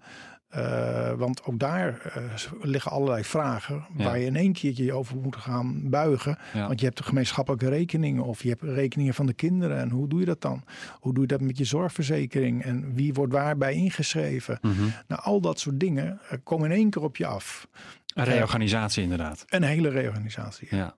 Uh, 0.57 1.12
want 1.12 1.45
ook 1.45 1.59
daar 1.59 2.12
liggen 2.61 2.90
allerlei 2.90 3.25
vragen 3.25 3.87
ja. 3.97 4.04
waar 4.04 4.19
je 4.19 4.26
in 4.26 4.37
één 4.37 4.52
keertje 4.52 4.85
je 4.85 4.92
over 4.92 5.16
moet 5.16 5.37
gaan 5.37 5.90
buigen. 5.90 6.38
Ja. 6.54 6.66
Want 6.66 6.81
je 6.81 6.87
hebt 6.87 6.99
de 6.99 7.04
gemeenschappelijke 7.04 7.69
rekeningen 7.69 8.25
of 8.25 8.42
je 8.42 8.49
hebt 8.49 8.62
rekeningen 8.62 9.14
van 9.14 9.26
de 9.26 9.33
kinderen. 9.33 9.78
En 9.78 9.90
hoe 9.90 10.09
doe 10.09 10.21
je 10.21 10.26
dat 10.26 10.40
dan? 10.40 10.62
Hoe 11.00 11.12
doe 11.12 11.23
je 11.23 11.28
dat 11.28 11.40
met 11.40 11.59
je 11.59 11.64
zorgverzekering? 11.64 12.62
En 12.62 12.95
wie 12.95 13.14
wordt 13.14 13.33
waarbij 13.33 13.75
ingeschreven? 13.75 14.59
Mm 14.61 14.73
-hmm. 14.73 14.92
Nou, 15.09 15.23
al 15.23 15.40
dat 15.40 15.61
soort 15.61 15.81
dingen 15.81 16.21
komen 16.42 16.71
in 16.71 16.76
één 16.76 16.90
keer 16.90 17.02
op 17.02 17.16
je 17.16 17.26
af. 17.26 17.69
Een 18.14 18.25
reorganisatie 18.25 19.02
inderdaad. 19.02 19.45
Een 19.49 19.62
hele 19.62 19.88
reorganisatie. 19.88 20.69
Ja. 20.71 20.97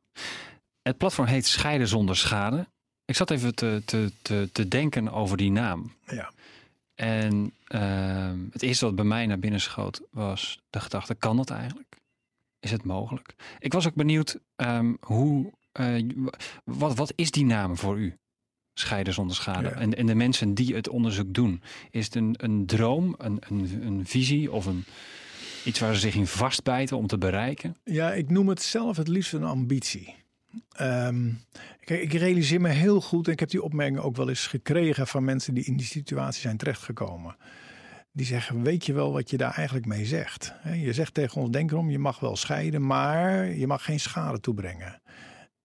Het 0.82 0.96
platform 0.96 1.26
heet 1.26 1.46
Scheiden 1.46 1.88
zonder 1.88 2.16
schade. 2.16 2.66
Ik 3.04 3.16
zat 3.16 3.30
even 3.30 3.54
te, 3.54 3.82
te, 3.84 4.12
te, 4.22 4.48
te 4.52 4.68
denken 4.68 5.12
over 5.12 5.36
die 5.36 5.50
naam. 5.50 5.92
Ja. 6.06 6.32
En 6.94 7.52
uh, 7.68 8.32
het 8.50 8.62
eerste 8.62 8.84
wat 8.84 8.94
bij 8.94 9.04
mij 9.04 9.26
naar 9.26 9.38
binnen 9.38 9.60
schoot 9.60 10.00
was 10.10 10.62
de 10.70 10.80
gedachte: 10.80 11.14
kan 11.14 11.36
dat 11.36 11.50
eigenlijk? 11.50 11.96
Is 12.60 12.70
het 12.70 12.84
mogelijk? 12.84 13.34
Ik 13.58 13.72
was 13.72 13.86
ook 13.86 13.94
benieuwd 13.94 14.38
um, 14.56 14.96
hoe. 15.00 15.52
Uh, 15.80 16.10
wat, 16.64 16.96
wat 16.96 17.12
is 17.14 17.30
die 17.30 17.44
naam 17.44 17.76
voor 17.76 17.98
u? 17.98 18.16
Scheiden 18.74 19.14
zonder 19.14 19.36
schade. 19.36 19.68
Ja. 19.68 19.74
En, 19.74 19.94
en 19.94 20.06
de 20.06 20.14
mensen 20.14 20.54
die 20.54 20.74
het 20.74 20.88
onderzoek 20.88 21.34
doen. 21.34 21.62
Is 21.90 22.04
het 22.04 22.14
een, 22.14 22.34
een 22.36 22.66
droom, 22.66 23.14
een, 23.18 23.42
een, 23.48 23.86
een 23.86 24.06
visie 24.06 24.52
of 24.52 24.66
een, 24.66 24.84
iets 25.64 25.80
waar 25.80 25.94
ze 25.94 26.00
zich 26.00 26.14
in 26.14 26.26
vastbijten 26.26 26.96
om 26.96 27.06
te 27.06 27.18
bereiken? 27.18 27.76
Ja, 27.84 28.12
ik 28.12 28.30
noem 28.30 28.48
het 28.48 28.62
zelf 28.62 28.96
het 28.96 29.08
liefst 29.08 29.32
een 29.32 29.44
ambitie. 29.44 30.14
Um, 30.80 31.40
kijk, 31.84 32.02
ik 32.02 32.12
realiseer 32.12 32.60
me 32.60 32.68
heel 32.68 33.00
goed, 33.00 33.26
en 33.26 33.32
ik 33.32 33.40
heb 33.40 33.50
die 33.50 33.62
opmerking 33.62 33.98
ook 33.98 34.16
wel 34.16 34.28
eens 34.28 34.46
gekregen 34.46 35.06
van 35.06 35.24
mensen 35.24 35.54
die 35.54 35.64
in 35.64 35.76
die 35.76 35.86
situatie 35.86 36.40
zijn 36.40 36.56
terechtgekomen. 36.56 37.36
Die 38.12 38.26
zeggen, 38.26 38.62
weet 38.62 38.86
je 38.86 38.92
wel 38.92 39.12
wat 39.12 39.30
je 39.30 39.36
daar 39.36 39.54
eigenlijk 39.54 39.86
mee 39.86 40.04
zegt? 40.04 40.54
Je 40.74 40.92
zegt 40.92 41.14
tegen 41.14 41.40
ons, 41.40 41.50
denk 41.50 41.70
erom, 41.70 41.90
je 41.90 41.98
mag 41.98 42.20
wel 42.20 42.36
scheiden, 42.36 42.86
maar 42.86 43.46
je 43.46 43.66
mag 43.66 43.84
geen 43.84 44.00
schade 44.00 44.40
toebrengen. 44.40 45.02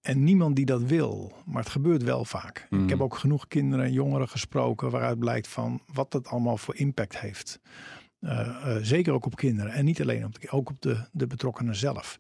En 0.02 0.24
niemand 0.24 0.56
die 0.56 0.66
dat 0.66 0.84
wil, 0.84 1.34
maar 1.46 1.64
het 1.64 1.72
gebeurt 1.72 2.04
wel 2.04 2.26
vaak. 2.26 2.68
Mhm. 2.70 2.76
Mm. 2.76 2.84
Ik 2.84 2.90
heb 2.90 3.02
ook 3.02 3.16
genoeg 3.16 3.48
kinderen 3.48 3.86
en 3.86 3.92
jongeren 3.92 4.30
gesproken 4.30 4.90
waaruit 4.90 5.20
blijkt 5.20 5.48
van 5.48 5.82
wat 5.94 6.14
het 6.14 6.28
allemaal 6.28 6.58
voor 6.58 6.76
impact 6.76 7.20
heeft. 7.20 7.60
Uh, 8.22 8.40
uh, 8.40 8.76
zeker 8.82 9.14
ook 9.14 9.26
op 9.26 9.36
kinderen 9.36 9.72
en 9.72 9.86
niet 9.86 10.02
alleen 10.02 10.26
op 10.26 10.40
de, 10.40 10.50
ook 10.50 10.70
op 10.70 10.82
de, 10.82 10.98
de 11.12 11.28
betrokkenen 11.28 11.76
zelf. 11.76 12.20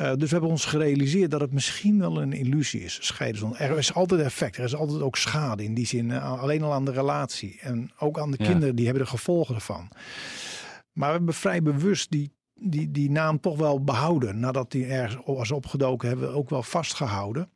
Uh, 0.00 0.12
dus 0.12 0.22
we 0.22 0.28
hebben 0.28 0.50
ons 0.50 0.64
gerealiseerd 0.64 1.30
dat 1.30 1.40
het 1.40 1.52
misschien 1.52 1.98
wel 1.98 2.22
een 2.22 2.32
illusie 2.32 2.82
is. 2.82 2.98
Scheiden 3.02 3.40
zonder. 3.40 3.60
Er 3.60 3.78
is 3.78 3.94
altijd 3.94 4.20
effect, 4.20 4.56
er 4.56 4.64
is 4.64 4.74
altijd 4.74 5.00
ook 5.00 5.16
schade 5.16 5.64
in 5.64 5.74
die 5.74 5.86
zin. 5.86 6.12
alleen 6.12 6.62
al 6.62 6.72
aan 6.72 6.84
de 6.84 6.92
relatie 6.92 7.58
en 7.60 7.90
ook 7.98 8.18
aan 8.18 8.30
de 8.30 8.36
Ja. 8.40 8.48
kinderen, 8.48 8.76
die 8.76 8.84
hebben 8.84 9.04
de 9.04 9.10
gevolgen 9.10 9.54
ervan. 9.54 9.88
Maar 10.92 11.08
we 11.08 11.16
hebben 11.16 11.34
vrij 11.34 11.62
bewust 11.62 12.10
die, 12.10 12.32
die, 12.54 12.90
die 12.90 13.10
naam 13.10 13.40
toch 13.40 13.56
wel 13.56 13.84
behouden. 13.84 14.40
Nadat 14.40 14.70
die 14.70 14.86
ergens 14.86 15.22
was 15.24 15.50
opgedoken, 15.50 16.08
hebben 16.08 16.28
we 16.28 16.34
ook 16.34 16.50
wel 16.50 16.62
vastgehouden. 16.62 17.50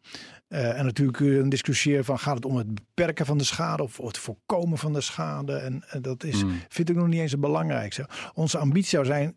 Uh, 0.52 0.78
en 0.78 0.84
natuurlijk 0.84 1.16
kun 1.16 1.26
je 1.26 1.38
een 1.38 1.48
discussiëren 1.48 2.04
van 2.04 2.18
gaat 2.18 2.34
het 2.34 2.44
om 2.44 2.56
het 2.56 2.74
beperken 2.74 3.26
van 3.26 3.38
de 3.38 3.44
schade 3.44 3.82
of 3.82 3.96
het 3.96 4.18
voorkomen 4.18 4.78
van 4.78 4.92
de 4.92 5.00
schade. 5.00 5.56
En, 5.56 5.82
en 5.88 6.02
dat 6.02 6.24
is, 6.24 6.44
Mm. 6.44 6.60
vind 6.68 6.88
ik 6.88 6.96
nog 6.96 7.06
niet 7.06 7.20
eens 7.20 7.30
het 7.30 7.40
belangrijkste. 7.40 8.08
Onze 8.34 8.58
ambitie 8.58 8.88
zou 8.88 9.04
zijn, 9.04 9.36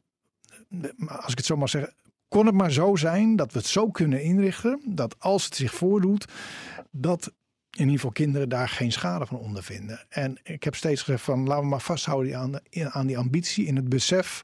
als 1.08 1.32
ik 1.32 1.38
het 1.38 1.46
zo 1.46 1.56
mag 1.58 1.70
zeggen, 1.70 1.94
kon 2.28 2.46
het 2.46 2.56
maar 2.56 2.72
zo 2.72 2.96
zijn 2.96 3.36
dat 3.36 3.52
we 3.52 3.60
het 3.60 3.68
zo 3.68 3.90
kunnen 3.90 4.22
inrichten 4.24 4.82
dat 4.86 5.16
als 5.20 5.46
het 5.46 5.56
zich 5.56 5.74
voordoet, 5.74 6.26
dat 6.92 7.26
in 7.72 7.80
ieder 7.80 7.96
geval 7.96 8.12
kinderen 8.12 8.50
daar 8.50 8.70
geen 8.70 8.92
schade 8.92 9.26
van 9.26 9.38
ondervinden. 9.38 10.06
En 10.10 10.40
ik 10.44 10.64
heb 10.64 10.76
steeds 10.76 11.02
gezegd 11.02 11.24
van 11.24 11.48
laten 11.48 11.64
we 11.64 11.70
maar 11.70 11.82
vasthouden 11.82 12.38
aan, 12.38 12.52
de, 12.52 12.92
aan 12.92 13.08
die 13.08 13.18
ambitie 13.18 13.66
in 13.66 13.76
het 13.76 13.90
besef 13.90 14.44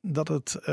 dat 0.00 0.28
het 0.28 0.56
uh, 0.60 0.66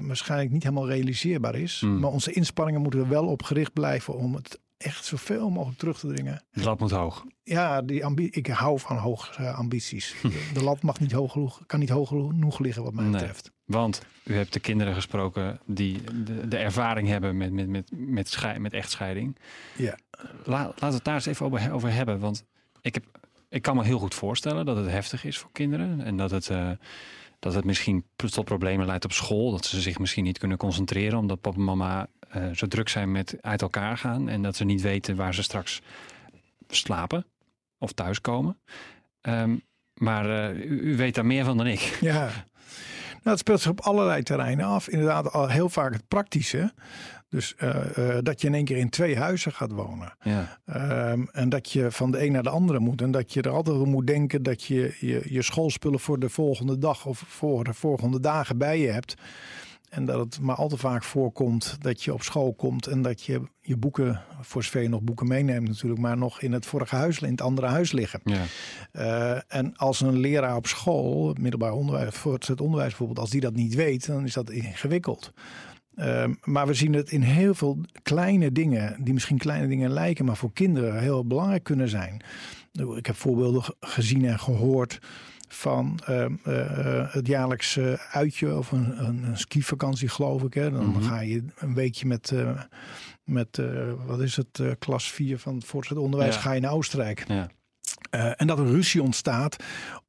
waarschijnlijk 0.00 0.50
niet 0.50 0.62
helemaal 0.62 0.88
realiseerbaar 0.88 1.54
is. 1.54 1.80
Mm. 1.80 1.98
Maar 1.98 2.10
onze 2.10 2.32
inspanningen 2.32 2.80
moeten 2.82 3.00
er 3.00 3.08
wel 3.08 3.26
op 3.26 3.42
gericht 3.42 3.72
blijven 3.72 4.14
om 4.14 4.34
het 4.34 4.58
echt 4.76 5.04
zoveel 5.04 5.50
mogelijk 5.50 5.78
terug 5.78 5.98
te 5.98 6.06
dringen. 6.06 6.42
De 6.50 6.62
lat 6.62 6.78
moet 6.80 6.90
hoog. 6.90 7.24
Ja, 7.42 7.82
die 7.82 8.04
ambi 8.04 8.28
ik 8.30 8.46
hou 8.46 8.80
van 8.80 8.96
hoge 8.96 9.42
uh, 9.42 9.58
ambities. 9.58 10.14
de, 10.22 10.50
de 10.54 10.62
lat 10.62 10.82
mag 10.82 11.00
niet 11.00 11.12
hoog 11.12 11.32
genoeg, 11.32 11.62
kan 11.66 11.78
niet 11.80 11.88
hoog 11.88 12.08
genoeg 12.08 12.58
liggen 12.58 12.82
wat 12.82 12.92
mij 12.92 13.04
Nee. 13.04 13.12
betreft. 13.12 13.50
Want 13.64 14.02
u 14.24 14.34
hebt 14.34 14.52
de 14.52 14.60
kinderen 14.60 14.94
gesproken 14.94 15.60
die 15.66 16.00
de, 16.24 16.48
de 16.48 16.56
ervaring 16.56 17.08
hebben 17.08 17.36
met, 17.36 17.52
met, 17.52 17.68
met, 17.68 17.90
met, 17.94 18.28
schei- 18.28 18.58
met 18.58 18.72
echtscheiding. 18.72 19.36
Ja. 19.76 19.98
La, 20.44 20.72
we 20.78 20.86
het 20.86 21.04
daar 21.04 21.14
eens 21.14 21.26
even 21.26 21.46
over, 21.46 21.72
over 21.72 21.92
hebben. 21.92 22.18
Want 22.18 22.44
ik, 22.80 22.94
heb, 22.94 23.04
ik 23.48 23.62
kan 23.62 23.76
me 23.76 23.84
heel 23.84 23.98
goed 23.98 24.14
voorstellen 24.14 24.64
dat 24.66 24.76
het 24.76 24.86
heftig 24.86 25.24
is 25.24 25.38
voor 25.38 25.50
kinderen. 25.52 26.00
En 26.00 26.16
dat 26.16 26.30
het, 26.30 26.48
uh, 26.48 26.70
dat 27.38 27.54
het 27.54 27.64
misschien 27.64 28.04
tot 28.16 28.44
problemen 28.44 28.86
leidt 28.86 29.04
op 29.04 29.12
school. 29.12 29.50
Dat 29.50 29.64
ze 29.64 29.80
zich 29.80 29.98
misschien 29.98 30.24
niet 30.24 30.38
kunnen 30.38 30.56
concentreren 30.56 31.18
omdat 31.18 31.40
papa 31.40 31.56
en 31.56 31.64
mama 31.64 32.08
uh, 32.36 32.50
zo 32.50 32.66
druk 32.66 32.88
zijn 32.88 33.12
met 33.12 33.36
uit 33.40 33.62
elkaar 33.62 33.98
gaan. 33.98 34.28
En 34.28 34.42
dat 34.42 34.56
ze 34.56 34.64
niet 34.64 34.80
weten 34.80 35.16
waar 35.16 35.34
ze 35.34 35.42
straks 35.42 35.82
slapen 36.68 37.26
of 37.78 37.92
thuiskomen. 37.92 38.58
Um, 39.20 39.62
maar 39.94 40.26
uh, 40.26 40.64
u, 40.64 40.80
u 40.80 40.96
weet 40.96 41.14
daar 41.14 41.26
meer 41.26 41.44
van 41.44 41.56
dan 41.56 41.66
ik. 41.66 41.98
Ja. 42.00 42.30
Nou, 43.10 43.38
het 43.38 43.38
speelt 43.38 43.60
zich 43.60 43.70
op 43.70 43.80
allerlei 43.80 44.22
terreinen 44.22 44.66
af. 44.66 44.88
Inderdaad, 44.88 45.32
al 45.32 45.48
heel 45.48 45.68
vaak 45.68 45.92
het 45.92 46.08
praktische. 46.08 46.72
Dus 47.28 47.54
uh, 47.58 47.76
uh, 47.98 48.16
dat 48.22 48.40
je 48.40 48.46
in 48.46 48.54
één 48.54 48.64
keer 48.64 48.76
in 48.76 48.90
twee 48.90 49.16
huizen 49.16 49.52
gaat 49.52 49.70
wonen. 49.72 50.16
Ja. 50.20 50.58
Um, 51.10 51.28
en 51.32 51.48
dat 51.48 51.70
je 51.70 51.90
van 51.90 52.10
de 52.10 52.24
een 52.24 52.32
naar 52.32 52.42
de 52.42 52.48
andere 52.48 52.78
moet. 52.78 53.02
En 53.02 53.10
dat 53.10 53.32
je 53.32 53.42
er 53.42 53.50
altijd 53.50 53.78
om 53.78 53.88
moet 53.88 54.06
denken 54.06 54.42
dat 54.42 54.62
je 54.62 54.96
je, 55.00 55.22
je 55.24 55.42
schoolspullen 55.42 56.00
voor 56.00 56.18
de 56.18 56.28
volgende 56.28 56.78
dag 56.78 57.06
of 57.06 57.18
voor 57.26 57.64
de 57.64 57.74
volgende 57.74 58.20
dagen 58.20 58.58
bij 58.58 58.80
je 58.80 58.88
hebt. 58.88 59.14
En 59.88 60.04
dat 60.04 60.18
het 60.18 60.40
maar 60.40 60.56
al 60.56 60.68
te 60.68 60.76
vaak 60.76 61.02
voorkomt 61.02 61.76
dat 61.80 62.02
je 62.02 62.12
op 62.12 62.22
school 62.22 62.54
komt 62.54 62.86
en 62.86 63.02
dat 63.02 63.22
je 63.22 63.40
je 63.60 63.76
boeken, 63.76 64.22
voor 64.40 64.64
zover 64.64 64.82
je 64.82 64.88
nog 64.88 65.02
boeken 65.02 65.28
meeneemt 65.28 65.68
natuurlijk, 65.68 66.00
maar 66.00 66.16
nog 66.16 66.40
in 66.40 66.52
het 66.52 66.66
vorige 66.66 66.96
huis, 66.96 67.18
in 67.18 67.30
het 67.30 67.40
andere 67.40 67.66
huis 67.66 67.92
liggen. 67.92 68.20
Ja. 68.24 68.42
Uh, 68.92 69.40
en 69.48 69.76
als 69.76 70.00
een 70.00 70.18
leraar 70.18 70.56
op 70.56 70.66
school, 70.66 71.34
middelbaar 71.40 71.72
onderwijs, 71.72 72.14
voortgezet 72.14 72.60
onderwijs 72.60 72.88
bijvoorbeeld, 72.88 73.18
als 73.18 73.30
die 73.30 73.40
dat 73.40 73.54
niet 73.54 73.74
weet, 73.74 74.06
dan 74.06 74.24
is 74.24 74.32
dat 74.32 74.50
ingewikkeld. 74.50 75.32
Uh, 75.96 76.24
maar 76.44 76.66
we 76.66 76.74
zien 76.74 76.92
het 76.92 77.10
in 77.10 77.22
heel 77.22 77.54
veel 77.54 77.78
kleine 78.02 78.52
dingen, 78.52 78.96
die 79.04 79.12
misschien 79.14 79.38
kleine 79.38 79.66
dingen 79.68 79.90
lijken, 79.90 80.24
maar 80.24 80.36
voor 80.36 80.52
kinderen 80.52 80.98
heel 81.00 81.26
belangrijk 81.26 81.64
kunnen 81.64 81.88
zijn. 81.88 82.20
Ik 82.96 83.06
heb 83.06 83.16
voorbeelden 83.16 83.62
gezien 83.80 84.24
en 84.24 84.38
gehoord 84.38 84.98
van 85.48 85.98
uh, 86.10 86.24
uh, 86.46 87.12
het 87.12 87.26
jaarlijks 87.26 87.76
uh, 87.76 87.92
uitje 88.10 88.56
of 88.56 88.72
een, 88.72 89.04
een, 89.06 89.22
een 89.24 89.38
skivakantie, 89.38 90.08
geloof 90.08 90.42
ik. 90.42 90.54
Hè. 90.54 90.70
Dan 90.70 90.80
Mhm. 90.80 90.88
mm 90.88 90.94
-hmm. 90.94 91.02
ga 91.02 91.20
je 91.20 91.44
een 91.58 91.74
weekje 91.74 92.06
met, 92.06 92.32
met 93.24 93.60
wat 94.06 94.20
is 94.20 94.36
het, 94.36 94.62
klas 94.78 95.10
4 95.10 95.38
van 95.38 95.54
het 95.54 95.64
voortgezet 95.64 96.02
onderwijs, 96.02 96.34
Ja. 96.34 96.40
ga 96.40 96.52
je 96.52 96.60
naar 96.60 96.72
Oostenrijk. 96.72 97.24
Ja. 97.28 97.48
En 98.36 98.46
dat 98.46 98.58
er 98.58 98.66
ruzie 98.66 99.02
ontstaat 99.02 99.56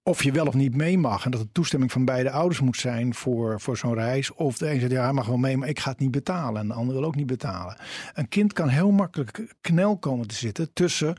of 0.07 0.23
je 0.23 0.31
wel 0.31 0.45
of 0.45 0.53
niet 0.53 0.75
mee 0.75 0.97
mag. 0.97 1.25
En 1.25 1.31
dat 1.31 1.39
er 1.39 1.51
toestemming 1.51 1.91
van 1.91 2.05
beide 2.05 2.31
ouders 2.31 2.59
moet 2.59 2.77
zijn 2.77 3.13
voor, 3.13 3.61
voor 3.61 3.77
zo'n 3.77 3.93
reis. 3.93 4.33
Of 4.33 4.57
de 4.57 4.69
een 4.71 4.79
zegt, 4.79 4.91
ja, 4.91 5.03
hij 5.03 5.13
mag 5.13 5.27
wel 5.27 5.37
mee, 5.37 5.57
maar 5.57 5.69
ik 5.69 5.79
ga 5.79 5.89
het 5.89 5.99
niet 5.99 6.11
betalen. 6.11 6.61
En 6.61 6.67
de 6.67 6.73
ander 6.73 6.95
wil 6.95 7.05
ook 7.05 7.15
niet 7.15 7.25
betalen. 7.25 7.77
Een 8.13 8.27
kind 8.27 8.53
kan 8.53 8.67
heel 8.67 8.91
makkelijk 8.91 9.55
knel 9.61 9.97
komen 9.97 10.27
te 10.27 10.35
zitten 10.35 10.73
tussen 10.73 11.17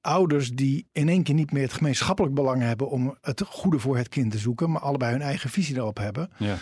ouders 0.00 0.50
die 0.50 0.88
in 0.92 1.08
één 1.08 1.22
keer 1.22 1.34
niet 1.34 1.52
meer 1.52 1.62
het 1.62 1.72
gemeenschappelijk 1.72 2.34
belang 2.34 2.62
hebben 2.62 2.90
om 2.90 3.18
het 3.20 3.42
goede 3.46 3.78
voor 3.78 3.96
het 3.96 4.08
kind 4.08 4.30
te 4.30 4.38
zoeken. 4.38 4.70
Maar 4.70 4.80
allebei 4.80 5.12
hun 5.12 5.22
eigen 5.22 5.50
visie 5.50 5.76
erop 5.76 5.98
hebben. 5.98 6.30
Ja. 6.36 6.56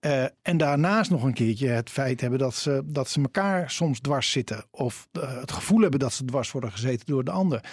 Uh, 0.00 0.24
en 0.42 0.56
daarnaast 0.56 1.10
nog 1.10 1.22
een 1.22 1.34
keertje 1.34 1.68
het 1.68 1.90
feit 1.90 2.20
hebben 2.20 2.38
dat 2.38 2.54
ze, 2.54 2.82
dat 2.84 3.08
ze 3.08 3.20
elkaar 3.20 3.70
soms 3.70 4.00
dwars 4.00 4.30
zitten. 4.30 4.64
Of 4.70 5.08
uh, 5.12 5.40
het 5.40 5.52
gevoel 5.52 5.80
hebben 5.80 6.00
dat 6.00 6.12
ze 6.12 6.24
dwars 6.24 6.50
worden 6.50 6.72
gezeten 6.72 7.06
door 7.06 7.24
de 7.24 7.30
ander. 7.30 7.64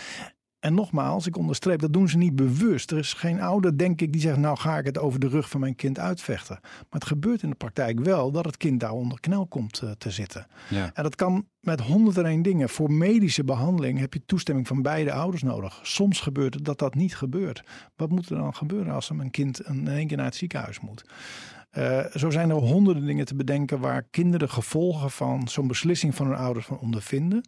En 0.59 0.73
nogmaals, 0.73 1.27
ik 1.27 1.37
onderstreep, 1.37 1.79
dat 1.79 1.93
doen 1.93 2.09
ze 2.09 2.17
niet 2.17 2.35
bewust. 2.35 2.91
Er 2.91 2.97
is 2.97 3.13
geen 3.13 3.41
ouder, 3.41 3.77
denk 3.77 4.01
ik, 4.01 4.11
die 4.11 4.21
zegt: 4.21 4.37
Nou 4.37 4.57
ga 4.57 4.77
ik 4.77 4.85
het 4.85 4.97
over 4.97 5.19
de 5.19 5.27
rug 5.27 5.49
van 5.49 5.59
mijn 5.59 5.75
kind 5.75 5.99
uitvechten. 5.99 6.59
Maar 6.61 6.85
het 6.89 7.05
gebeurt 7.05 7.43
in 7.43 7.49
de 7.49 7.55
praktijk 7.55 7.99
wel 7.99 8.31
dat 8.31 8.45
het 8.45 8.57
kind 8.57 8.79
daar 8.79 8.91
onder 8.91 9.19
knel 9.19 9.47
komt 9.47 9.81
uh, 9.83 9.91
te 9.91 10.11
zitten. 10.11 10.47
Ja. 10.69 10.91
En 10.93 11.03
dat 11.03 11.15
kan 11.15 11.47
met 11.59 11.81
honderd 11.81 12.43
dingen. 12.43 12.69
Voor 12.69 12.91
medische 12.91 13.43
behandeling 13.43 13.99
heb 13.99 14.13
je 14.13 14.25
toestemming 14.25 14.67
van 14.67 14.81
beide 14.81 15.11
ouders 15.11 15.43
nodig. 15.43 15.79
Soms 15.83 16.19
gebeurt 16.19 16.53
het 16.53 16.65
dat 16.65 16.79
dat 16.79 16.95
niet 16.95 17.15
gebeurt. 17.15 17.63
Wat 17.95 18.09
moet 18.09 18.29
er 18.29 18.37
dan 18.37 18.55
gebeuren 18.55 18.93
als 18.93 19.09
een 19.09 19.31
kind 19.31 19.61
in 19.61 19.87
één 19.87 20.07
keer 20.07 20.17
naar 20.17 20.25
het 20.25 20.35
ziekenhuis 20.35 20.79
moet? 20.79 21.05
Uh, 21.77 22.05
zo 22.15 22.29
zijn 22.29 22.49
er 22.49 22.55
honderden 22.55 23.05
dingen 23.05 23.25
te 23.25 23.35
bedenken 23.35 23.79
waar 23.79 24.03
kinderen 24.03 24.49
gevolgen 24.49 25.11
van 25.11 25.47
zo'n 25.47 25.67
beslissing 25.67 26.15
van 26.15 26.27
hun 26.27 26.37
ouders 26.37 26.65
van 26.65 26.79
ondervinden. 26.79 27.43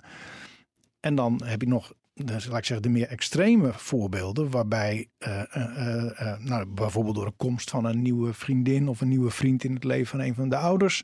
En 1.00 1.16
dan 1.16 1.42
heb 1.44 1.62
je 1.62 1.68
nog 1.68 1.94
dus, 2.14 2.46
laat 2.46 2.58
ik 2.58 2.66
zeggen, 2.66 2.82
de 2.82 2.90
meer 2.90 3.08
extreme 3.08 3.74
voorbeelden, 3.74 4.50
waarbij 4.50 5.10
uh, 5.28 5.44
uh, 5.58 6.04
uh, 6.22 6.38
nou, 6.40 6.66
bijvoorbeeld 6.66 7.16
door 7.16 7.26
de 7.26 7.34
komst 7.38 7.70
van 7.70 7.86
een 7.86 8.02
nieuwe 8.02 8.34
vriendin 8.34 8.88
of 8.88 9.02
een 9.02 9.08
nieuwe 9.08 9.32
vriend 9.32 9.64
in 9.64 9.74
het 9.74 9.84
leven 9.84 10.08
van 10.08 10.20
een 10.20 10.36
van 10.36 10.50
de 10.50 10.58
ouders, 10.58 11.04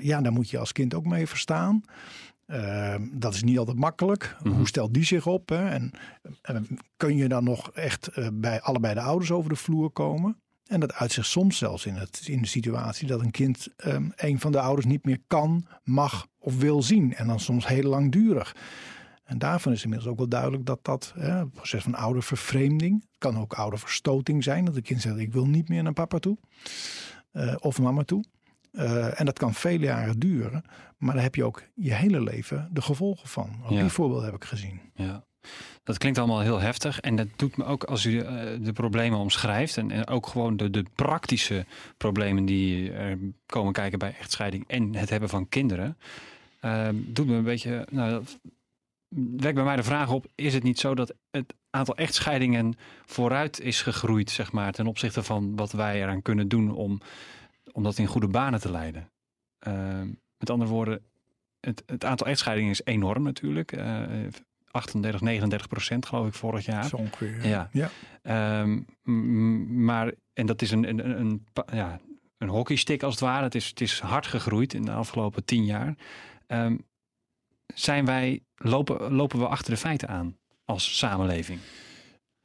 ja, 0.00 0.20
daar 0.20 0.32
moet 0.32 0.50
je 0.50 0.58
als 0.58 0.72
kind 0.72 0.94
ook 0.94 1.04
mee 1.04 1.26
verstaan. 1.26 1.82
dat 3.12 3.34
is 3.34 3.42
niet 3.42 3.58
altijd 3.58 3.78
makkelijk. 3.78 4.36
Mm 4.38 4.46
-hmm. 4.46 4.56
Hoe 4.56 4.66
stelt 4.66 4.94
die 4.94 5.04
zich 5.04 5.26
op? 5.26 5.48
Hè? 5.48 5.68
En 6.42 6.66
kun 6.96 7.16
je 7.16 7.28
dan 7.28 7.44
nog 7.44 7.70
echt 7.70 8.10
bij 8.32 8.60
allebei 8.60 8.94
de 8.94 9.00
ouders 9.00 9.30
over 9.30 9.50
de 9.50 9.56
vloer 9.56 9.90
komen? 9.90 10.36
En 10.68 10.80
dat 10.80 10.94
uit 10.94 11.12
zich 11.12 11.26
soms 11.26 11.58
zelfs 11.58 11.86
in, 11.86 11.94
het, 11.94 12.22
in 12.26 12.42
de 12.42 12.48
situatie 12.48 13.06
dat 13.06 13.20
een 13.20 13.30
kind 13.30 13.68
um, 13.86 14.12
een 14.16 14.40
van 14.40 14.52
de 14.52 14.60
ouders 14.60 14.86
niet 14.86 15.04
meer 15.04 15.18
kan, 15.26 15.66
mag 15.84 16.26
of 16.38 16.58
wil 16.58 16.82
zien. 16.82 17.14
En 17.14 17.26
dan 17.26 17.40
soms 17.40 17.66
heel 17.66 17.82
langdurig. 17.82 18.56
En 19.28 19.38
daarvan 19.38 19.72
is 19.72 19.82
inmiddels 19.82 20.10
ook 20.10 20.18
wel 20.18 20.28
duidelijk 20.28 20.66
dat 20.66 20.84
dat 20.84 21.12
hè, 21.16 21.30
het 21.30 21.52
proces 21.52 21.82
van 21.82 21.94
oudervervreemding, 21.94 23.04
kan 23.18 23.38
ook 23.38 23.52
ouderverstoting 23.52 24.44
zijn. 24.44 24.64
Dat 24.64 24.74
de 24.74 24.82
kind 24.82 25.00
zegt 25.00 25.18
ik 25.18 25.32
wil 25.32 25.46
niet 25.46 25.68
meer 25.68 25.82
naar 25.82 25.92
papa 25.92 26.18
toe 26.18 26.38
uh, 27.32 27.54
of 27.58 27.80
mama 27.80 28.02
toe. 28.02 28.24
Uh, 28.72 29.20
en 29.20 29.26
dat 29.26 29.38
kan 29.38 29.54
vele 29.54 29.84
jaren 29.84 30.18
duren, 30.18 30.62
maar 30.96 31.14
daar 31.14 31.22
heb 31.22 31.34
je 31.34 31.44
ook 31.44 31.62
je 31.74 31.94
hele 31.94 32.20
leven 32.20 32.68
de 32.72 32.82
gevolgen 32.82 33.28
van. 33.28 33.56
Ook 33.64 33.70
ja. 33.70 33.80
die 33.80 33.90
voorbeelden 33.90 34.24
heb 34.24 34.34
ik 34.34 34.44
gezien. 34.44 34.80
Ja. 34.94 35.24
Dat 35.82 35.98
klinkt 35.98 36.18
allemaal 36.18 36.40
heel 36.40 36.60
heftig. 36.60 37.00
En 37.00 37.16
dat 37.16 37.28
doet 37.36 37.56
me 37.56 37.64
ook 37.64 37.84
als 37.84 38.04
u 38.04 38.10
uh, 38.10 38.24
de 38.60 38.72
problemen 38.72 39.18
omschrijft. 39.18 39.76
En, 39.76 39.90
en 39.90 40.06
ook 40.06 40.26
gewoon 40.26 40.56
de, 40.56 40.70
de, 40.70 40.84
praktische 40.94 41.66
problemen 41.96 42.44
die 42.44 42.92
er 42.92 43.18
komen 43.46 43.72
kijken 43.72 43.98
bij 43.98 44.14
echtscheiding 44.18 44.64
en 44.66 44.94
het 44.94 45.10
hebben 45.10 45.28
van 45.28 45.48
kinderen. 45.48 45.98
Uh, 46.62 46.88
doet 46.94 47.26
me 47.26 47.34
een 47.34 47.44
beetje. 47.44 47.86
Nou, 47.90 48.24
wekt 49.08 49.54
bij 49.54 49.64
mij 49.64 49.76
de 49.76 49.82
vraag 49.82 50.10
op: 50.10 50.26
is 50.34 50.54
het 50.54 50.62
niet 50.62 50.78
zo 50.78 50.94
dat 50.94 51.14
het 51.30 51.54
aantal 51.70 51.96
echtscheidingen 51.96 52.74
vooruit 53.06 53.60
is 53.60 53.82
gegroeid, 53.82 54.30
zeg 54.30 54.52
maar, 54.52 54.72
ten 54.72 54.86
opzichte 54.86 55.22
van 55.22 55.56
wat 55.56 55.72
wij 55.72 56.02
eraan 56.02 56.22
kunnen 56.22 56.48
doen 56.48 56.74
om, 56.74 57.00
om 57.72 57.82
dat 57.82 57.98
in 57.98 58.06
goede 58.06 58.28
banen 58.28 58.60
te 58.60 58.70
leiden? 58.70 59.10
Uh, 59.68 60.00
met 60.38 60.50
andere 60.50 60.70
woorden, 60.70 61.04
het, 61.60 61.82
het, 61.86 62.04
aantal 62.04 62.26
echtscheidingen 62.26 62.70
is 62.70 62.84
enorm 62.84 63.22
natuurlijk. 63.22 63.76
Uh, 63.76 64.02
38, 64.70 65.20
39 65.20 65.68
procent 65.68 66.06
geloof 66.06 66.26
ik 66.26 66.34
vorig 66.34 66.64
jaar. 66.64 66.84
Zo 66.84 66.96
ongeveer. 66.96 67.46
Ja. 67.46 67.70
ja. 67.72 67.90
Um, 68.60 68.86
maar, 69.84 70.12
en 70.32 70.46
dat 70.46 70.62
is 70.62 70.70
een, 70.70 70.88
een, 70.88 71.20
een, 71.20 71.46
ja, 71.72 72.00
een 72.38 72.48
hockeystick 72.48 73.02
als 73.02 73.14
het 73.14 73.22
ware. 73.22 73.44
Het 73.44 73.54
is, 73.54 73.66
het 73.66 73.80
is 73.80 74.00
hard 74.00 74.26
gegroeid 74.26 74.74
in 74.74 74.82
de 74.82 74.92
afgelopen 74.92 75.44
tien 75.44 75.64
jaar. 75.64 75.94
Um, 76.46 76.86
zijn 77.74 78.04
wij, 78.04 78.40
lopen, 78.56 79.12
lopen 79.12 79.38
we 79.38 79.46
achter 79.46 79.70
de 79.70 79.80
feiten 79.80 80.08
aan 80.08 80.36
als 80.64 80.98
samenleving? 80.98 81.60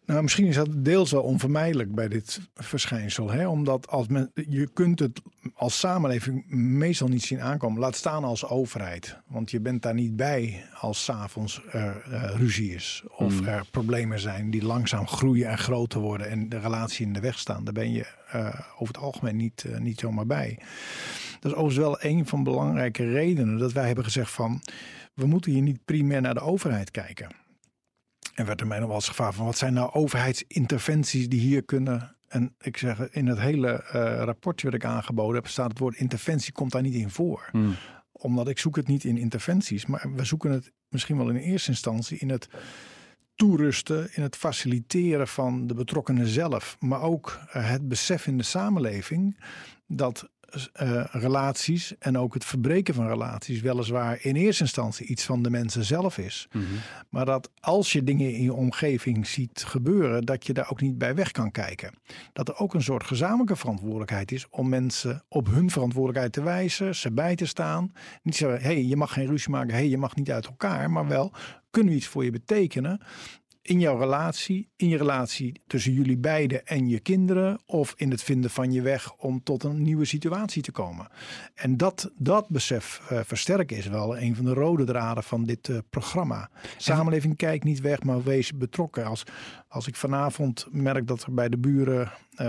Nou, 0.05 0.21
misschien 0.21 0.45
is 0.45 0.55
dat 0.55 0.85
deels 0.85 1.11
wel 1.11 1.21
onvermijdelijk 1.21 1.95
bij 1.95 2.07
dit 2.07 2.39
verschijnsel. 2.53 3.31
Hè? 3.31 3.47
Omdat 3.47 3.87
als 3.87 4.07
men, 4.07 4.31
je 4.33 4.69
kunt 4.73 4.99
het 4.99 5.21
als 5.53 5.79
samenleving 5.79 6.45
meestal 6.49 7.07
niet 7.07 7.23
zien 7.23 7.41
aankomen. 7.41 7.79
Laat 7.79 7.95
staan 7.95 8.23
als 8.23 8.45
overheid. 8.45 9.17
Want 9.27 9.51
je 9.51 9.59
bent 9.59 9.81
daar 9.81 9.93
niet 9.93 10.15
bij 10.15 10.65
als 10.73 11.03
s'avonds 11.03 11.61
er 11.71 12.03
uh, 12.09 12.23
ruzie 12.35 12.73
is. 12.73 13.03
Of 13.07 13.41
mm. 13.41 13.47
er 13.47 13.65
problemen 13.71 14.19
zijn 14.19 14.49
die 14.49 14.65
langzaam 14.65 15.07
groeien 15.07 15.47
en 15.47 15.57
groter 15.57 15.99
worden. 15.99 16.29
En 16.29 16.49
de 16.49 16.59
relatie 16.59 17.05
in 17.05 17.13
de 17.13 17.19
weg 17.19 17.39
staan. 17.39 17.63
Daar 17.63 17.73
ben 17.73 17.91
je 17.91 18.05
uh, 18.35 18.59
over 18.73 18.93
het 18.93 19.03
algemeen 19.03 19.35
niet, 19.35 19.63
uh, 19.67 19.77
niet 19.77 19.99
zomaar 19.99 20.25
bij. 20.25 20.59
Dat 21.39 21.51
is 21.51 21.57
overigens 21.57 21.85
wel 21.85 22.11
een 22.11 22.27
van 22.27 22.43
de 22.43 22.49
belangrijke 22.49 23.11
redenen 23.11 23.57
dat 23.57 23.73
wij 23.73 23.85
hebben 23.85 24.03
gezegd 24.03 24.31
van... 24.31 24.61
we 25.13 25.25
moeten 25.25 25.51
hier 25.51 25.61
niet 25.61 25.85
primair 25.85 26.21
naar 26.21 26.33
de 26.33 26.39
overheid 26.39 26.91
kijken. 26.91 27.27
En 28.33 28.45
werd 28.45 28.61
er 28.61 28.67
mij 28.67 28.79
nog 28.79 28.87
wel 28.87 28.95
eens 28.95 29.07
gevraagd 29.07 29.35
van 29.35 29.45
wat 29.45 29.57
zijn 29.57 29.73
nou 29.73 29.91
overheidsinterventies 29.93 31.29
die 31.29 31.39
hier 31.39 31.63
kunnen. 31.63 32.15
En 32.27 32.55
ik 32.59 32.77
zeg, 32.77 33.09
in 33.09 33.27
het 33.27 33.39
hele 33.39 33.83
uh, 33.85 33.91
rapportje 34.23 34.65
wat 34.65 34.75
ik 34.75 34.85
aangeboden 34.85 35.35
heb, 35.35 35.47
staat 35.47 35.69
het 35.69 35.79
woord 35.79 35.95
interventie 35.95 36.53
komt 36.53 36.71
daar 36.71 36.81
niet 36.81 36.93
in 36.93 37.09
voor. 37.09 37.49
Hmm. 37.51 37.75
Omdat 38.11 38.47
ik 38.47 38.59
zoek 38.59 38.75
het 38.75 38.87
niet 38.87 39.03
in 39.03 39.17
interventies, 39.17 39.85
maar 39.85 40.13
we 40.15 40.25
zoeken 40.25 40.51
het 40.51 40.71
misschien 40.89 41.17
wel 41.17 41.29
in 41.29 41.35
eerste 41.35 41.69
instantie 41.69 42.17
in 42.17 42.29
het 42.29 42.47
toerusten, 43.35 44.15
in 44.15 44.21
het 44.21 44.35
faciliteren 44.35 45.27
van 45.27 45.67
de 45.67 45.73
betrokkenen 45.73 46.27
zelf. 46.27 46.77
Maar 46.79 47.01
ook 47.01 47.39
uh, 47.47 47.69
het 47.69 47.87
besef 47.87 48.27
in 48.27 48.37
de 48.37 48.43
samenleving 48.43 49.43
dat 49.87 50.29
uh, 50.81 51.05
relaties 51.11 51.97
en 51.99 52.17
ook 52.17 52.33
het 52.33 52.45
verbreken 52.45 52.93
van 52.93 53.07
relaties 53.07 53.61
weliswaar 53.61 54.17
in 54.21 54.35
eerste 54.35 54.63
instantie 54.63 55.05
iets 55.05 55.23
van 55.23 55.43
de 55.43 55.49
mensen 55.49 55.83
zelf 55.83 56.17
is. 56.17 56.47
Mm 56.51 56.61
-hmm. 56.61 56.77
Maar 57.09 57.25
dat 57.25 57.51
als 57.59 57.91
je 57.91 58.03
dingen 58.03 58.33
in 58.33 58.43
je 58.43 58.53
omgeving 58.53 59.27
ziet 59.27 59.63
gebeuren, 59.67 60.25
dat 60.25 60.45
je 60.45 60.53
daar 60.53 60.71
ook 60.71 60.81
niet 60.81 60.97
bij 60.97 61.15
weg 61.15 61.31
kan 61.31 61.51
kijken. 61.51 61.93
Dat 62.33 62.47
er 62.47 62.57
ook 62.57 62.73
een 62.73 62.83
soort 62.83 63.03
gezamenlijke 63.03 63.55
verantwoordelijkheid 63.55 64.31
is 64.31 64.47
om 64.49 64.69
mensen 64.69 65.23
op 65.27 65.47
hun 65.47 65.69
verantwoordelijkheid 65.69 66.33
te 66.33 66.43
wijzen, 66.43 66.95
ze 66.95 67.11
bij 67.11 67.35
te 67.35 67.45
staan. 67.45 67.91
Niet 68.23 68.35
zo, 68.35 68.49
hé, 68.49 68.57
hey, 68.57 68.83
je 68.83 68.95
mag 68.95 69.13
geen 69.13 69.27
ruzie 69.27 69.49
maken, 69.49 69.73
hé, 69.73 69.79
hey, 69.79 69.89
je 69.89 69.97
mag 69.97 70.15
niet 70.15 70.31
uit 70.31 70.45
elkaar, 70.45 70.91
maar 70.91 71.07
wel 71.07 71.33
kunnen 71.73 71.91
we 71.91 71.97
iets 71.97 72.07
voor 72.07 72.23
je 72.23 72.31
betekenen 72.31 73.01
in 73.63 73.79
jouw 73.79 73.97
relatie, 73.97 74.69
in 74.75 74.89
je 74.89 74.97
relatie 74.97 75.61
tussen 75.67 75.93
jullie 75.93 76.17
beiden 76.17 76.65
en 76.65 76.89
je 76.89 76.99
kinderen, 76.99 77.59
of 77.65 77.93
in 77.97 78.11
het 78.11 78.23
vinden 78.23 78.49
van 78.49 78.71
je 78.71 78.81
weg 78.81 79.13
om 79.15 79.43
tot 79.43 79.63
een 79.63 79.81
nieuwe 79.81 80.05
situatie 80.05 80.61
te 80.61 80.71
komen. 80.71 81.07
En 81.55 81.77
dat, 81.77 82.11
dat 82.17 82.49
besef 82.49 83.01
uh, 83.11 83.19
versterken 83.25 83.77
is 83.77 83.87
wel 83.87 84.17
een 84.17 84.35
van 84.35 84.45
de 84.45 84.53
rode 84.53 84.83
draden 84.83 85.23
van 85.23 85.43
dit 85.43 85.67
uh, 85.67 85.77
programma. 85.89 86.49
Samenleving 86.77 87.37
kijkt 87.37 87.63
niet 87.63 87.81
weg, 87.81 88.03
maar 88.03 88.23
wees 88.23 88.57
betrokken. 88.57 89.05
Als, 89.05 89.23
als 89.67 89.87
ik 89.87 89.95
vanavond 89.95 90.67
merk 90.71 91.07
dat 91.07 91.23
er 91.23 91.33
bij 91.33 91.49
de 91.49 91.57
buren 91.57 92.11
uh, 92.41 92.47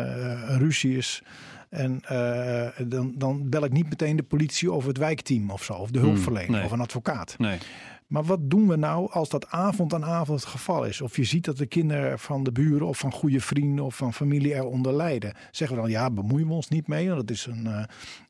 een 0.48 0.58
ruzie 0.58 0.96
is. 0.96 1.22
En 1.68 2.00
uh, 2.12 2.68
dan, 2.86 3.12
dan 3.16 3.48
bel 3.48 3.64
ik 3.64 3.72
niet 3.72 3.88
meteen 3.88 4.16
de 4.16 4.22
politie 4.22 4.72
of 4.72 4.86
het 4.86 4.98
wijkteam 4.98 5.50
of 5.50 5.64
zo, 5.64 5.72
of 5.72 5.90
de 5.90 5.98
hulpverlener 5.98 6.46
hmm, 6.46 6.54
nee. 6.54 6.64
of 6.64 6.70
een 6.70 6.80
advocaat. 6.80 7.34
Nee. 7.38 7.58
Maar 8.06 8.24
wat 8.24 8.50
doen 8.50 8.68
we 8.68 8.76
nou 8.76 9.10
als 9.10 9.28
dat 9.28 9.50
avond 9.50 9.94
aan 9.94 10.04
avond 10.04 10.40
het 10.40 10.48
geval 10.48 10.84
is? 10.84 11.00
Of 11.00 11.16
je 11.16 11.24
ziet 11.24 11.44
dat 11.44 11.56
de 11.56 11.66
kinderen 11.66 12.18
van 12.18 12.44
de 12.44 12.52
buren 12.52 12.86
of 12.86 12.98
van 12.98 13.12
goede 13.12 13.40
vrienden 13.40 13.84
of 13.84 13.96
van 13.96 14.14
familie 14.14 14.54
eronder 14.54 14.92
lijden. 14.92 15.34
Zeggen 15.50 15.76
we 15.76 15.82
dan 15.82 15.90
ja, 15.90 16.10
bemoeien 16.10 16.46
we 16.46 16.52
ons 16.52 16.68
niet 16.68 16.86
mee. 16.86 17.08
Dat 17.08 17.30
is 17.30 17.46
een 17.46 17.64
uh, 17.66 17.84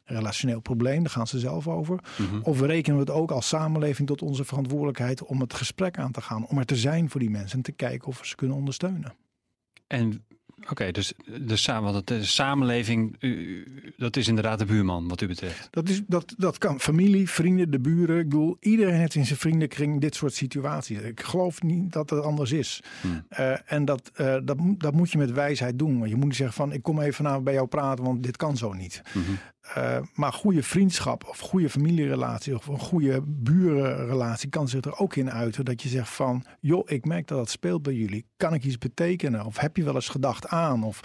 relationeel 0.04 0.60
probleem, 0.60 1.02
daar 1.02 1.10
gaan 1.12 1.26
ze 1.26 1.38
zelf 1.38 1.68
over. 1.68 1.98
Mm 2.18 2.26
-hmm. 2.26 2.40
Of 2.42 2.60
rekenen 2.60 2.98
we 2.98 3.04
het 3.04 3.20
ook 3.20 3.30
als 3.30 3.48
samenleving 3.48 4.08
tot 4.08 4.22
onze 4.22 4.44
verantwoordelijkheid 4.44 5.24
om 5.24 5.40
het 5.40 5.54
gesprek 5.54 5.98
aan 5.98 6.12
te 6.12 6.20
gaan. 6.20 6.46
Om 6.46 6.58
er 6.58 6.64
te 6.64 6.76
zijn 6.76 7.10
voor 7.10 7.20
die 7.20 7.30
mensen 7.30 7.56
en 7.56 7.62
te 7.62 7.72
kijken 7.72 8.08
of 8.08 8.18
we 8.18 8.26
ze 8.26 8.34
kunnen 8.34 8.56
ondersteunen. 8.56 9.14
En 9.86 10.24
Oké, 10.64 10.72
okay, 10.72 10.92
dus 10.92 11.12
de, 11.40 11.56
samen, 11.56 12.02
de 12.04 12.24
samenleving, 12.24 13.16
u, 13.20 13.64
dat 13.96 14.16
is 14.16 14.28
inderdaad 14.28 14.58
de 14.58 14.64
buurman 14.64 15.08
wat 15.08 15.20
u 15.20 15.26
betreft. 15.26 15.68
Dat, 15.70 15.88
is, 15.88 16.02
dat, 16.06 16.34
dat 16.36 16.58
kan 16.58 16.80
familie, 16.80 17.30
vrienden, 17.30 17.70
de 17.70 17.80
buren. 17.80 18.18
Ik 18.18 18.28
bedoel, 18.28 18.56
iedereen 18.60 18.94
heeft 18.94 19.14
in 19.14 19.26
zijn 19.26 19.38
vriendenkring 19.38 20.00
dit 20.00 20.14
soort 20.14 20.34
situaties. 20.34 20.98
Ik 20.98 21.20
geloof 21.20 21.62
niet 21.62 21.92
dat 21.92 22.10
het 22.10 22.24
anders 22.24 22.52
is. 22.52 22.82
Hmm. 23.00 23.24
Uh, 23.38 23.72
en 23.72 23.84
dat, 23.84 24.10
uh, 24.16 24.36
dat, 24.44 24.58
dat 24.78 24.94
moet 24.94 25.10
je 25.10 25.18
met 25.18 25.32
wijsheid 25.32 25.78
doen. 25.78 25.98
Want 25.98 26.10
je 26.10 26.16
moet 26.16 26.24
niet 26.24 26.36
zeggen 26.36 26.56
van, 26.56 26.72
ik 26.72 26.82
kom 26.82 27.00
even 27.00 27.14
vanavond 27.14 27.44
bij 27.44 27.54
jou 27.54 27.66
praten, 27.66 28.04
want 28.04 28.22
dit 28.22 28.36
kan 28.36 28.56
zo 28.56 28.72
niet. 28.72 29.02
Mm 29.12 29.24
-hmm. 29.24 29.38
Uh, 29.76 29.98
maar 30.14 30.32
goede 30.32 30.62
vriendschap 30.62 31.28
of 31.28 31.38
goede 31.38 31.70
familierelatie 31.70 32.54
of 32.54 32.66
een 32.66 32.78
goede 32.78 33.22
burenrelatie 33.26 34.48
kan 34.48 34.68
zich 34.68 34.84
er 34.84 34.98
ook 34.98 35.16
in 35.16 35.30
uiten 35.30 35.64
dat 35.64 35.82
je 35.82 35.88
zegt 35.88 36.08
van, 36.08 36.44
joh, 36.60 36.82
ik 36.90 37.04
merk 37.04 37.26
dat 37.26 37.38
dat 37.38 37.50
speelt 37.50 37.82
bij 37.82 37.94
jullie. 37.94 38.26
Kan 38.36 38.54
ik 38.54 38.64
iets 38.64 38.78
betekenen? 38.78 39.44
Of 39.44 39.58
heb 39.58 39.76
je 39.76 39.84
wel 39.84 39.94
eens 39.94 40.08
gedacht 40.08 40.48
aan? 40.48 40.82
Of 40.82 41.00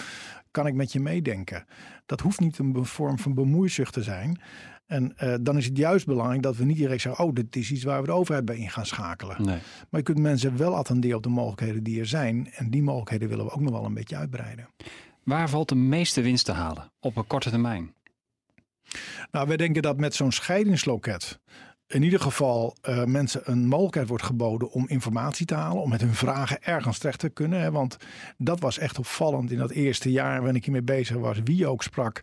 kan 0.51 0.67
ik 0.67 0.73
met 0.73 0.91
je 0.91 0.99
meedenken? 0.99 1.65
Dat 2.05 2.19
hoeft 2.19 2.39
niet 2.39 2.57
een 2.57 2.85
vorm 2.85 3.19
van 3.19 3.33
bemoeizucht 3.33 3.93
te 3.93 4.03
zijn. 4.03 4.41
En 4.85 5.13
uh, 5.23 5.33
dan 5.41 5.57
is 5.57 5.65
het 5.65 5.77
juist 5.77 6.05
belangrijk 6.05 6.41
dat 6.41 6.55
we 6.55 6.65
niet 6.65 6.77
direct 6.77 7.01
zeggen: 7.01 7.25
Oh, 7.25 7.33
dit 7.33 7.55
is 7.55 7.71
iets 7.71 7.83
waar 7.83 8.01
we 8.01 8.07
de 8.07 8.13
overheid 8.13 8.45
bij 8.45 8.57
in 8.57 8.69
gaan 8.69 8.85
schakelen. 8.85 9.37
Nee. 9.37 9.59
Maar 9.89 9.99
je 9.99 10.01
kunt 10.01 10.19
mensen 10.19 10.57
wel 10.57 10.75
attenderen 10.75 11.17
op 11.17 11.23
de 11.23 11.29
mogelijkheden 11.29 11.83
die 11.83 11.99
er 11.99 12.07
zijn. 12.07 12.51
En 12.51 12.69
die 12.69 12.83
mogelijkheden 12.83 13.29
willen 13.29 13.45
we 13.45 13.51
ook 13.51 13.61
nog 13.61 13.71
wel 13.71 13.85
een 13.85 13.93
beetje 13.93 14.15
uitbreiden. 14.15 14.69
Waar 15.23 15.49
valt 15.49 15.69
de 15.69 15.75
meeste 15.75 16.21
winst 16.21 16.45
te 16.45 16.51
halen 16.51 16.91
op 16.99 17.17
een 17.17 17.27
korte 17.27 17.49
termijn? 17.49 17.93
Nou, 19.31 19.47
wij 19.47 19.57
denken 19.57 19.81
dat 19.81 19.97
met 19.97 20.15
zo'n 20.15 20.31
scheidingsloket 20.31 21.39
in 21.89 22.03
ieder 22.03 22.19
geval 22.19 22.75
uh, 22.89 23.03
mensen 23.03 23.41
een 23.43 23.67
mogelijkheid 23.67 24.07
wordt 24.07 24.23
geboden 24.23 24.71
om 24.71 24.87
informatie 24.87 25.45
te 25.45 25.55
halen, 25.55 25.81
om 25.81 25.89
met 25.89 26.01
hun 26.01 26.13
vragen 26.13 26.63
ergens 26.63 26.97
terecht 26.97 27.19
te 27.19 27.29
kunnen. 27.29 27.61
Hè? 27.61 27.71
Want 27.71 27.97
dat 28.37 28.59
was 28.59 28.77
echt 28.77 28.99
opvallend 28.99 29.51
in 29.51 29.57
dat 29.57 29.71
eerste 29.71 30.11
jaar 30.11 30.37
waarin 30.37 30.55
ik 30.55 30.63
hiermee 30.63 30.81
bezig 30.81 31.15
was, 31.15 31.37
wie 31.43 31.67
ook 31.67 31.83
sprak. 31.83 32.21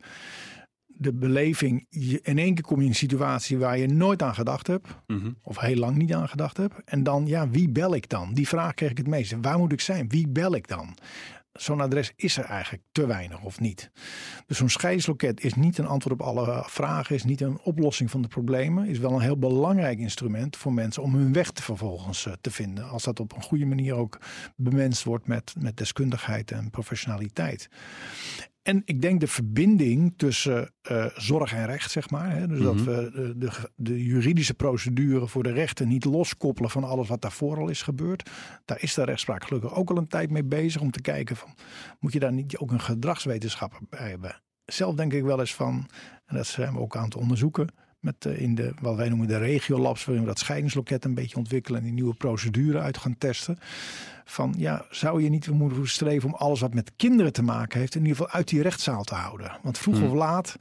De 0.87 1.13
beleving, 1.13 1.87
in 2.23 2.39
één 2.39 2.55
keer 2.55 2.63
kom 2.63 2.77
je 2.77 2.83
in 2.83 2.89
een 2.89 2.95
situatie 2.95 3.59
waar 3.59 3.79
je 3.79 3.87
nooit 3.87 4.23
aan 4.23 4.35
gedacht 4.35 4.67
hebt, 4.67 4.89
mm 5.07 5.37
of 5.43 5.59
heel 5.59 5.77
lang 5.77 5.97
niet 5.97 6.15
aan 6.15 6.29
gedacht 6.29 6.57
hebt. 6.57 6.75
En 6.85 7.03
dan, 7.03 7.27
ja, 7.27 7.49
wie 7.49 7.69
bel 7.69 7.95
ik 7.95 8.09
dan? 8.09 8.35
Die 8.35 8.49
vraag 8.49 8.75
kreeg 8.75 8.91
ik 8.91 8.97
het 8.97 9.07
meest. 9.07 9.35
Waar 9.41 9.59
moet 9.59 9.73
ik 9.73 9.81
zijn? 9.81 10.09
Wie 10.09 10.29
bel 10.29 10.55
ik 10.55 10.69
dan? 10.69 10.97
Zo'n 11.59 11.81
adres 11.81 12.13
is 12.17 12.37
er 12.37 12.45
eigenlijk 12.45 12.83
te 12.93 13.07
weinig 13.07 13.43
of 13.43 13.61
niet. 13.61 13.91
Dus 14.47 14.57
zo'n 14.57 14.69
scheidingsloket 14.69 15.45
is 15.45 15.55
niet 15.55 15.79
een 15.79 15.87
antwoord 15.87 16.21
op 16.21 16.27
alle 16.27 16.63
vragen, 16.67 17.15
is 17.15 17.25
niet 17.25 17.41
een 17.41 17.61
oplossing 17.63 18.11
van 18.11 18.23
de 18.23 18.29
problemen, 18.29 18.87
is 18.87 18.99
wel 18.99 19.13
een 19.13 19.21
heel 19.21 19.39
belangrijk 19.39 19.99
instrument 19.99 20.57
voor 20.57 20.73
mensen 20.73 21.03
om 21.03 21.15
hun 21.15 21.33
weg 21.33 21.51
te 21.51 21.63
vervolgens 21.63 22.27
eh, 22.27 22.33
te 22.41 22.51
vinden. 22.51 22.89
Als 22.89 23.03
dat 23.03 23.21
op 23.21 23.37
een 23.37 23.43
goede 23.43 23.67
manier 23.67 23.95
ook 23.95 24.19
bemenst 24.57 25.05
wordt 25.05 25.27
met, 25.27 25.55
met 25.59 25.77
deskundigheid 25.77 26.51
en 26.51 26.71
professionaliteit. 26.71 27.69
En 28.67 28.83
ik 28.85 29.03
denk 29.03 29.21
de 29.21 29.27
verbinding 29.27 30.15
tussen 30.17 30.73
uh, 30.91 31.07
zorg 31.17 31.53
en 31.53 31.67
recht, 31.67 31.91
zeg 31.91 32.11
maar. 32.11 32.31
Hè, 32.31 32.47
dus 32.47 32.61
dat 32.61 32.75
mhm. 32.75 32.85
we 32.85 33.35
de, 33.37 33.51
de, 33.77 34.05
juridische 34.05 34.55
procedure 34.55 35.27
voor 35.27 35.43
de 35.43 35.53
rechten 35.53 35.89
niet 35.89 36.05
loskoppelen 36.05 36.71
van 36.71 36.85
alles 36.85 37.09
wat 37.09 37.21
daarvoor 37.21 37.59
al 37.59 37.69
is 37.69 37.83
gebeurd. 37.83 38.31
Daar 38.65 38.83
is 38.83 38.95
de 38.95 39.05
rechtspraak 39.05 39.45
gelukkig 39.45 39.75
ook 39.75 39.91
al 39.91 39.97
een 39.97 40.09
tijd 40.09 40.31
mee 40.31 40.45
bezig 40.45 40.81
om 40.81 40.91
te 40.91 41.01
kijken 41.01 41.37
van, 41.37 41.55
moet 42.01 42.13
je 42.13 42.19
daar 42.19 42.33
niet 42.33 42.59
ook 42.59 42.71
een 42.71 42.81
gedragswetenschapper 42.81 43.81
bij 43.89 44.09
hebben? 44.09 44.43
Zelf 44.65 44.95
denk 44.95 45.13
ik 45.13 45.23
wel 45.23 45.41
eens 45.41 45.55
van, 45.55 45.89
en 46.27 46.37
dat 46.37 46.47
zijn 46.47 46.73
we 46.73 46.79
ook 46.79 46.97
aan 46.97 47.05
het 47.05 47.17
onderzoeken, 47.17 47.69
met 48.07 48.25
uh, 48.25 48.41
in 48.41 48.55
de, 48.55 48.75
wat 48.81 48.97
wij 48.97 49.09
noemen 49.09 49.27
de 49.27 49.39
regiolabs, 49.39 50.05
waarin 50.05 50.23
we 50.25 50.31
dat 50.31 50.39
scheidingsloket 50.39 51.05
een 51.05 51.15
beetje 51.15 51.37
ontwikkelen 51.37 51.79
en 51.79 51.85
die 51.85 51.95
nieuwe 51.95 52.15
procedure 52.15 52.81
uit 52.81 52.99
gaan 52.99 53.19
testen 53.19 53.59
van 54.25 54.55
ja, 54.59 54.87
zou 54.91 55.23
je 55.23 55.29
niet 55.29 55.51
moeten 55.51 55.89
streven 55.89 56.29
om 56.29 56.35
alles 56.35 56.61
wat 56.61 56.75
met 56.75 56.93
kinderen 56.97 57.33
te 57.33 57.43
maken 57.43 57.81
heeft, 57.81 57.95
in 57.95 58.01
ieder 58.01 58.17
geval 58.17 58.33
uit 58.33 58.49
die 58.49 58.63
rechtszaal 58.63 59.05
te 59.05 59.15
houden? 59.15 59.59
Want 59.63 59.79
vroeg 59.79 59.95
of 59.95 60.09
hmm. 60.09 60.17
laat 60.17 60.57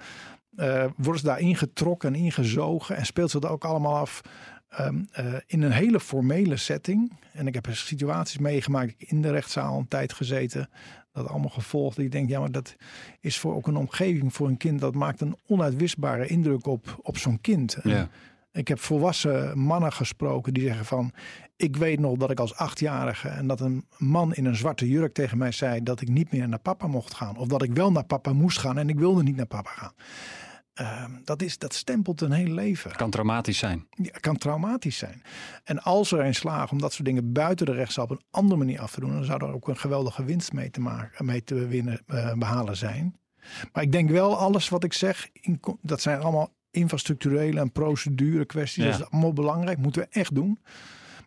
uh, 0.55 0.85
worden 0.97 1.19
ze 1.21 1.25
daar 1.25 1.39
ingetrokken 1.39 2.13
en 2.13 2.19
ingezogen 2.19 2.95
en 2.95 3.05
speelt 3.05 3.31
ze 3.31 3.39
dat 3.39 3.51
ook 3.51 3.65
allemaal 3.65 3.95
af 3.95 4.21
ehm, 4.69 5.03
eh, 5.11 5.33
in 5.45 5.61
een 5.61 5.71
hele 5.71 5.99
formele 5.99 6.57
setting. 6.57 7.11
En 7.33 7.47
ik 7.47 7.53
heb 7.53 7.65
er 7.65 7.75
situaties 7.75 8.37
meegemaakt, 8.37 8.93
in 8.97 9.21
de 9.21 9.31
rechtszaal 9.31 9.77
een 9.77 9.87
tijd 9.87 10.13
gezeten, 10.13 10.69
dat 11.15 11.27
allemaal 11.27 11.49
gevolgd. 11.49 11.97
Die 11.97 12.09
denkt, 12.09 12.29
ja, 12.29 12.39
maar 12.39 12.51
dat 12.51 12.75
is 13.19 13.39
voor 13.39 13.55
ook 13.55 13.67
een 13.67 13.75
omgeving 13.75 14.33
voor 14.33 14.47
een 14.47 14.57
kind, 14.57 14.79
dat 14.79 14.93
maakt 14.93 15.21
een 15.21 15.35
onuitwisbare 15.47 16.27
indruk 16.27 16.65
op, 16.65 16.99
op 17.01 17.17
zo'n 17.17 17.41
kind. 17.41 17.77
Ja. 17.83 18.09
Ik 18.51 18.67
heb 18.67 18.79
volwassen 18.79 19.59
mannen 19.59 19.93
gesproken 19.93 20.53
die 20.53 20.63
zeggen 20.63 20.85
van... 20.85 21.11
ik 21.55 21.75
weet 21.75 21.99
nog 21.99 22.17
dat 22.17 22.31
ik 22.31 22.39
als 22.39 22.55
achtjarige... 22.55 23.27
en 23.27 23.47
dat 23.47 23.59
een 23.59 23.85
man 23.97 24.33
in 24.33 24.45
een 24.45 24.55
zwarte 24.55 24.89
jurk 24.89 25.13
tegen 25.13 25.37
mij 25.37 25.51
zei... 25.51 25.83
dat 25.83 26.01
ik 26.01 26.07
niet 26.07 26.31
meer 26.31 26.47
naar 26.47 26.59
papa 26.59 26.87
mocht 26.87 27.13
gaan. 27.13 27.37
Of 27.37 27.47
dat 27.47 27.63
ik 27.63 27.73
wel 27.73 27.91
naar 27.91 28.05
papa 28.05 28.33
moest 28.33 28.57
gaan 28.57 28.77
en 28.77 28.89
ik 28.89 28.99
wilde 28.99 29.23
niet 29.23 29.35
naar 29.35 29.45
papa 29.45 29.69
gaan. 29.69 29.93
Uh, 30.81 31.05
dat, 31.23 31.41
is, 31.41 31.57
dat 31.57 31.73
stempelt 31.73 32.21
een 32.21 32.31
heel 32.31 32.53
leven. 32.53 32.91
Kan 32.91 33.09
traumatisch 33.09 33.57
zijn. 33.57 33.87
Ja, 33.89 34.11
kan 34.19 34.37
traumatisch 34.37 34.97
zijn. 34.97 35.21
En 35.63 35.83
als 35.83 36.11
er 36.11 36.19
een 36.19 36.35
slagen 36.35 36.71
om 36.71 36.79
dat 36.81 36.93
soort 36.93 37.05
dingen 37.05 37.31
buiten 37.31 37.65
de 37.65 37.71
rechtszaal 37.71 38.03
op 38.03 38.11
een 38.11 38.23
andere 38.31 38.59
manier 38.59 38.79
af 38.79 38.91
te 38.91 38.99
doen, 38.99 39.13
dan 39.13 39.23
zou 39.23 39.43
er 39.45 39.53
ook 39.53 39.67
een 39.67 39.77
geweldige 39.77 40.23
winst 40.23 40.53
mee 40.53 40.69
te, 40.69 40.79
maken, 40.79 41.25
mee 41.25 41.43
te 41.43 41.67
winnen, 41.67 42.01
uh, 42.07 42.33
behalen 42.33 42.77
zijn. 42.77 43.15
Maar 43.73 43.83
ik 43.83 43.91
denk 43.91 44.09
wel, 44.09 44.37
alles 44.37 44.69
wat 44.69 44.83
ik 44.83 44.93
zeg, 44.93 45.29
dat 45.81 46.01
zijn 46.01 46.21
allemaal 46.21 46.53
infrastructurele 46.71 47.59
en 47.59 47.71
procedure 47.71 48.45
kwesties. 48.45 48.83
Dat 48.83 48.93
is 48.93 49.09
allemaal 49.09 49.33
belangrijk, 49.33 49.77
moeten 49.77 50.01
we 50.01 50.07
echt 50.11 50.35
doen. 50.35 50.59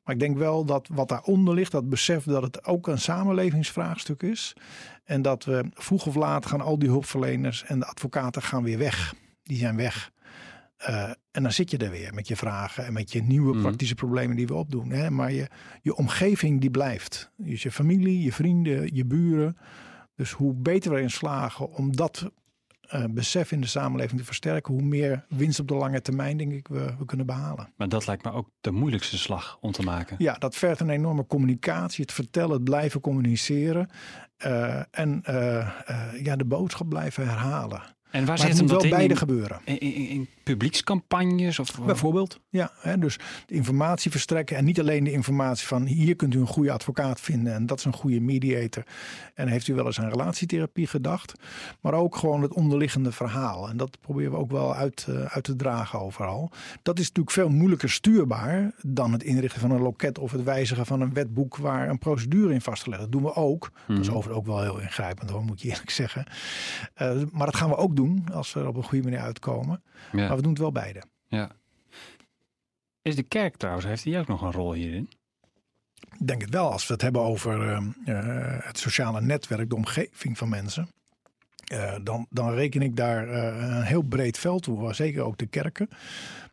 Maar 0.04 0.14
ik 0.14 0.20
denk 0.20 0.36
wel 0.38 0.64
dat 0.64 0.88
wat 0.92 1.08
daaronder 1.08 1.54
ligt, 1.54 1.72
dat 1.72 1.88
besef 1.88 2.24
dat 2.24 2.42
het 2.42 2.64
ook 2.64 2.86
een 2.86 2.98
samenlevingsvraagstuk 2.98 4.22
is. 4.22 4.56
En 5.04 5.22
dat 5.22 5.44
we 5.44 5.64
vroeg 5.72 6.06
of 6.06 6.14
laat 6.14 6.46
gaan 6.46 6.60
al 6.60 6.78
die 6.78 6.88
hulpverleners 6.88 7.64
en 7.64 7.78
de 7.78 7.86
advocaten 7.86 8.42
gaan 8.42 8.62
weer 8.62 8.78
weg. 8.78 9.14
Die 9.48 9.58
zijn 9.58 9.76
weg. 9.76 10.10
Uh, 10.88 11.10
en 11.30 11.42
dan 11.42 11.52
zit 11.52 11.70
je 11.70 11.76
er 11.76 11.90
weer 11.90 12.14
met 12.14 12.28
je 12.28 12.36
vragen 12.36 12.86
en 12.86 12.92
met 12.92 13.12
je 13.12 13.22
nieuwe 13.22 13.52
mhm. 13.52 13.62
praktische 13.62 13.94
problemen 13.94 14.36
die 14.36 14.46
we 14.46 14.54
opdoen. 14.54 14.90
Hè? 14.90 15.10
Maar 15.10 15.32
je, 15.32 15.48
je 15.82 15.94
omgeving 15.94 16.60
die 16.60 16.70
blijft. 16.70 17.30
Dus 17.36 17.62
je 17.62 17.70
familie, 17.70 18.22
je 18.22 18.32
vrienden, 18.32 18.94
je 18.94 19.04
buren. 19.04 19.56
Dus 20.14 20.30
hoe 20.30 20.54
beter 20.54 20.90
we 20.90 20.96
erin 20.96 21.10
slagen 21.10 21.72
om 21.72 21.96
dat 21.96 22.30
uh, 22.94 23.04
besef 23.10 23.52
in 23.52 23.60
de 23.60 23.66
samenleving 23.66 24.20
te 24.20 24.26
versterken, 24.26 24.74
hoe 24.74 24.82
meer 24.82 25.24
winst 25.28 25.60
op 25.60 25.68
de 25.68 25.74
lange 25.74 26.00
termijn, 26.00 26.36
denk 26.36 26.52
ik, 26.52 26.68
we, 26.68 26.94
we 26.98 27.04
kunnen 27.04 27.26
behalen. 27.26 27.72
Maar 27.76 27.88
dat 27.88 28.06
lijkt 28.06 28.24
me 28.24 28.32
ook 28.32 28.50
de 28.60 28.70
moeilijkste 28.70 29.18
slag 29.18 29.58
om 29.60 29.72
te 29.72 29.82
maken. 29.82 30.16
Ja, 30.18 30.34
dat 30.34 30.56
vergt 30.56 30.80
een 30.80 30.90
enorme 30.90 31.26
communicatie, 31.26 32.02
het 32.02 32.12
vertellen, 32.12 32.52
het 32.52 32.64
blijven 32.64 33.00
communiceren. 33.00 33.88
Uh, 34.46 34.80
en 34.90 35.22
uh, 35.30 35.68
ja, 36.22 36.36
de 36.36 36.44
boodschap 36.44 36.88
blijven 36.88 37.28
herhalen. 37.28 37.82
En 38.10 38.24
waar 38.24 38.38
zit 38.38 38.48
het 38.48 38.58
hem 38.58 38.68
wel 38.68 38.88
beide 38.88 39.16
gebeuren? 39.16 39.60
In, 39.64 39.80
in, 39.80 40.08
in, 40.08 40.28
publiekscampagnes? 40.52 41.58
Of, 41.58 41.80
Bijvoorbeeld, 41.84 42.40
ja. 42.48 42.70
Hè, 42.80 42.98
dus 42.98 43.18
de 43.46 43.54
informatie 43.54 44.10
verstrekken. 44.10 44.56
En 44.56 44.64
niet 44.64 44.80
alleen 44.80 45.04
de 45.04 45.12
informatie 45.12 45.66
van 45.66 45.86
hier 45.86 46.16
kunt 46.16 46.34
u 46.34 46.40
een 46.40 46.46
goede 46.46 46.72
advocaat 46.72 47.20
vinden. 47.20 47.54
En 47.54 47.66
dat 47.66 47.78
is 47.78 47.84
een 47.84 47.92
goede 47.92 48.20
mediator. 48.20 48.82
En 49.34 49.48
heeft 49.48 49.68
u 49.68 49.74
wel 49.74 49.86
eens 49.86 50.00
aan 50.00 50.08
relatietherapie 50.08 50.86
gedacht. 50.86 51.32
Maar 51.80 51.94
ook 51.94 52.16
gewoon 52.16 52.42
het 52.42 52.52
onderliggende 52.52 53.12
verhaal. 53.12 53.68
En 53.68 53.76
dat 53.76 54.00
proberen 54.00 54.30
we 54.30 54.38
ook 54.38 54.50
wel 54.50 54.74
uit, 54.74 55.06
uh, 55.08 55.24
uit 55.24 55.44
te 55.44 55.56
dragen 55.56 56.00
overal. 56.00 56.50
Dat 56.82 56.98
is 56.98 57.06
natuurlijk 57.06 57.34
veel 57.34 57.48
moeilijker 57.48 57.90
stuurbaar 57.90 58.72
dan 58.82 59.12
het 59.12 59.22
inrichten 59.22 59.60
van 59.60 59.70
een 59.70 59.82
loket. 59.82 60.18
Of 60.18 60.32
het 60.32 60.42
wijzigen 60.42 60.86
van 60.86 61.00
een 61.00 61.12
wetboek 61.12 61.56
waar 61.56 61.88
een 61.88 61.98
procedure 61.98 62.54
in 62.54 62.60
vastgelegd 62.60 63.02
Dat 63.02 63.12
doen 63.12 63.22
we 63.22 63.34
ook. 63.34 63.70
Dat 63.86 63.98
is 63.98 64.06
mhm. 64.06 64.16
overigens 64.16 64.46
ook 64.46 64.46
wel 64.46 64.62
heel 64.62 64.80
ingrijpend 64.80 65.30
hoor, 65.30 65.44
moet 65.44 65.60
je 65.60 65.68
eerlijk 65.68 65.90
zeggen. 65.90 66.26
Uh, 67.02 67.22
maar 67.32 67.46
dat 67.46 67.56
gaan 67.56 67.68
we 67.68 67.76
ook 67.76 67.96
doen 67.96 68.24
als 68.32 68.52
we 68.52 68.60
er 68.60 68.68
op 68.68 68.76
een 68.76 68.82
goede 68.82 69.04
manier 69.04 69.20
uitkomen. 69.20 69.82
Maar 70.12 70.37
we 70.38 70.44
doen 70.44 70.52
het 70.52 70.62
wel 70.62 70.72
beide. 70.72 71.02
Ja. 71.28 71.50
Is 73.02 73.16
de 73.16 73.22
kerk 73.22 73.56
trouwens, 73.56 73.86
heeft 73.86 74.04
hij 74.04 74.18
ook 74.18 74.26
nog 74.26 74.42
een 74.42 74.52
rol 74.52 74.72
hierin? 74.72 75.10
Ik 76.18 76.26
denk 76.26 76.40
het 76.40 76.50
wel, 76.50 76.72
als 76.72 76.86
we 76.86 76.92
het 76.92 77.02
hebben 77.02 77.22
over 77.22 77.72
uh, 77.72 78.58
het 78.62 78.78
sociale 78.78 79.20
netwerk, 79.20 79.68
de 79.68 79.74
omgeving 79.74 80.38
van 80.38 80.48
mensen. 80.48 80.88
Uh, 81.72 81.94
dan, 82.02 82.26
dan 82.30 82.54
reken 82.54 82.82
ik 82.82 82.96
daar 82.96 83.28
een 83.28 83.82
heel 83.82 84.02
breed 84.02 84.38
veld 84.38 84.62
toe, 84.62 84.94
zeker 84.94 85.22
ook 85.22 85.38
de 85.38 85.46
kerken. 85.46 85.88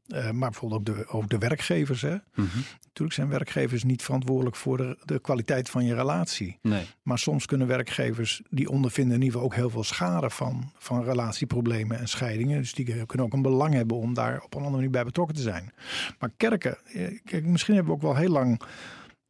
Uh, 0.08 0.32
maar 0.32 0.50
bijvoorbeeld 0.50 0.90
ook 0.90 0.96
de, 0.96 1.08
ook 1.08 1.30
de 1.30 1.38
werkgevers. 1.38 2.02
Hè? 2.02 2.16
Mm 2.36 2.48
Natuurlijk 2.96 3.16
zijn 3.16 3.40
werkgevers 3.40 3.84
niet 3.84 4.04
verantwoordelijk 4.04 4.56
voor 4.56 4.78
de, 4.78 4.98
de 5.06 5.20
kwaliteit 5.20 5.70
van 5.70 5.86
je 5.86 5.96
relatie. 5.96 6.58
Nee. 6.62 6.86
Maar 7.04 7.20
soms 7.20 7.46
kunnen 7.46 7.68
werkgevers, 7.68 8.42
die 8.50 8.70
ondervinden 8.70 9.16
in 9.16 9.22
ieder 9.22 9.34
geval 9.34 9.46
ook 9.46 9.56
heel 9.56 9.70
veel 9.70 9.84
schade 9.84 10.30
van, 10.30 10.72
van 10.78 11.04
relatieproblemen 11.04 12.00
en 12.00 12.08
scheidingen. 12.08 12.58
Dus 12.58 12.74
die 12.74 13.06
kunnen 13.06 13.26
ook 13.26 13.34
een 13.34 13.42
belang 13.42 13.74
hebben 13.74 13.98
om 13.98 14.14
daar 14.14 14.36
op 14.36 14.54
een 14.54 14.58
andere 14.58 14.76
manier 14.76 14.90
bij 14.90 15.04
betrokken 15.04 15.36
te 15.36 15.42
zijn. 15.42 15.74
Maar 16.20 16.30
kerken, 16.38 16.78
eh, 16.94 17.20
kijk, 17.26 17.46
misschien 17.46 17.76
hebben 17.76 17.94
we 17.94 17.98
ook 17.98 18.06
wel 18.14 18.16
heel 18.16 18.32
lang 18.32 18.62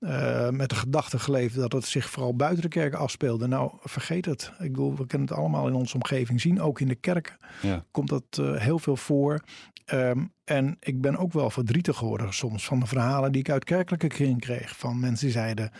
uh, 0.05 0.49
met 0.49 0.69
de 0.69 0.75
gedachte 0.75 1.19
geleefd 1.19 1.55
dat 1.55 1.71
het 1.71 1.85
zich 1.85 2.09
vooral 2.09 2.35
buiten 2.35 2.61
de 2.61 2.67
kerken 2.67 2.99
afspeelde. 2.99 3.47
Nou, 3.47 3.71
vergeet 3.81 4.25
het. 4.25 4.51
Ik 4.59 4.71
bedoel, 4.71 4.95
we 4.95 5.07
kunnen 5.07 5.27
het 5.27 5.37
allemaal 5.37 5.67
in 5.67 5.73
onze 5.73 5.95
omgeving 5.95 6.41
zien. 6.41 6.61
Ook 6.61 6.79
in 6.79 6.87
de 6.87 6.95
kerken 6.95 7.37
ja. 7.61 7.85
komt 7.91 8.09
dat 8.09 8.23
uh, 8.39 8.55
heel 8.55 8.79
veel 8.79 8.95
voor. 8.95 9.43
Um, 9.93 10.33
en 10.43 10.77
ik 10.79 11.01
ben 11.01 11.17
ook 11.17 11.33
wel 11.33 11.49
verdrietig 11.49 11.97
geworden 11.97 12.33
soms 12.33 12.65
van 12.65 12.79
de 12.79 12.85
verhalen 12.85 13.31
die 13.31 13.41
ik 13.41 13.49
uit 13.49 13.63
kerkelijke 13.63 14.07
kring 14.07 14.39
kreeg. 14.39 14.77
Van 14.77 14.99
mensen 14.99 15.25
die 15.25 15.35
zeiden, 15.35 15.71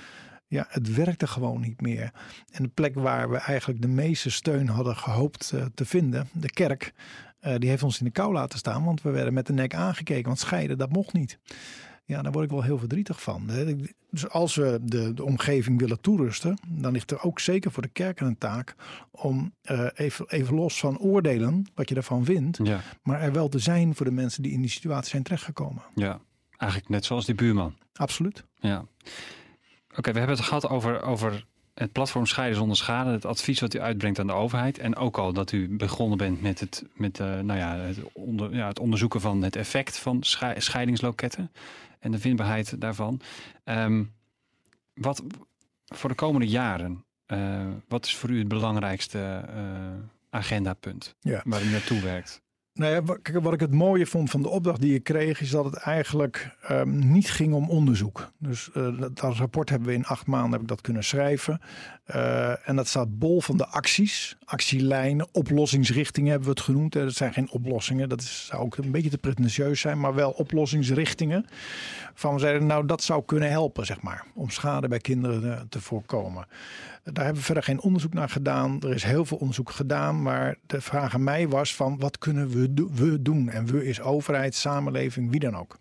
ja, 0.48 0.66
het 0.70 0.96
werkte 0.96 1.28
gewoon 1.28 1.62
niet 1.62 1.82
meer. 1.82 2.12
En 2.52 2.64
de 2.64 2.70
plek 2.70 2.96
waar 2.96 3.30
we 3.30 3.38
eigenlijk 3.38 3.82
de 3.82 3.88
meeste 3.88 4.30
steun 4.30 4.68
hadden 4.68 4.96
gehoopt 4.96 5.52
uh, 5.56 5.66
te 5.76 5.86
vinden, 5.86 6.30
de 6.34 6.50
kerk, 6.50 6.94
die 7.58 7.70
heeft 7.70 7.84
ons 7.84 8.00
in 8.00 8.06
de 8.06 8.12
kou 8.12 8.34
laten 8.34 8.58
staan. 8.58 8.84
Want 8.84 9.02
we 9.02 9.10
werden 9.10 9.34
met 9.34 9.46
de 9.46 9.54
nek 9.54 9.74
aangekeken. 9.76 10.26
Want 10.26 10.40
scheiden, 10.40 10.78
dat 10.78 10.90
mocht 10.92 11.14
niet. 11.14 11.40
Ja, 12.06 12.22
daar 12.22 12.32
word 12.32 12.46
ik 12.46 12.52
wel 12.52 12.64
heel 12.64 12.78
verdrietig 12.78 13.22
van. 13.22 13.50
Dus 14.10 14.30
als 14.30 14.56
we 14.56 14.80
de, 14.82 15.14
de 15.14 15.24
omgeving 15.24 15.80
willen 15.80 16.02
toerusten, 16.02 16.58
dan 16.68 16.92
ligt 16.92 17.12
er 17.12 17.22
ook 17.22 17.40
zeker 17.40 17.72
voor 17.72 17.84
de 17.84 17.90
kerken 17.90 18.26
een 18.26 18.38
taak 18.38 18.76
om 19.12 19.54
uh, 19.72 19.88
even, 19.96 20.26
even 20.30 20.56
los 20.56 20.80
van 20.80 21.00
oordelen, 21.00 21.66
wat 21.74 21.90
je 21.90 21.94
daarvan 21.94 22.26
vindt, 22.26 22.60
ja. 22.64 22.82
maar 23.04 23.22
er 23.22 23.32
wel 23.32 23.48
te 23.48 23.60
zijn 23.60 23.96
voor 23.96 24.06
de 24.06 24.12
mensen 24.12 24.44
die 24.44 24.52
in 24.52 24.62
die 24.62 24.70
situatie 24.70 25.10
zijn 25.10 25.24
terechtgekomen. 25.24 25.84
Ja, 25.96 26.20
eigenlijk 26.58 26.92
net 26.92 27.06
zoals 27.06 27.26
die 27.26 27.36
buurman. 27.36 27.76
Absoluut. 27.94 28.44
Ja. 28.60 28.86
Oké, 29.98 30.12
we 30.12 30.18
hebben 30.18 30.36
het 30.36 30.46
gehad 30.46 30.70
over, 30.70 31.02
over 31.02 31.46
het 31.74 31.92
platform 31.92 32.26
Scheiden 32.26 32.58
zonder 32.58 32.78
Schade, 32.78 33.12
het 33.12 33.26
advies 33.26 33.60
wat 33.60 33.74
u 33.74 33.80
uitbrengt 33.80 34.20
aan 34.20 34.28
de 34.28 34.34
overheid. 34.34 34.78
En 34.78 34.96
ook 34.96 35.18
al 35.18 35.34
dat 35.34 35.52
u 35.52 35.78
begonnen 35.78 36.18
bent 36.18 36.42
met 36.42 36.60
het, 36.60 36.86
met, 36.94 37.20
uh, 37.20 37.40
nou 37.40 37.60
ja, 37.60 37.78
het, 37.78 37.98
onder, 38.14 38.56
ja, 38.56 38.68
het 38.68 38.80
onderzoeken 38.80 39.22
van 39.22 39.42
het 39.42 39.56
effect 39.56 39.98
van 39.98 40.18
scheidingsloketten 40.58 41.52
en 42.06 42.12
de 42.12 42.20
vindbaarheid 42.20 42.82
daarvan. 42.82 43.22
Um, 43.64 44.14
wat 44.94 45.24
voor 45.86 46.10
de 46.10 46.16
komende 46.16 46.48
jaren, 46.48 47.06
uh, 47.28 47.68
wat 47.88 48.06
is 48.06 48.16
voor 48.16 48.30
u 48.30 48.40
het 48.40 48.48
belangrijkste 48.48 49.46
uh, 49.50 49.64
agendapunt 50.30 51.16
ja. 51.20 51.42
waar 51.46 51.64
u 51.64 51.70
naartoe 51.70 52.02
werkt? 52.02 52.42
Nou 52.76 52.94
ja, 52.94 53.04
wa- 53.04 53.18
kijk, 53.22 53.44
wat 53.44 53.54
ik 53.54 53.60
het 53.60 53.74
mooie 53.74 54.06
vond 54.06 54.30
van 54.30 54.42
de 54.42 54.50
opdracht 54.50 54.82
die 54.82 54.94
ik 54.94 55.04
kreeg, 55.04 55.42
is 55.42 55.50
dat 55.50 55.66
het 55.66 55.76
eigenlijk 55.76 56.56
ehm, 56.62 57.12
niet 57.12 57.30
ging 57.32 57.54
om 57.54 57.70
onderzoek. 57.70 58.32
Dus 58.38 58.70
eh, 58.74 58.88
dat, 59.14 59.36
rapport 59.36 59.70
hebben 59.70 59.88
we 59.88 59.94
in 59.94 60.06
acht 60.06 60.26
maanden 60.28 60.52
heb 60.52 60.62
ik 60.62 60.68
dat 60.68 60.82
kunnen 60.82 61.04
schrijven. 61.04 61.62
Eh, 62.06 62.70
en 62.70 62.76
dat 62.76 62.88
staat 62.88 63.20
bol 63.20 63.42
van 63.42 63.58
de 63.58 63.68
acties, 63.68 64.38
actielijnen, 64.46 65.28
oplossingsrichtingen 65.32 66.30
hebben 66.30 66.48
we 66.50 66.54
het 66.56 66.64
genoemd. 66.64 66.94
Dat 66.94 67.14
zijn 67.14 67.34
geen 67.34 67.50
oplossingen, 67.52 68.10
dat 68.10 68.22
is, 68.22 68.46
zou 68.46 68.62
ook 68.62 68.78
een 68.78 68.92
beetje 68.92 69.10
te 69.10 69.18
pretentieus 69.18 69.80
zijn, 69.80 70.00
maar 70.00 70.16
wel 70.16 70.32
oplossingsrichtingen. 70.32 71.46
Van 72.14 72.34
we 72.34 72.40
zeiden, 72.40 72.66
nou 72.68 72.86
dat 72.86 73.04
zou 73.04 73.24
kunnen 73.26 73.50
helpen, 73.50 73.86
zeg 73.86 74.02
maar, 74.02 74.26
om 74.34 74.50
schade 74.50 74.88
bij 74.88 75.00
kinderen 75.00 75.56
eh, 75.58 75.62
te 75.70 75.82
voorkomen. 75.82 76.46
Daar 77.14 77.24
hebben 77.24 77.42
we 77.42 77.46
verder 77.46 77.64
geen 77.64 77.82
onderzoek 77.82 78.14
naar 78.14 78.30
gedaan. 78.30 78.82
Er 78.82 78.94
is 78.94 79.04
heel 79.04 79.26
veel 79.26 79.38
onderzoek 79.38 79.70
gedaan, 79.70 80.22
maar 80.22 80.58
de 80.66 80.82
vraag 80.82 81.14
aan 81.14 81.24
mij 81.24 81.48
was 81.48 81.76
van 81.76 82.00
wat 82.00 82.18
kunnen 82.18 82.50
we, 82.50 82.74
do- 82.74 82.90
we 82.92 83.22
doen? 83.22 83.50
En 83.50 83.66
we 83.66 83.86
is 83.86 84.02
overheid, 84.02 84.56
samenleving, 84.56 85.32
wie 85.32 85.40
dan 85.40 85.56
ook. 85.56 85.78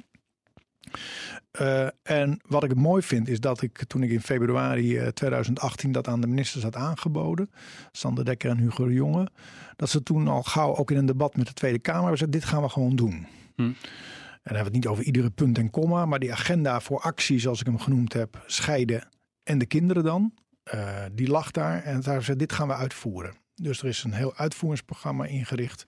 Eh, 1.50 1.86
en 2.02 2.40
wat 2.46 2.64
ik 2.64 2.74
mooi 2.74 3.02
vind 3.02 3.28
is 3.28 3.40
dat 3.40 3.62
ik 3.62 3.84
toen 3.84 4.02
ik 4.02 4.10
in 4.10 4.20
februari 4.20 4.96
eh, 4.98 5.06
2018 5.08 5.92
dat 5.92 6.08
aan 6.08 6.20
de 6.20 6.26
ministers 6.26 6.64
had 6.64 6.76
aangeboden, 6.76 7.50
Sander 7.92 8.24
Dekker 8.24 8.50
en 8.50 8.58
Hugo 8.58 8.86
de 8.86 8.92
Jonge, 8.92 9.28
dat 9.76 9.88
ze 9.88 10.02
toen 10.02 10.28
al 10.28 10.42
gauw 10.42 10.76
ook 10.76 10.90
in 10.90 10.96
een 10.96 11.06
debat 11.06 11.36
met 11.36 11.46
de 11.46 11.52
Tweede 11.52 11.78
Kamer 11.78 12.00
hebben 12.00 12.18
gezegd, 12.18 12.32
dit 12.32 12.44
gaan 12.44 12.62
we 12.62 12.68
gewoon 12.68 12.96
doen. 12.96 13.26
Hm. 13.56 13.62
En 13.62 13.74
dan 14.42 14.56
hebben 14.56 14.58
we 14.58 14.58
het 14.64 14.72
niet 14.72 14.86
over 14.86 15.04
iedere 15.04 15.30
punt 15.30 15.58
en 15.58 15.70
komma, 15.70 16.06
maar 16.06 16.18
die 16.18 16.32
agenda 16.32 16.80
voor 16.80 17.00
actie, 17.00 17.38
zoals 17.38 17.60
ik 17.60 17.66
hem 17.66 17.78
genoemd 17.78 18.12
heb, 18.12 18.42
scheiden 18.46 19.08
en 19.42 19.58
de 19.58 19.66
kinderen 19.66 20.04
dan, 20.04 20.32
eh, 20.64 21.04
die 21.12 21.28
lag 21.28 21.50
daar 21.50 21.82
en 21.82 22.00
daar 22.00 22.22
zei 22.22 22.36
dit 22.36 22.52
gaan 22.52 22.68
we 22.68 22.74
uitvoeren. 22.74 23.34
Dus 23.54 23.82
er 23.82 23.88
is 23.88 24.04
een 24.04 24.12
heel 24.12 24.34
uitvoeringsprogramma 24.36 25.24
ingericht, 25.24 25.86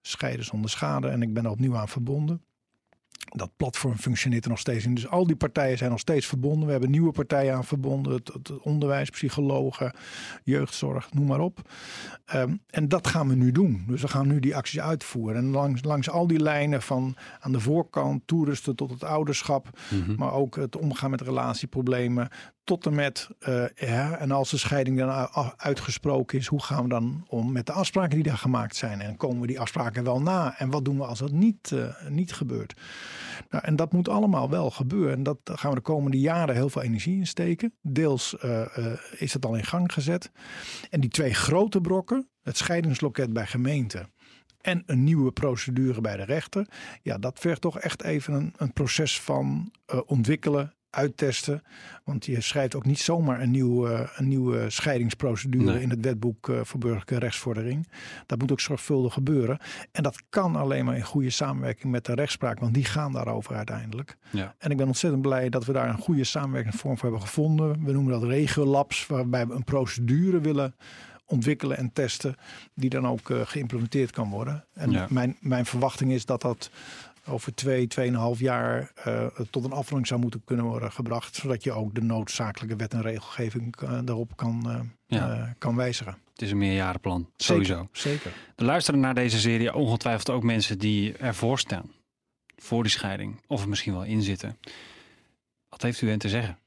scheiden 0.00 0.44
zonder 0.44 0.70
schade 0.70 1.08
en 1.08 1.22
ik 1.22 1.34
ben 1.34 1.44
er 1.44 1.50
opnieuw 1.50 1.76
aan 1.76 1.88
verbonden. 1.88 2.42
Dat 3.34 3.56
platform 3.56 3.96
functioneert 3.96 4.44
er 4.44 4.50
nog 4.50 4.58
steeds 4.58 4.84
in. 4.84 4.94
Dus 4.94 5.08
al 5.08 5.26
die 5.26 5.36
partijen 5.36 5.78
zijn 5.78 5.90
nog 5.90 5.98
steeds 5.98 6.26
verbonden. 6.26 6.64
We 6.64 6.72
hebben 6.72 6.90
nieuwe 6.90 7.12
partijen 7.12 7.54
aan 7.54 7.64
verbonden. 7.64 8.12
Het, 8.12 8.32
het 8.32 8.60
onderwijs, 8.60 9.10
psychologen, 9.10 9.94
jeugdzorg, 10.42 11.12
noem 11.12 11.26
maar 11.26 11.40
op. 11.40 11.70
Ehm, 12.24 12.56
en 12.66 12.88
dat 12.88 13.06
gaan 13.06 13.28
we 13.28 13.34
nu 13.34 13.52
doen. 13.52 13.84
Dus 13.86 14.02
we 14.02 14.08
gaan 14.08 14.26
nu 14.26 14.40
die 14.40 14.56
acties 14.56 14.80
uitvoeren. 14.80 15.36
En 15.36 15.50
langs, 15.50 15.82
langs 15.84 16.10
al 16.10 16.26
die 16.26 16.40
lijnen 16.40 16.82
van 16.82 17.16
aan 17.40 17.52
de 17.52 17.60
voorkant, 17.60 18.22
toerusten 18.26 18.76
tot 18.76 18.90
het 18.90 19.04
ouderschap. 19.04 19.78
Mhm. 19.90 20.14
Maar 20.14 20.32
ook 20.32 20.56
het 20.56 20.76
omgaan 20.76 21.10
met 21.10 21.20
relatieproblemen. 21.20 22.28
Tot 22.64 22.86
en 22.86 22.94
met, 22.94 23.28
eh, 23.38 23.64
ja, 23.74 24.16
en 24.16 24.30
als 24.30 24.50
de 24.50 24.56
scheiding 24.56 24.98
dan 24.98 25.28
uitgesproken 25.56 26.38
is, 26.38 26.46
hoe 26.46 26.62
gaan 26.62 26.82
we 26.82 26.88
dan 26.88 27.24
om 27.28 27.52
met 27.52 27.66
de 27.66 27.72
afspraken 27.72 28.14
die 28.14 28.22
daar 28.22 28.38
gemaakt 28.38 28.76
zijn? 28.76 29.00
En 29.00 29.16
komen 29.16 29.40
we 29.40 29.46
die 29.46 29.60
afspraken 29.60 30.04
wel 30.04 30.20
na? 30.20 30.58
En 30.58 30.70
wat 30.70 30.84
doen 30.84 30.96
we 30.96 31.04
als 31.04 31.18
dat 31.18 31.32
niet, 31.32 31.72
eh, 31.72 32.08
niet 32.08 32.32
gebeurt? 32.32 32.80
Nou, 33.50 33.64
en 33.64 33.76
dat 33.76 33.92
moet 33.92 34.08
allemaal 34.08 34.50
wel 34.50 34.70
gebeuren. 34.70 35.12
En 35.12 35.22
dat 35.22 35.38
gaan 35.44 35.70
we 35.70 35.76
de 35.76 35.82
komende 35.82 36.20
jaren 36.20 36.54
heel 36.54 36.68
veel 36.68 36.82
energie 36.82 37.18
in 37.18 37.26
steken. 37.26 37.74
Deels 37.80 38.38
eh, 38.38 38.96
is 39.16 39.32
het 39.32 39.46
al 39.46 39.54
in 39.54 39.64
gang 39.64 39.92
gezet. 39.92 40.30
En 40.90 41.00
die 41.00 41.10
twee 41.10 41.34
grote 41.34 41.80
brokken, 41.80 42.28
het 42.42 42.56
scheidingsloket 42.56 43.32
bij 43.32 43.46
gemeenten 43.46 44.12
en 44.60 44.82
een 44.86 45.04
nieuwe 45.04 45.32
procedure 45.32 46.00
bij 46.00 46.16
de 46.16 46.24
rechter. 46.24 46.66
Ja, 47.02 47.18
dat 47.18 47.38
vergt 47.38 47.60
toch 47.60 47.78
echt 47.78 48.02
even 48.02 48.34
een, 48.34 48.54
een 48.56 48.72
proces 48.72 49.20
van 49.20 49.72
ontwikkelen, 50.06 50.74
uittesten. 50.92 51.62
Want 52.04 52.26
je 52.26 52.40
schrijft 52.40 52.74
ook 52.74 52.84
niet 52.84 52.98
zomaar 53.00 53.40
een, 53.40 53.50
nieuw, 53.50 53.86
eh, 53.86 54.08
een 54.16 54.28
nieuwe 54.28 54.70
scheidingsprocedure 54.70 55.64
Nee. 55.72 55.82
in 55.82 55.90
het 55.90 56.00
wetboek 56.00 56.48
eh, 56.48 56.60
voor 56.62 56.80
burgerlijke 56.80 57.18
rechtsvordering. 57.18 57.88
Dat 58.26 58.38
moet 58.38 58.52
ook 58.52 58.60
zorgvuldig 58.60 59.12
gebeuren. 59.12 59.58
En 59.92 60.02
dat 60.02 60.22
kan 60.28 60.56
alleen 60.56 60.84
maar 60.84 60.96
in 60.96 61.02
goede 61.04 61.30
samenwerking 61.30 61.92
met 61.92 62.04
de 62.04 62.14
rechtspraak, 62.14 62.58
want 62.60 62.74
die 62.74 62.84
gaan 62.84 63.12
daarover 63.12 63.54
uiteindelijk. 63.56 64.16
Ja. 64.30 64.54
En 64.58 64.70
ik 64.70 64.76
ben 64.76 64.86
ontzettend 64.86 65.22
blij 65.22 65.48
dat 65.48 65.64
we 65.64 65.72
daar 65.72 65.88
een 65.88 65.98
goede 65.98 66.24
samenwerkingsvorm 66.24 66.94
voor 66.98 67.08
hebben 67.10 67.26
gevonden. 67.28 67.84
We 67.84 67.92
noemen 67.92 68.12
dat 68.12 68.22
regiolabs, 68.30 69.06
waarbij 69.06 69.46
we 69.46 69.54
een 69.54 69.64
procedure 69.64 70.40
willen 70.40 70.74
ontwikkelen 71.26 71.76
en 71.76 71.92
testen, 71.92 72.34
die 72.74 72.90
dan 72.90 73.06
ook 73.06 73.30
eh, 73.30 73.40
geïmplementeerd 73.44 74.10
kan 74.10 74.30
worden. 74.30 74.64
En 74.74 74.90
Ja. 74.90 75.06
mijn, 75.10 75.36
mijn 75.40 75.66
verwachting 75.66 76.12
is 76.12 76.24
dat 76.26 76.40
dat 76.42 76.70
over 77.26 77.54
twee, 77.54 77.86
tweeënhalf 77.86 78.38
jaar 78.40 78.92
eh, 78.94 79.26
tot 79.50 79.64
een 79.64 79.72
afronding 79.72 80.06
zou 80.06 80.20
moeten 80.20 80.44
kunnen 80.44 80.64
worden 80.64 80.92
gebracht, 80.92 81.34
zodat 81.34 81.64
je 81.64 81.72
ook 81.72 81.94
de 81.94 82.02
noodzakelijke 82.02 82.76
wet 82.76 82.92
en 82.92 83.02
regelgeving 83.02 83.76
eh, 83.76 83.98
daarop 84.04 84.36
kan, 84.36 84.70
eh, 84.70 84.80
Ja. 85.18 85.54
kan 85.58 85.76
wijzigen. 85.76 86.16
Het 86.32 86.42
is 86.42 86.50
een 86.50 86.58
meerjarenplan, 86.58 87.30
sowieso. 87.36 87.88
Zeker, 87.92 88.10
zeker. 88.20 88.32
Er 88.56 88.64
luisteren 88.64 89.00
naar 89.00 89.14
deze 89.14 89.40
serie 89.40 89.74
ongetwijfeld 89.74 90.30
ook 90.30 90.42
mensen 90.42 90.78
die 90.78 91.12
ervoor 91.16 91.58
staan. 91.58 91.90
Voor 92.56 92.82
die 92.82 92.92
scheiding. 92.92 93.40
Of 93.46 93.62
er 93.62 93.68
misschien 93.68 93.92
wel 93.92 94.04
in 94.04 94.22
zitten. 94.22 94.58
Wat 95.68 95.82
heeft 95.82 96.00
u 96.00 96.08
hen 96.08 96.18
te 96.18 96.28
zeggen? 96.28 96.58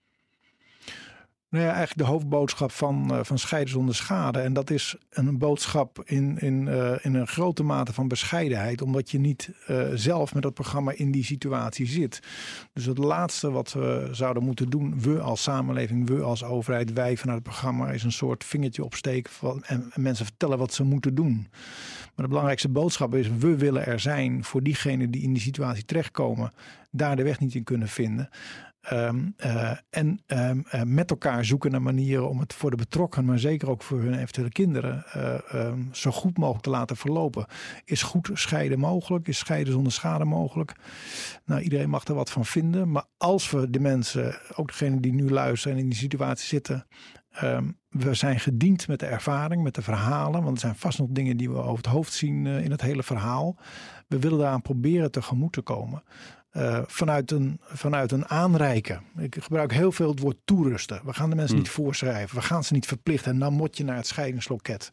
Nou 1.56 1.68
eigenlijk 1.68 1.98
de 1.98 2.14
hoofdboodschap 2.14 2.72
van, 2.72 3.14
eh, 3.14 3.20
van 3.24 3.38
scheiden 3.38 3.74
zonder 3.74 3.96
schade. 3.96 4.40
En 4.40 4.54
dat 4.54 4.70
is 4.70 4.96
een 5.10 5.38
boodschap 5.38 6.04
in, 6.06 6.40
in, 6.40 6.68
eh, 6.68 6.94
in 7.02 7.16
een 7.16 7.28
grote 7.28 7.64
mate 7.64 7.94
van 7.94 8.08
bescheidenheid. 8.08 8.82
Omdat 8.82 9.12
je 9.12 9.20
niet 9.20 9.50
eh, 9.68 9.88
zelf 9.94 10.34
met 10.34 10.44
dat 10.44 10.54
programma 10.54 10.92
in 10.92 11.12
die 11.12 11.24
situatie 11.24 11.86
zit. 11.86 12.20
Dus 12.74 12.86
het 12.86 12.98
laatste 12.98 13.52
wat 13.52 13.74
we 13.74 14.10
zouden 14.12 14.44
moeten 14.44 14.70
doen, 14.70 15.02
we 15.02 15.20
als 15.20 15.44
samenleving, 15.44 16.08
we 16.08 16.22
als 16.22 16.44
overheid, 16.44 16.94
wij 16.94 17.18
vanuit 17.18 17.38
het 17.38 17.48
programma, 17.48 17.92
is 17.92 18.04
een 18.04 18.12
soort 18.12 18.44
vingertje 18.44 18.84
opsteken 18.84 19.32
van, 19.32 19.64
en, 19.64 19.92
en 19.94 20.02
mensen 20.02 20.26
vertellen 20.26 20.58
wat 20.58 20.74
ze 20.74 20.84
moeten 20.84 21.16
doen. 21.16 21.48
Maar 22.16 22.26
de 22.26 22.28
belangrijkste 22.28 22.70
boodschap 22.70 23.16
is, 23.16 23.28
we 23.38 23.56
willen 23.58 23.86
er 23.86 24.00
zijn 24.00 24.44
voor 24.44 24.64
diegenen 24.64 25.12
die 25.12 25.22
in 25.22 25.34
die 25.34 25.42
situatie 25.42 25.86
terechtkomen, 25.86 26.52
daar 26.92 27.16
de 27.16 27.24
weg 27.24 27.40
niet 27.40 27.56
in 27.56 27.64
kunnen 27.64 27.88
vinden. 27.88 28.30
Ehm, 28.86 29.30
eh, 29.38 29.72
en 29.90 30.20
ehm, 30.26 30.60
eh, 30.70 30.82
met 30.82 31.10
elkaar 31.10 31.46
zoeken 31.46 31.72
naar 31.72 31.82
manieren 31.82 32.30
om 32.30 32.40
het 32.40 32.54
voor 32.54 32.70
de 32.70 32.76
betrokkenen, 32.76 33.26
maar 33.26 33.40
zeker 33.40 33.70
ook 33.70 33.84
voor 33.84 34.00
hun 34.00 34.14
eventuele 34.14 34.52
kinderen, 34.52 35.06
eh, 35.12 35.54
ehm, 35.54 35.80
zo 35.92 36.12
goed 36.12 36.38
mogelijk 36.38 36.64
te 36.64 36.70
laten 36.70 36.98
verlopen. 36.98 37.46
Is 37.86 38.02
goed 38.02 38.30
scheiden 38.34 38.80
mogelijk? 38.80 39.28
Is 39.28 39.38
scheiden 39.38 39.74
zonder 39.74 39.92
schade 39.92 40.26
mogelijk? 40.26 40.76
Nou, 41.46 41.62
iedereen 41.62 41.90
mag 41.90 42.06
er 42.06 42.14
wat 42.14 42.32
van 42.32 42.46
vinden. 42.46 42.92
Maar 42.92 43.06
als 43.18 43.52
we 43.52 43.70
de 43.70 43.80
mensen, 43.80 44.40
ook 44.56 44.68
degenen 44.68 45.02
die 45.02 45.14
nu 45.14 45.30
luisteren 45.30 45.78
en 45.78 45.84
in 45.84 45.90
die 45.90 46.00
situatie 46.00 46.48
zitten, 46.48 46.88
we 47.90 48.14
zijn 48.14 48.40
gediend 48.40 48.88
met 48.88 49.00
de 49.00 49.06
ervaring, 49.06 49.64
met 49.64 49.76
de 49.76 49.82
verhalen. 49.82 50.44
Want 50.44 50.56
er 50.56 50.62
zijn 50.62 50.76
vast 50.76 51.00
nog 51.00 51.08
dingen 51.12 51.38
die 51.38 51.50
we 51.50 51.58
over 51.58 51.78
het 51.78 51.86
hoofd 51.86 52.14
zien 52.14 52.46
in 52.46 52.72
het 52.72 52.82
hele 52.82 53.04
verhaal. 53.04 53.58
We 54.08 54.20
willen 54.20 54.40
daaraan 54.40 54.62
proberen 54.62 55.12
tegemoet 55.12 55.54
te 55.54 55.62
komen. 55.62 56.04
Eh, 56.56 56.82
vanuit, 56.86 57.32
een, 57.32 57.60
vanuit 57.62 58.12
een 58.12 58.28
aanreiken. 58.28 59.02
Ik 59.18 59.36
gebruik 59.40 59.74
heel 59.74 59.92
veel 59.92 60.10
het 60.10 60.20
woord 60.20 60.38
toerusten. 60.46 61.02
We 61.06 61.14
gaan 61.14 61.30
de 61.30 61.36
mensen 61.36 61.56
Hmm. 61.56 61.64
niet 61.64 61.74
voorschrijven. 61.74 62.36
We 62.36 62.42
gaan 62.44 62.64
ze 62.64 62.74
niet 62.74 62.86
verplichten. 62.86 63.32
En 63.32 63.40
dan 63.40 63.54
moet 63.54 63.78
je 63.78 63.84
naar 63.84 63.96
het 63.96 64.08
scheidingsloket. 64.08 64.90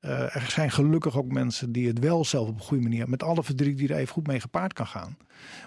Eh, 0.00 0.36
er 0.36 0.46
zijn 0.50 0.70
gelukkig 0.70 1.16
ook 1.18 1.32
mensen 1.32 1.72
die 1.72 1.86
het 1.88 1.98
wel 1.98 2.24
zelf 2.24 2.48
op 2.48 2.54
een 2.54 2.60
goede 2.60 2.82
manier, 2.82 3.08
met 3.08 3.22
alle 3.22 3.42
verdriet 3.44 3.78
die 3.78 3.88
er 3.88 3.96
even 3.96 4.12
goed 4.12 4.26
mee 4.26 4.40
gepaard 4.40 4.72
kan 4.72 4.86
gaan, 4.86 5.16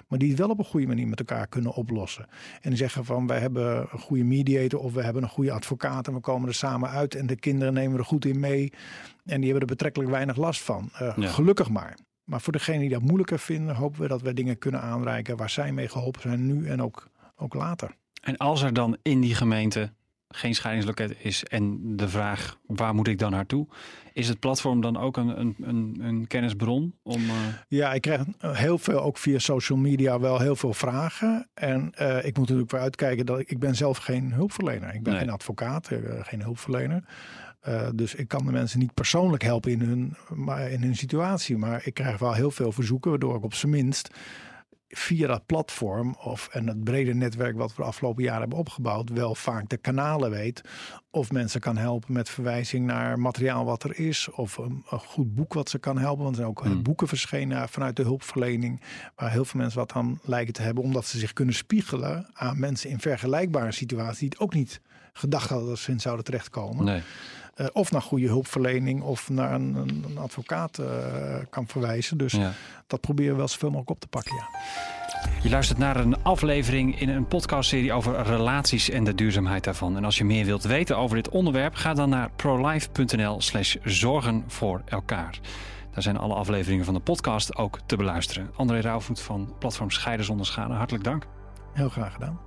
maar 0.08 0.19
die 0.19 0.30
het 0.30 0.39
wel 0.39 0.50
op 0.50 0.60
een 0.60 0.65
goede 0.65 0.88
manier 0.88 1.08
met 1.08 1.19
elkaar 1.19 1.47
kunnen 1.47 1.73
oplossen. 1.73 2.26
En 2.62 2.69
die 2.69 2.78
zeggen 2.78 3.06
van 3.06 3.28
wij 3.28 3.39
hebben 3.39 3.88
een 3.91 4.00
goede 4.00 4.23
mediator 4.23 4.80
of 4.80 4.93
we 4.93 5.04
hebben 5.04 5.23
een 5.23 5.30
goede 5.30 5.52
advocaat 5.52 6.08
en 6.08 6.13
we 6.13 6.19
komen 6.19 6.47
er 6.47 6.54
samen 6.56 6.89
uit 6.89 7.15
en 7.15 7.28
de 7.28 7.36
kinderen 7.36 7.73
nemen 7.73 7.97
er 7.97 8.06
goed 8.06 8.26
in 8.26 8.39
mee 8.39 8.71
en 9.26 9.36
die 9.41 9.50
hebben 9.52 9.62
er 9.62 9.76
betrekkelijk 9.76 10.12
weinig 10.12 10.36
last 10.36 10.62
van. 10.62 10.89
Eh, 10.93 11.13
Ja. 11.17 11.28
Gelukkig 11.28 11.69
maar. 11.69 11.97
Maar 12.27 12.41
voor 12.41 12.53
degenen 12.53 12.79
die 12.79 12.89
dat 12.89 13.01
moeilijker 13.01 13.39
vinden, 13.39 13.75
hopen 13.75 14.01
we 14.01 14.07
dat 14.07 14.21
we 14.21 14.33
dingen 14.33 14.57
kunnen 14.57 14.81
aanreiken 14.81 15.37
waar 15.37 15.49
zij 15.49 15.71
mee 15.71 15.87
geholpen 15.87 16.21
zijn 16.21 16.45
nu 16.45 16.67
en 16.67 16.81
ook, 16.81 17.09
ook 17.35 17.53
later. 17.53 17.95
En 18.21 18.37
als 18.37 18.61
er 18.61 18.73
dan 18.73 18.97
in 19.01 19.21
die 19.21 19.35
gemeente 19.35 19.91
geen 20.29 20.55
scheidingsloket 20.55 21.15
is 21.19 21.43
en 21.43 21.79
de 21.97 22.09
vraag 22.09 22.57
waar 22.65 22.95
moet 22.95 23.07
ik 23.07 23.19
dan 23.19 23.31
naartoe, 23.31 23.67
is 24.13 24.27
het 24.27 24.39
platform 24.39 24.81
dan 24.81 24.97
ook 24.97 25.17
een, 25.17 25.39
een, 25.39 25.55
een, 25.61 25.97
een 26.01 26.27
kennisbron 26.27 26.95
om. 27.03 27.21
eh, 27.29 27.35
Ja, 27.67 27.93
ik 27.93 28.01
krijg 28.01 28.21
heel 28.39 28.77
veel, 28.77 29.01
ook 29.01 29.17
via 29.17 29.39
social 29.39 29.77
media, 29.77 30.19
wel 30.19 30.39
heel 30.39 30.55
veel 30.55 30.73
vragen. 30.73 31.49
En 31.53 31.91
eh, 31.93 32.17
ik 32.17 32.23
moet 32.23 32.38
natuurlijk 32.38 32.69
voor 32.69 32.80
uitkijken 32.80 33.25
dat 33.25 33.39
ik, 33.39 33.49
ik 33.49 33.59
ben 33.59 33.75
zelf 33.75 33.97
geen 33.97 34.32
hulpverlener. 34.34 34.93
Ik 34.93 35.03
ben 35.03 35.13
Nee. 35.13 35.21
geen 35.21 35.32
advocaat, 35.32 35.88
eh, 35.88 35.99
geen 36.21 36.41
hulpverlener. 36.41 37.03
Eh, 37.68 37.88
dus 37.95 38.15
ik 38.15 38.28
kan 38.28 38.45
de 38.45 38.51
mensen 38.51 38.80
niet 38.80 38.93
persoonlijk 38.93 39.43
helpen 39.43 39.72
in 39.72 39.82
hun, 39.82 40.15
maar 40.34 40.72
in 40.72 40.82
hun 40.82 40.95
situatie. 40.95 41.57
Maar 41.57 41.82
ik 41.86 41.93
krijg 41.93 42.18
wel 42.18 42.34
heel 42.34 42.51
veel 42.51 42.72
verzoeken, 42.72 43.09
waardoor 43.09 43.36
ik 43.36 43.43
op 43.43 43.53
zijn 43.53 43.72
minst 43.72 44.09
via 44.89 45.28
dat 45.28 45.45
platform 45.45 46.15
of 46.24 46.47
en 46.51 46.68
het 46.68 46.84
brede 46.84 47.13
netwerk 47.13 47.57
wat 47.57 47.70
we 47.70 47.82
de 47.82 47.88
afgelopen 47.88 48.24
jaren 48.24 48.39
hebben 48.39 48.57
opgebouwd, 48.57 49.09
wel 49.09 49.36
vaak 49.36 49.70
de 49.70 49.78
kanalen 49.78 50.30
weet. 50.30 50.61
Of 51.11 51.32
mensen 51.32 51.59
kan 51.59 51.78
helpen 51.78 52.13
met 52.13 52.30
verwijzing 52.30 52.86
naar 52.86 53.20
materiaal 53.20 53.65
wat 53.65 53.84
er 53.84 53.99
is. 53.99 54.30
Of 54.30 54.57
een, 54.57 54.84
een 54.89 54.99
goed 54.99 55.36
boek 55.36 55.53
wat 55.53 55.70
ze 55.70 55.80
kan 55.80 55.97
helpen. 55.97 56.24
Want 56.24 56.36
er 56.36 56.41
zijn 56.41 56.47
ook 56.47 56.63
Hmm. 56.63 56.84
boeken 56.84 57.07
verschenen 57.07 57.70
vanuit 57.70 57.95
de 57.95 58.03
hulpverlening. 58.03 58.82
Waar 59.15 59.32
heel 59.32 59.45
veel 59.45 59.59
mensen 59.59 59.80
wat 59.80 59.93
aan 59.93 60.20
lijken 60.24 60.53
te 60.53 60.61
hebben. 60.61 60.84
Omdat 60.84 61.05
ze 61.05 61.20
zich 61.20 61.34
kunnen 61.34 61.55
spiegelen 61.55 62.30
aan 62.34 62.59
mensen 62.59 62.89
in 62.89 62.99
vergelijkbare 62.99 63.72
situaties 63.72 64.20
die 64.20 64.30
het 64.30 64.39
ook 64.39 64.53
niet 64.53 64.82
gedacht 65.13 65.49
hadden 65.49 65.68
dat 65.68 65.80
ze 65.80 65.91
in 65.91 65.99
zouden 65.99 66.26
terechtkomen. 66.26 66.86
Nee. 66.86 67.01
Uh, 67.62 67.68
of 67.74 67.91
naar 67.91 68.01
goede 68.01 68.28
hulpverlening 68.28 69.01
of 69.01 69.30
naar 69.30 69.53
een, 69.53 69.76
een 69.76 70.18
advocaat 70.18 70.78
uh, 70.80 70.88
kan 71.49 71.68
verwijzen. 71.68 72.18
Dus 72.18 72.32
Ja. 72.34 72.51
dat 72.88 73.01
proberen 73.01 73.32
we 73.32 73.38
wel 73.38 73.47
zoveel 73.47 73.70
mogelijk 73.70 73.89
op 73.91 73.99
te 73.99 74.08
pakken. 74.08 74.36
Ja. 74.36 74.47
Je 75.41 75.49
luistert 75.49 75.78
naar 75.80 75.95
een 75.95 76.24
aflevering 76.24 76.99
in 76.99 77.10
een 77.10 77.28
podcastserie 77.28 77.93
over 77.93 78.22
relaties 78.24 78.89
en 78.89 79.03
de 79.03 79.16
duurzaamheid 79.16 79.64
daarvan. 79.64 79.97
En 79.97 80.05
als 80.05 80.18
je 80.18 80.26
meer 80.26 80.45
wilt 80.45 80.64
weten 80.64 80.97
over 80.97 81.16
dit 81.16 81.30
onderwerp, 81.30 81.76
ga 81.76 81.93
dan 81.93 82.10
naar 82.10 82.30
prolife.nl 82.36 83.41
slash 83.41 83.76
zorgen 83.84 84.43
voor 84.47 84.82
elkaar. 84.86 85.39
Daar 85.93 86.03
zijn 86.03 86.18
alle 86.18 86.34
afleveringen 86.34 86.86
van 86.86 86.93
de 86.93 86.99
podcast 86.99 87.55
ook 87.55 87.80
te 87.86 87.95
beluisteren. 87.95 88.51
André 88.55 88.80
Rauwvoet 88.80 89.22
van 89.22 89.53
platform 89.60 89.91
Scheiden 89.91 90.26
zonder 90.26 90.45
schade, 90.45 90.74
hartelijk 90.74 91.03
dank. 91.03 91.28
Heel 91.74 91.89
graag 91.89 92.14
gedaan. 92.14 92.47